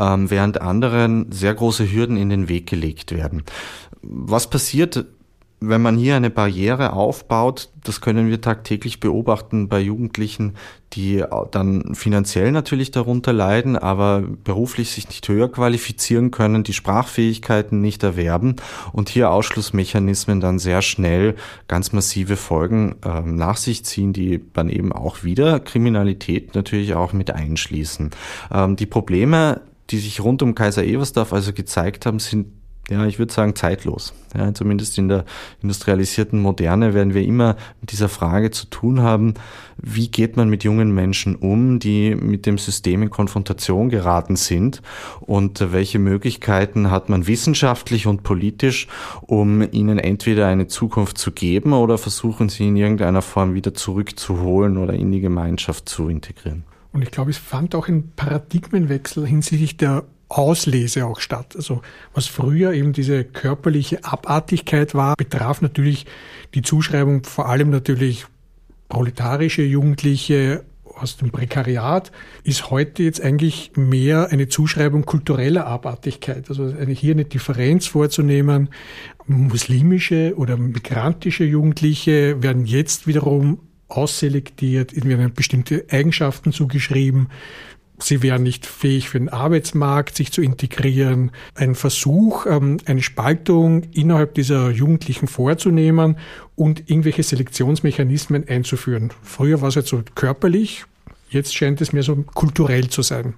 ähm, 0.03 0.30
während 0.30 0.61
anderen 0.61 1.30
sehr 1.30 1.55
große 1.55 1.90
Hürden 1.90 2.16
in 2.16 2.28
den 2.28 2.48
Weg 2.48 2.66
gelegt 2.66 3.12
werden. 3.12 3.44
Was 4.03 4.50
passiert, 4.50 5.07
wenn 5.64 5.80
man 5.80 5.96
hier 5.96 6.16
eine 6.16 6.30
Barriere 6.30 6.92
aufbaut, 6.92 7.68
das 7.84 8.00
können 8.00 8.28
wir 8.28 8.40
tagtäglich 8.40 8.98
beobachten 8.98 9.68
bei 9.68 9.78
Jugendlichen, 9.80 10.55
die 10.92 11.24
dann 11.53 11.94
finanziell 11.94 12.50
natürlich 12.50 12.90
darunter 12.90 13.32
leiden, 13.32 13.78
aber 13.78 14.22
beruflich 14.22 14.90
sich 14.90 15.09
nicht 15.09 15.28
höher 15.28 15.50
qualifizieren 15.50 16.32
können, 16.32 16.64
die 16.64 16.72
Sprachfähigkeiten 16.72 17.80
nicht 17.80 18.03
erwerben 18.03 18.57
und 18.92 19.09
hier 19.09 19.30
Ausschlussmechanismen 19.30 20.40
dann 20.40 20.59
sehr 20.59 20.82
schnell 20.82 21.36
ganz 21.68 21.92
massive 21.92 22.36
Folgen 22.36 22.96
äh, 23.05 23.20
nach 23.20 23.57
sich 23.57 23.84
ziehen, 23.84 24.12
die 24.12 24.44
dann 24.53 24.68
eben 24.68 24.92
auch 24.92 25.22
wieder 25.22 25.61
Kriminalität 25.61 26.57
natürlich 26.57 26.94
auch 26.94 27.12
mit 27.12 27.30
einschließen. 27.30 28.11
Ähm, 28.53 28.76
die 28.76 28.86
Probleme 28.86 29.61
die 29.90 29.98
sich 29.98 30.20
rund 30.20 30.42
um 30.42 30.54
Kaiser 30.54 30.84
Eversdorf 30.84 31.32
also 31.32 31.52
gezeigt 31.52 32.06
haben, 32.06 32.18
sind 32.18 32.46
ja, 32.90 33.06
ich 33.06 33.20
würde 33.20 33.32
sagen, 33.32 33.54
zeitlos. 33.54 34.12
Ja, 34.36 34.52
zumindest 34.52 34.98
in 34.98 35.08
der 35.08 35.24
industrialisierten 35.62 36.40
Moderne 36.40 36.94
werden 36.94 37.14
wir 37.14 37.22
immer 37.22 37.56
mit 37.80 37.92
dieser 37.92 38.08
Frage 38.08 38.50
zu 38.50 38.66
tun 38.66 39.00
haben, 39.00 39.34
wie 39.76 40.08
geht 40.08 40.36
man 40.36 40.48
mit 40.48 40.64
jungen 40.64 40.92
Menschen 40.92 41.36
um, 41.36 41.78
die 41.78 42.14
mit 42.16 42.44
dem 42.44 42.58
System 42.58 43.02
in 43.02 43.10
Konfrontation 43.10 43.88
geraten 43.88 44.34
sind 44.34 44.82
und 45.20 45.72
welche 45.72 46.00
Möglichkeiten 46.00 46.90
hat 46.90 47.08
man 47.08 47.28
wissenschaftlich 47.28 48.08
und 48.08 48.24
politisch, 48.24 48.88
um 49.20 49.62
ihnen 49.70 49.98
entweder 49.98 50.48
eine 50.48 50.66
Zukunft 50.66 51.18
zu 51.18 51.30
geben 51.30 51.74
oder 51.74 51.98
versuchen 51.98 52.48
sie 52.48 52.66
in 52.66 52.76
irgendeiner 52.76 53.22
Form 53.22 53.54
wieder 53.54 53.74
zurückzuholen 53.74 54.76
oder 54.76 54.94
in 54.94 55.12
die 55.12 55.20
Gemeinschaft 55.20 55.88
zu 55.88 56.08
integrieren. 56.08 56.64
Und 56.93 57.03
ich 57.03 57.11
glaube, 57.11 57.30
es 57.30 57.38
fand 57.38 57.74
auch 57.74 57.88
ein 57.88 58.12
Paradigmenwechsel 58.16 59.26
hinsichtlich 59.26 59.76
der 59.76 60.05
Auslese 60.28 61.07
auch 61.07 61.20
statt. 61.20 61.55
Also 61.57 61.82
was 62.14 62.26
früher 62.26 62.72
eben 62.72 62.93
diese 62.93 63.24
körperliche 63.24 64.05
Abartigkeit 64.05 64.95
war, 64.95 65.14
betraf 65.16 65.61
natürlich 65.61 66.07
die 66.55 66.62
Zuschreibung 66.62 67.24
vor 67.24 67.49
allem 67.49 67.70
natürlich 67.70 68.26
proletarische 68.88 69.62
Jugendliche 69.62 70.64
aus 70.84 71.16
dem 71.16 71.30
Prekariat, 71.30 72.12
ist 72.45 72.70
heute 72.70 73.03
jetzt 73.03 73.20
eigentlich 73.20 73.72
mehr 73.76 74.28
eine 74.30 74.49
Zuschreibung 74.49 75.05
kultureller 75.05 75.66
Abartigkeit. 75.66 76.49
Also 76.49 76.64
eine, 76.64 76.93
hier 76.93 77.14
eine 77.14 77.24
Differenz 77.24 77.86
vorzunehmen. 77.86 78.68
Muslimische 79.26 80.34
oder 80.36 80.57
migrantische 80.57 81.45
Jugendliche 81.45 82.43
werden 82.43 82.66
jetzt 82.66 83.07
wiederum 83.07 83.61
ausselektiert, 83.97 84.93
ihnen 84.93 85.09
werden 85.09 85.32
bestimmte 85.34 85.84
Eigenschaften 85.90 86.53
zugeschrieben. 86.53 87.28
Sie 87.99 88.22
wären 88.22 88.43
nicht 88.43 88.66
fähig 88.66 89.09
für 89.09 89.18
den 89.18 89.28
Arbeitsmarkt, 89.28 90.16
sich 90.16 90.32
zu 90.32 90.43
integrieren. 90.43 91.30
Ein 91.55 91.74
Versuch, 91.74 92.47
ähm, 92.47 92.78
eine 92.86 93.03
Spaltung 93.03 93.84
innerhalb 93.93 94.34
dieser 94.34 94.70
Jugendlichen 94.70 95.28
vorzunehmen 95.28 96.16
und 96.57 96.90
irgendwelche 96.90 97.22
Selektionsmechanismen 97.22 98.49
einzuführen. 98.49 99.11
Früher 99.22 99.61
war 99.61 99.68
es 99.68 99.76
halt 99.76 99.86
so 99.86 100.03
körperlich, 100.14 100.84
jetzt 101.28 101.55
scheint 101.55 101.80
es 101.80 101.93
mehr 101.93 102.03
so 102.03 102.16
kulturell 102.16 102.88
zu 102.88 103.03
sein. 103.03 103.34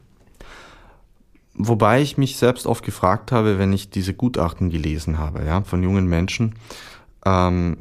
Wobei 1.57 2.01
ich 2.01 2.19
mich 2.19 2.37
selbst 2.37 2.67
oft 2.67 2.85
gefragt 2.85 3.31
habe, 3.31 3.59
wenn 3.59 3.73
ich 3.73 3.91
diese 3.91 4.15
Gutachten 4.15 4.71
gelesen 4.71 5.19
habe, 5.19 5.45
ja, 5.45 5.63
von 5.63 5.83
jungen 5.83 6.07
Menschen, 6.07 6.55
ähm, 7.25 7.79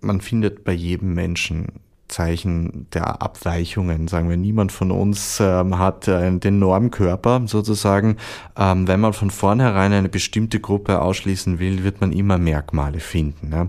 man 0.00 0.20
findet 0.20 0.64
bei 0.64 0.72
jedem 0.72 1.14
Menschen 1.14 1.80
Zeichen 2.08 2.86
der 2.92 3.22
Abweichungen. 3.22 4.08
Sagen 4.08 4.28
wir, 4.28 4.36
niemand 4.36 4.72
von 4.72 4.90
uns 4.90 5.38
ähm, 5.40 5.78
hat 5.78 6.08
äh, 6.08 6.38
den 6.38 6.58
Normkörper 6.58 7.42
sozusagen. 7.46 8.16
Ähm, 8.56 8.88
wenn 8.88 9.00
man 9.00 9.12
von 9.12 9.30
vornherein 9.30 9.92
eine 9.92 10.08
bestimmte 10.08 10.58
Gruppe 10.58 11.00
ausschließen 11.00 11.58
will, 11.58 11.84
wird 11.84 12.00
man 12.00 12.12
immer 12.12 12.38
Merkmale 12.38 13.00
finden. 13.00 13.50
Ne? 13.50 13.68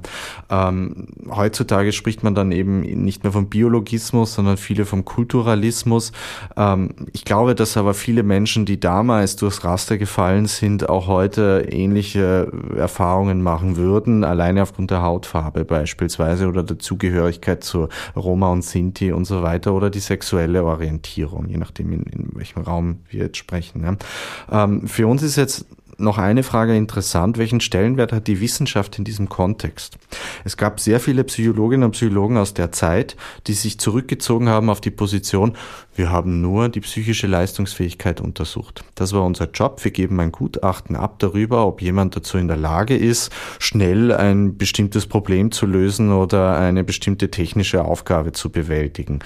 Ähm, 0.49 1.07
heutzutage 1.29 1.91
spricht 1.91 2.23
man 2.23 2.33
dann 2.33 2.51
eben 2.51 2.81
nicht 2.81 3.23
mehr 3.23 3.33
vom 3.33 3.49
Biologismus, 3.49 4.33
sondern 4.33 4.57
viele 4.57 4.85
vom 4.85 5.05
Kulturalismus. 5.05 6.11
Ähm, 6.55 6.91
ich 7.11 7.25
glaube, 7.25 7.55
dass 7.55 7.77
aber 7.77 7.93
viele 7.93 8.23
Menschen, 8.23 8.65
die 8.65 8.79
damals 8.79 9.35
durchs 9.35 9.63
Raster 9.63 9.97
gefallen 9.97 10.45
sind, 10.45 10.87
auch 10.87 11.07
heute 11.07 11.67
ähnliche 11.69 12.51
Erfahrungen 12.75 13.41
machen 13.41 13.75
würden, 13.75 14.23
alleine 14.23 14.63
aufgrund 14.63 14.91
der 14.91 15.01
Hautfarbe 15.01 15.65
beispielsweise 15.65 16.47
oder 16.47 16.63
der 16.63 16.79
Zugehörigkeit 16.79 17.63
zur 17.63 17.89
Roma 18.30 18.51
und 18.51 18.63
Sinti 18.63 19.11
und 19.11 19.25
so 19.25 19.41
weiter 19.41 19.73
oder 19.73 19.89
die 19.89 19.99
sexuelle 19.99 20.63
Orientierung, 20.63 21.47
je 21.47 21.57
nachdem 21.57 21.91
in, 21.91 22.03
in 22.03 22.30
welchem 22.34 22.61
Raum 22.61 22.99
wir 23.09 23.23
jetzt 23.25 23.38
sprechen. 23.38 23.84
Ja. 23.84 24.63
Ähm, 24.63 24.88
für 24.88 25.07
uns 25.07 25.23
ist 25.23 25.36
jetzt 25.36 25.65
noch 26.00 26.18
eine 26.18 26.43
Frage 26.43 26.76
interessant. 26.76 27.38
Welchen 27.38 27.62
Stellenwert 27.62 28.12
hat 28.12 28.28
die 28.28 28.41
Wissenschaft 28.41 28.97
in 28.97 29.04
diesem 29.04 29.30
Kontext? 29.30 29.97
Es 30.43 30.58
gab 30.58 30.80
sehr 30.80 31.00
viele 31.00 31.24
Psychologinnen 31.24 31.84
und 31.84 31.91
Psychologen 31.91 32.38
aus 32.38 32.54
der 32.54 32.72
Zeit, 32.72 33.16
die 33.47 33.54
sich 33.54 33.80
zurückgezogen 33.80 34.50
haben 34.50 34.70
auf 34.70 34.82
die 34.82 34.91
Position, 34.91 35.56
wir 36.00 36.12
haben 36.12 36.39
nur 36.39 36.70
die 36.70 36.80
psychische 36.80 37.28
Leistungsfähigkeit 37.28 38.22
untersucht. 38.22 38.86
Das 38.95 39.12
war 39.12 39.26
unser 39.26 39.50
Job. 39.52 39.84
Wir 39.84 39.91
geben 39.91 40.18
ein 40.22 40.32
Gutachten 40.32 40.95
ab 40.95 41.20
darüber, 41.20 41.68
ob 41.68 41.82
jemand 41.82 42.16
dazu 42.16 42.38
in 42.38 42.47
der 42.47 42.56
Lage 42.56 42.95
ist, 42.95 43.34
schnell 43.60 44.14
ein 44.14 44.58
bestimmtes 44.58 45.08
Problem 45.08 45.52
zu 45.52 45.66
lösen 45.66 46.14
oder 46.14 46.58
eine 46.58 46.86
bestimmte 46.86 47.30
technische 47.32 47.84
Aufgabe 47.84 48.32
zu 48.32 48.50
bewältigen. 48.50 49.20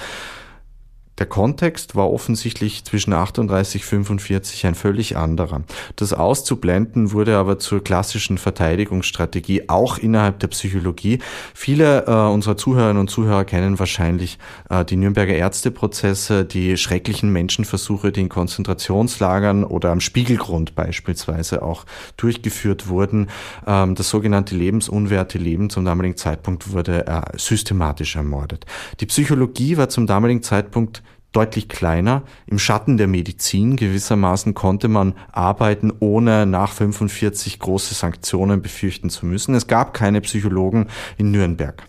Der 1.20 1.28
Kontext 1.28 1.96
war 1.96 2.12
offensichtlich 2.12 2.84
zwischen 2.86 3.14
38 3.14 3.86
45 3.86 4.66
ein 4.66 4.74
völlig 4.74 5.16
anderer. 5.16 5.62
Das 5.96 6.12
auszublenden 6.12 7.12
wurde 7.12 7.38
aber 7.38 7.60
zur 7.60 7.84
klassischen 7.84 8.40
Verteidigungsstrategie 8.40 9.70
auch 9.70 10.00
innerhalb 10.00 10.40
der 10.40 10.48
Psychologie. 10.48 11.20
Viele 11.54 12.06
äh, 12.08 12.12
unserer 12.12 12.58
Zuhörerinnen 12.58 13.00
und 13.00 13.10
Zuhörer 13.10 13.46
kennen 13.46 13.78
wahrscheinlich 13.78 14.40
äh, 14.72 14.84
die 14.84 14.96
Nürnberger 14.96 15.36
Ärzteprozesse, 15.36 16.46
die 16.46 16.78
schrecklichen 16.78 17.32
Menschenversuche, 17.32 18.12
die 18.12 18.22
in 18.22 18.30
Konzentrationslagern 18.30 19.64
oder 19.66 19.92
am 19.92 20.00
Spiegelgrund 20.00 20.74
beispielsweise 20.74 21.62
auch 21.62 21.86
durchgeführt 22.18 22.88
wurden. 22.88 23.28
Ähm, 23.68 23.94
das 23.94 24.10
sogenannte 24.10 24.56
lebensunwerte 24.56 25.38
Leben 25.38 25.70
zum 25.70 25.86
damaligen 25.86 26.18
Zeitpunkt 26.18 26.72
wurde 26.72 27.06
äh, 27.06 27.22
systematisch 27.38 28.16
ermordet. 28.16 28.66
Die 29.00 29.06
Psychologie 29.06 29.78
war 29.78 29.90
zum 29.90 30.08
damaligen 30.08 30.42
Zeitpunkt 30.42 31.04
deutlich 31.34 31.68
kleiner. 31.68 32.24
Im 32.48 32.60
Schatten 32.60 32.98
der 32.98 33.08
Medizin 33.08 33.76
gewissermaßen 33.76 34.54
konnte 34.54 34.88
man 34.88 35.14
arbeiten, 35.32 35.92
ohne 36.00 36.46
nach 36.46 36.72
45 36.72 37.60
große 37.60 37.94
Sanktionen 37.94 38.62
befürchten 38.62 39.10
zu 39.10 39.26
müssen. 39.26 39.54
Es 39.56 39.68
gab 39.68 39.94
keine 39.94 40.22
Psychologen 40.22 40.88
in 41.18 41.32
Nürnberg. 41.32 41.84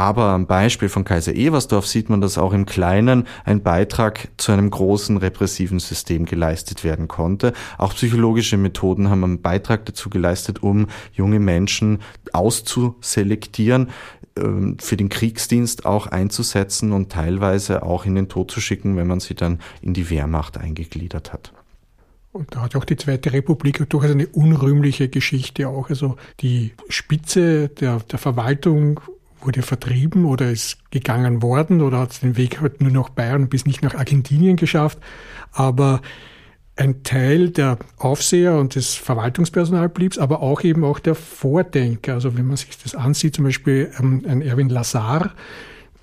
Aber 0.00 0.28
am 0.28 0.46
Beispiel 0.46 0.88
von 0.88 1.04
Kaiser 1.04 1.34
Eversdorf 1.34 1.86
sieht 1.86 2.08
man, 2.08 2.22
dass 2.22 2.38
auch 2.38 2.54
im 2.54 2.64
Kleinen 2.64 3.26
ein 3.44 3.62
Beitrag 3.62 4.28
zu 4.38 4.50
einem 4.50 4.70
großen 4.70 5.18
repressiven 5.18 5.78
System 5.78 6.24
geleistet 6.24 6.84
werden 6.84 7.06
konnte. 7.06 7.52
Auch 7.76 7.94
psychologische 7.94 8.56
Methoden 8.56 9.10
haben 9.10 9.22
einen 9.24 9.42
Beitrag 9.42 9.84
dazu 9.84 10.08
geleistet, 10.08 10.62
um 10.62 10.86
junge 11.12 11.38
Menschen 11.38 11.98
auszuselektieren, 12.32 13.90
ähm, 14.38 14.78
für 14.80 14.96
den 14.96 15.10
Kriegsdienst 15.10 15.84
auch 15.84 16.06
einzusetzen 16.06 16.92
und 16.92 17.12
teilweise 17.12 17.82
auch 17.82 18.06
in 18.06 18.14
den 18.14 18.30
Tod 18.30 18.50
zu 18.50 18.62
schicken, 18.62 18.96
wenn 18.96 19.06
man 19.06 19.20
sie 19.20 19.34
dann 19.34 19.58
in 19.82 19.92
die 19.92 20.08
Wehrmacht 20.08 20.56
eingegliedert 20.56 21.34
hat. 21.34 21.52
Und 22.32 22.54
da 22.54 22.62
hat 22.62 22.74
auch 22.74 22.86
die 22.86 22.96
Zweite 22.96 23.34
Republik 23.34 23.86
durchaus 23.90 24.12
eine 24.12 24.28
unrühmliche 24.28 25.10
Geschichte 25.10 25.68
auch. 25.68 25.90
Also 25.90 26.16
die 26.40 26.72
Spitze 26.88 27.68
der, 27.68 27.98
der 27.98 28.18
Verwaltung 28.18 29.00
wurde 29.42 29.62
vertrieben 29.62 30.24
oder 30.24 30.50
ist 30.50 30.90
gegangen 30.90 31.42
worden 31.42 31.80
oder 31.80 31.98
hat 31.98 32.22
den 32.22 32.36
Weg 32.36 32.60
halt 32.60 32.80
nur 32.80 32.90
nach 32.90 33.08
Bayern 33.10 33.48
bis 33.48 33.66
nicht 33.66 33.82
nach 33.82 33.94
Argentinien 33.94 34.56
geschafft. 34.56 34.98
Aber 35.52 36.00
ein 36.76 37.02
Teil 37.02 37.50
der 37.50 37.78
Aufseher 37.98 38.56
und 38.58 38.74
des 38.74 38.94
Verwaltungspersonals 38.94 39.92
blieb, 39.92 40.18
aber 40.18 40.40
auch 40.40 40.62
eben 40.62 40.84
auch 40.84 40.98
der 40.98 41.14
Vordenker. 41.14 42.14
Also 42.14 42.36
wenn 42.36 42.46
man 42.46 42.56
sich 42.56 42.78
das 42.82 42.94
ansieht, 42.94 43.36
zum 43.36 43.44
Beispiel 43.44 43.90
ähm, 43.98 44.22
ein 44.26 44.40
Erwin 44.40 44.70
Lazar, 44.70 45.34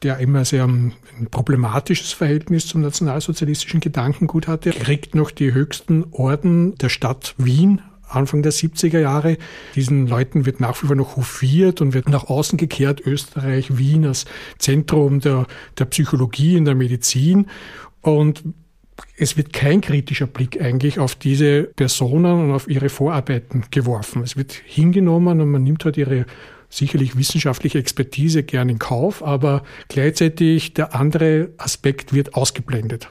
der 0.04 0.20
immer 0.20 0.46
sehr 0.46 0.66
ein 0.66 0.94
problematisches 1.32 2.14
Verhältnis 2.14 2.68
zum 2.68 2.82
nationalsozialistischen 2.82 3.80
Gedankengut 3.80 4.48
hatte, 4.48 4.70
kriegt 4.70 5.16
noch 5.16 5.32
die 5.32 5.54
höchsten 5.54 6.06
Orden 6.12 6.76
der 6.76 6.90
Stadt 6.90 7.34
Wien 7.38 7.82
Anfang 8.10 8.42
der 8.42 8.54
70er 8.54 9.00
Jahre. 9.00 9.38
Diesen 9.76 10.08
Leuten 10.08 10.46
wird 10.46 10.60
nach 10.60 10.82
wie 10.82 10.88
vor 10.88 10.96
noch 10.96 11.18
hofiert 11.18 11.82
und 11.82 11.94
wird 11.94 12.10
nach 12.10 12.26
außen 12.26 12.58
gekehrt, 12.58 13.02
Österreich, 13.06 13.78
Wien 13.78 14.06
als 14.06 14.26
Zentrum 14.58 15.20
der, 15.20 15.48
der 15.78 15.86
Psychologie 15.86 16.56
in 16.56 16.66
der 16.66 16.76
Medizin. 16.76 17.48
Und 18.02 18.44
es 19.18 19.38
wird 19.38 19.54
kein 19.54 19.82
kritischer 19.82 20.28
Blick 20.28 20.62
eigentlich 20.62 21.00
auf 21.00 21.16
diese 21.16 21.64
Personen 21.64 22.46
und 22.46 22.52
auf 22.52 22.68
ihre 22.68 22.90
Vorarbeiten 22.90 23.66
geworfen. 23.72 24.24
Es 24.24 24.38
wird 24.38 24.54
hingenommen 24.54 25.42
und 25.42 25.52
man 25.52 25.64
nimmt 25.64 25.86
halt 25.86 25.98
ihre 25.98 26.26
sicherlich 26.70 27.18
wissenschaftliche 27.18 27.80
Expertise 27.80 28.44
gern 28.44 28.70
in 28.70 28.80
Kauf, 28.80 29.24
aber 29.24 29.64
gleichzeitig 29.88 30.74
der 30.74 30.96
andere 30.96 31.50
Aspekt 31.58 32.14
wird 32.14 32.34
ausgeblendet. 32.34 33.10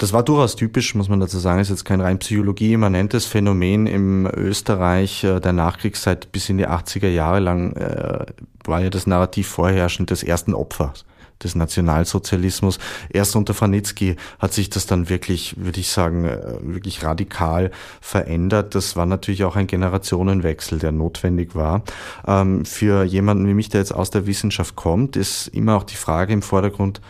Das 0.00 0.14
war 0.14 0.22
durchaus 0.22 0.56
typisch, 0.56 0.94
muss 0.94 1.10
man 1.10 1.20
dazu 1.20 1.38
sagen. 1.38 1.60
ist 1.60 1.68
jetzt 1.68 1.84
kein 1.84 2.00
rein 2.00 2.18
psychologie-immanentes 2.18 3.26
Phänomen 3.26 3.86
im 3.86 4.26
Österreich 4.34 5.24
äh, 5.24 5.40
der 5.40 5.52
Nachkriegszeit 5.52 6.32
bis 6.32 6.48
in 6.48 6.56
die 6.56 6.66
80er 6.66 7.08
Jahre 7.08 7.38
lang 7.38 7.76
äh, 7.76 8.24
war 8.64 8.80
ja 8.80 8.88
das 8.88 9.06
Narrativ 9.06 9.48
vorherrschend 9.48 10.08
des 10.08 10.22
ersten 10.22 10.54
Opfers 10.54 11.04
des 11.42 11.54
Nationalsozialismus. 11.54 12.78
Erst 13.10 13.36
unter 13.36 13.52
Franitzky 13.52 14.16
hat 14.38 14.54
sich 14.54 14.70
das 14.70 14.86
dann 14.86 15.10
wirklich, 15.10 15.56
würde 15.58 15.80
ich 15.80 15.90
sagen, 15.90 16.24
äh, 16.24 16.38
wirklich 16.62 17.04
radikal 17.04 17.70
verändert. 18.00 18.74
Das 18.74 18.96
war 18.96 19.04
natürlich 19.04 19.44
auch 19.44 19.56
ein 19.56 19.66
Generationenwechsel, 19.66 20.78
der 20.78 20.92
notwendig 20.92 21.54
war. 21.54 21.82
Ähm, 22.26 22.64
für 22.64 23.04
jemanden 23.04 23.46
wie 23.46 23.54
mich, 23.54 23.68
der 23.68 23.82
jetzt 23.82 23.94
aus 23.94 24.08
der 24.08 24.26
Wissenschaft 24.26 24.76
kommt, 24.76 25.16
ist 25.16 25.48
immer 25.48 25.76
auch 25.76 25.84
die 25.84 25.96
Frage 25.96 26.32
im 26.32 26.40
Vordergrund, 26.40 27.02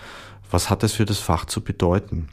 was 0.51 0.70
hat 0.70 0.82
das 0.82 0.95
für 0.95 1.05
das 1.05 1.20
Fach 1.20 1.45
zu 1.45 1.61
bedeuten? 1.61 2.28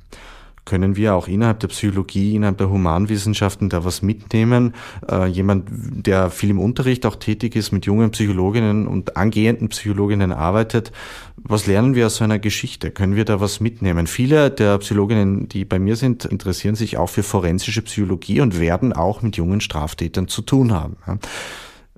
Können 0.67 0.97
wir 0.97 1.15
auch 1.15 1.29
innerhalb 1.29 1.61
der 1.61 1.69
Psychologie, 1.69 2.35
innerhalb 2.35 2.57
der 2.57 2.69
Humanwissenschaften 2.69 3.69
da 3.69 3.85
was 3.85 4.01
mitnehmen. 4.01 4.73
Äh, 5.09 5.27
jemand, 5.27 5.69
der 5.71 6.29
viel 6.29 6.49
im 6.49 6.59
Unterricht 6.59 7.05
auch 7.05 7.15
tätig 7.15 7.55
ist, 7.55 7.71
mit 7.71 7.85
jungen 7.85 8.11
Psychologinnen 8.11 8.85
und 8.85 9.15
angehenden 9.15 9.69
Psychologinnen 9.69 10.33
arbeitet, 10.33 10.91
was 11.37 11.67
lernen 11.67 11.95
wir 11.95 12.07
aus 12.07 12.17
so 12.17 12.25
einer 12.25 12.37
Geschichte? 12.37 12.91
Können 12.91 13.15
wir 13.15 13.23
da 13.23 13.39
was 13.39 13.61
mitnehmen? 13.61 14.07
Viele 14.07 14.51
der 14.51 14.77
Psychologinnen, 14.79 15.47
die 15.47 15.63
bei 15.63 15.79
mir 15.79 15.95
sind, 15.95 16.25
interessieren 16.25 16.75
sich 16.75 16.97
auch 16.97 17.09
für 17.09 17.23
forensische 17.23 17.81
Psychologie 17.83 18.41
und 18.41 18.59
werden 18.59 18.91
auch 18.91 19.21
mit 19.21 19.37
jungen 19.37 19.61
Straftätern 19.61 20.27
zu 20.27 20.41
tun 20.41 20.73
haben. 20.73 20.97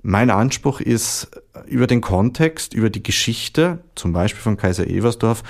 Mein 0.02 0.30
Anspruch 0.30 0.80
ist, 0.80 1.28
über 1.66 1.88
den 1.88 2.00
Kontext, 2.00 2.72
über 2.72 2.88
die 2.88 3.02
Geschichte, 3.02 3.80
zum 3.96 4.12
Beispiel 4.12 4.40
von 4.40 4.56
Kaiser 4.56 4.86
Eversdorf, 4.86 5.42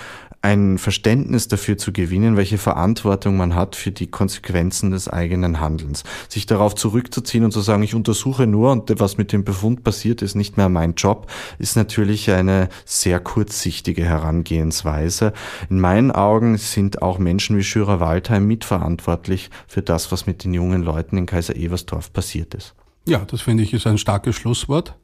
ein 0.43 0.79
Verständnis 0.79 1.49
dafür 1.49 1.77
zu 1.77 1.93
gewinnen, 1.93 2.37
welche 2.37 2.59
Verantwortung 2.59 3.37
man 3.37 3.55
hat 3.55 3.77
für 3.77 3.91
die 3.91 4.07
Konsequenzen 4.07 4.91
des 4.91 5.09
eigenen 5.09 5.61
Handelns. 5.61 6.03
Sich 6.29 6.47
darauf 6.47 6.75
zurückzuziehen 6.75 7.45
und 7.45 7.53
zu 7.53 7.61
sagen, 7.61 7.83
ich 7.83 7.95
untersuche 7.95 8.47
nur 8.47 8.73
und 8.73 8.99
was 8.99 9.19
mit 9.19 9.33
dem 9.33 9.45
Befund 9.45 9.85
passiert, 9.85 10.23
ist 10.23 10.35
nicht 10.35 10.57
mehr 10.57 10.69
mein 10.69 10.95
Job, 10.95 11.31
ist 11.59 11.77
natürlich 11.77 12.31
eine 12.31 12.69
sehr 12.87 13.21
kurzsichtige 13.21 14.05
Herangehensweise. 14.05 15.33
In 15.69 15.79
meinen 15.79 16.11
Augen 16.11 16.57
sind 16.57 17.03
auch 17.03 17.19
Menschen 17.19 17.59
wie 17.59 17.65
Schürer 17.65 18.01
Waldheim 18.01 18.47
mitverantwortlich 18.47 19.51
für 19.67 19.83
das, 19.83 20.11
was 20.11 20.27
mit 20.27 20.45
den 20.45 20.55
jungen 20.55 20.83
Leuten 20.83 21.19
in 21.19 21.27
Kaiser 21.27 21.57
Eversdorf 21.57 22.13
passiert 22.13 22.55
ist. 22.55 22.75
Ja, 23.07 23.25
das 23.27 23.43
finde 23.43 23.63
ich 23.63 23.75
ist 23.75 23.87
ein 23.87 23.99
starkes 23.99 24.37
Schlusswort. 24.37 24.95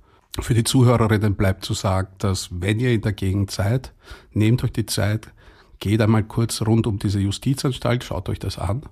Für 0.41 0.55
die 0.55 0.65
Zuhörerinnen 0.65 1.35
bleibt 1.35 1.65
zu 1.65 1.75
sagen, 1.75 2.09
dass 2.19 2.49
wenn 2.53 2.79
ihr 2.79 2.93
in 2.93 3.01
der 3.01 3.13
Gegend 3.13 3.51
seid, 3.51 3.93
nehmt 4.33 4.63
euch 4.65 4.73
die 4.73 4.87
Zeit, 4.87 5.33
geht 5.81 6.01
einmal 6.01 6.25
kurz 6.25 6.63
rund 6.63 6.87
um 6.87 6.99
diese 6.99 7.19
Justizanstalt, 7.21 8.05
schaut 8.05 8.29
euch 8.29 8.39
das 8.39 8.59
an. 8.59 8.83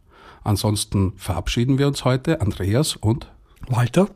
Ansonsten 0.42 1.12
verabschieden 1.16 1.78
wir 1.78 1.86
uns 1.86 2.04
heute. 2.04 2.40
Andreas 2.40 2.96
und 2.96 3.30
Walter 3.68 4.08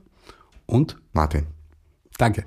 und 0.66 0.96
Martin. 1.12 1.46
Danke. 2.18 2.44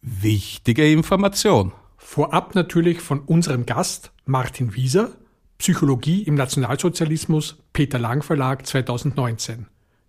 Wichtige 0.00 0.90
Information. 0.90 1.72
Vorab 1.96 2.54
natürlich 2.54 3.00
von 3.00 3.20
unserem 3.20 3.64
Gast 3.64 4.12
Martin 4.26 4.74
Wieser, 4.74 5.12
Psychologie 5.58 6.22
im 6.22 6.34
Nationalsozialismus, 6.34 7.56
Peter 7.72 7.98
Lang 7.98 8.22
Verlag 8.22 8.66
2019. 8.66 9.66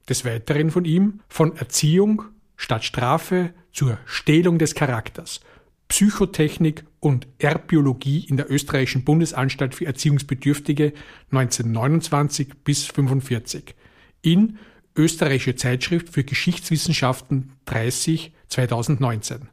Des 0.10 0.26
Weiteren 0.26 0.70
von 0.70 0.86
ihm 0.86 1.22
von 1.30 1.56
Erziehung, 1.56 2.26
statt 2.58 2.84
Strafe 2.84 3.54
zur 3.72 3.98
Stählung 4.06 4.58
des 4.58 4.76
Charakters, 4.76 5.42
Psychotechnik 5.88 6.86
und 7.00 7.28
Erbbiologie 7.38 8.26
in 8.28 8.38
der 8.38 8.50
österreichischen 8.50 9.04
Bundesanstalt 9.04 9.76
für 9.76 9.86
Erziehungsbedürftige 9.86 10.94
1929 11.32 12.50
bis 12.64 12.86
45 12.86 13.76
in 14.22 14.58
Österreichische 14.96 15.56
Zeitschrift 15.56 16.10
für 16.10 16.24
Geschichtswissenschaften 16.24 17.52
30 17.66 18.32
2019. 18.48 19.50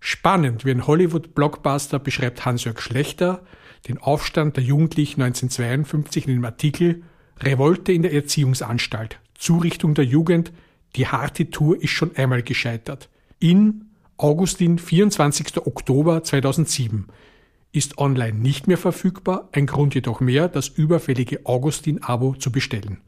Spannend 0.00 0.64
wie 0.64 0.70
ein 0.72 0.86
Hollywood-Blockbuster 0.86 1.98
beschreibt 1.98 2.44
Hans-Jörg 2.44 2.80
Schlechter 2.80 3.44
den 3.86 3.98
Aufstand 3.98 4.56
der 4.56 4.64
Jugendlichen 4.64 5.22
1952 5.22 6.26
in 6.26 6.34
dem 6.34 6.44
Artikel 6.44 7.02
Revolte 7.38 7.92
in 7.92 8.02
der 8.02 8.12
Erziehungsanstalt, 8.12 9.18
Zurichtung 9.38 9.94
der 9.94 10.04
Jugend 10.04 10.52
die 10.96 11.06
harte 11.06 11.50
Tour 11.50 11.80
ist 11.82 11.90
schon 11.90 12.16
einmal 12.16 12.42
gescheitert. 12.42 13.08
In 13.38 13.86
Augustin, 14.16 14.78
24. 14.78 15.66
Oktober 15.66 16.22
2007. 16.22 17.06
Ist 17.72 17.98
online 17.98 18.36
nicht 18.36 18.66
mehr 18.66 18.76
verfügbar, 18.76 19.48
ein 19.52 19.66
Grund 19.66 19.94
jedoch 19.94 20.20
mehr, 20.20 20.48
das 20.48 20.68
überfällige 20.68 21.46
Augustin-Abo 21.46 22.34
zu 22.34 22.50
bestellen. 22.50 22.98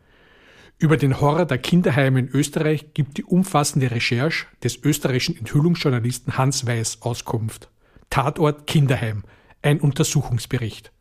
Über 0.78 0.96
den 0.96 1.20
Horror 1.20 1.44
der 1.44 1.58
Kinderheime 1.58 2.20
in 2.20 2.28
Österreich 2.28 2.94
gibt 2.94 3.18
die 3.18 3.24
umfassende 3.24 3.90
Recherche 3.90 4.46
des 4.62 4.82
österreichischen 4.82 5.36
Enthüllungsjournalisten 5.36 6.38
Hans 6.38 6.66
Weiß 6.66 7.02
Auskunft. 7.02 7.68
Tatort 8.08 8.66
Kinderheim, 8.66 9.24
ein 9.62 9.80
Untersuchungsbericht. 9.80 10.92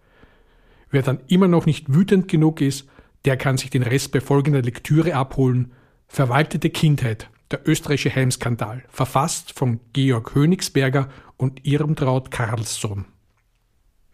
Wer 0.90 1.04
dann 1.04 1.20
immer 1.28 1.48
noch 1.48 1.66
nicht 1.66 1.94
wütend 1.94 2.28
genug 2.28 2.62
ist, 2.62 2.88
der 3.26 3.38
kann 3.38 3.58
sich 3.58 3.70
den 3.70 3.84
Rest 3.84 4.12
bei 4.12 4.22
folgender 4.22 4.62
Lektüre 4.62 5.16
abholen 5.16 5.72
Verwaltete 6.14 6.70
Kindheit, 6.70 7.30
der 7.52 7.66
österreichische 7.66 8.14
Heimskandal, 8.14 8.84
verfasst 8.90 9.58
von 9.58 9.80
Georg 9.94 10.34
Königsberger 10.34 11.08
und 11.38 11.66
Irmtraut 11.66 12.32
Karlsson. 12.32 13.06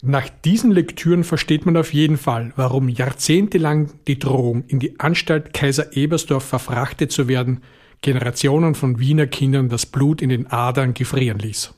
Nach 0.00 0.28
diesen 0.28 0.70
Lektüren 0.70 1.24
versteht 1.24 1.66
man 1.66 1.76
auf 1.76 1.92
jeden 1.92 2.16
Fall, 2.16 2.52
warum 2.54 2.88
jahrzehntelang 2.88 3.90
die 4.06 4.16
Drohung, 4.16 4.62
in 4.68 4.78
die 4.78 5.00
Anstalt 5.00 5.52
Kaiser 5.52 5.96
Ebersdorf 5.96 6.44
verfrachtet 6.44 7.10
zu 7.10 7.26
werden, 7.26 7.62
Generationen 8.00 8.76
von 8.76 9.00
Wiener 9.00 9.26
Kindern 9.26 9.68
das 9.68 9.84
Blut 9.84 10.22
in 10.22 10.28
den 10.28 10.46
Adern 10.46 10.94
gefrieren 10.94 11.40
ließ. 11.40 11.74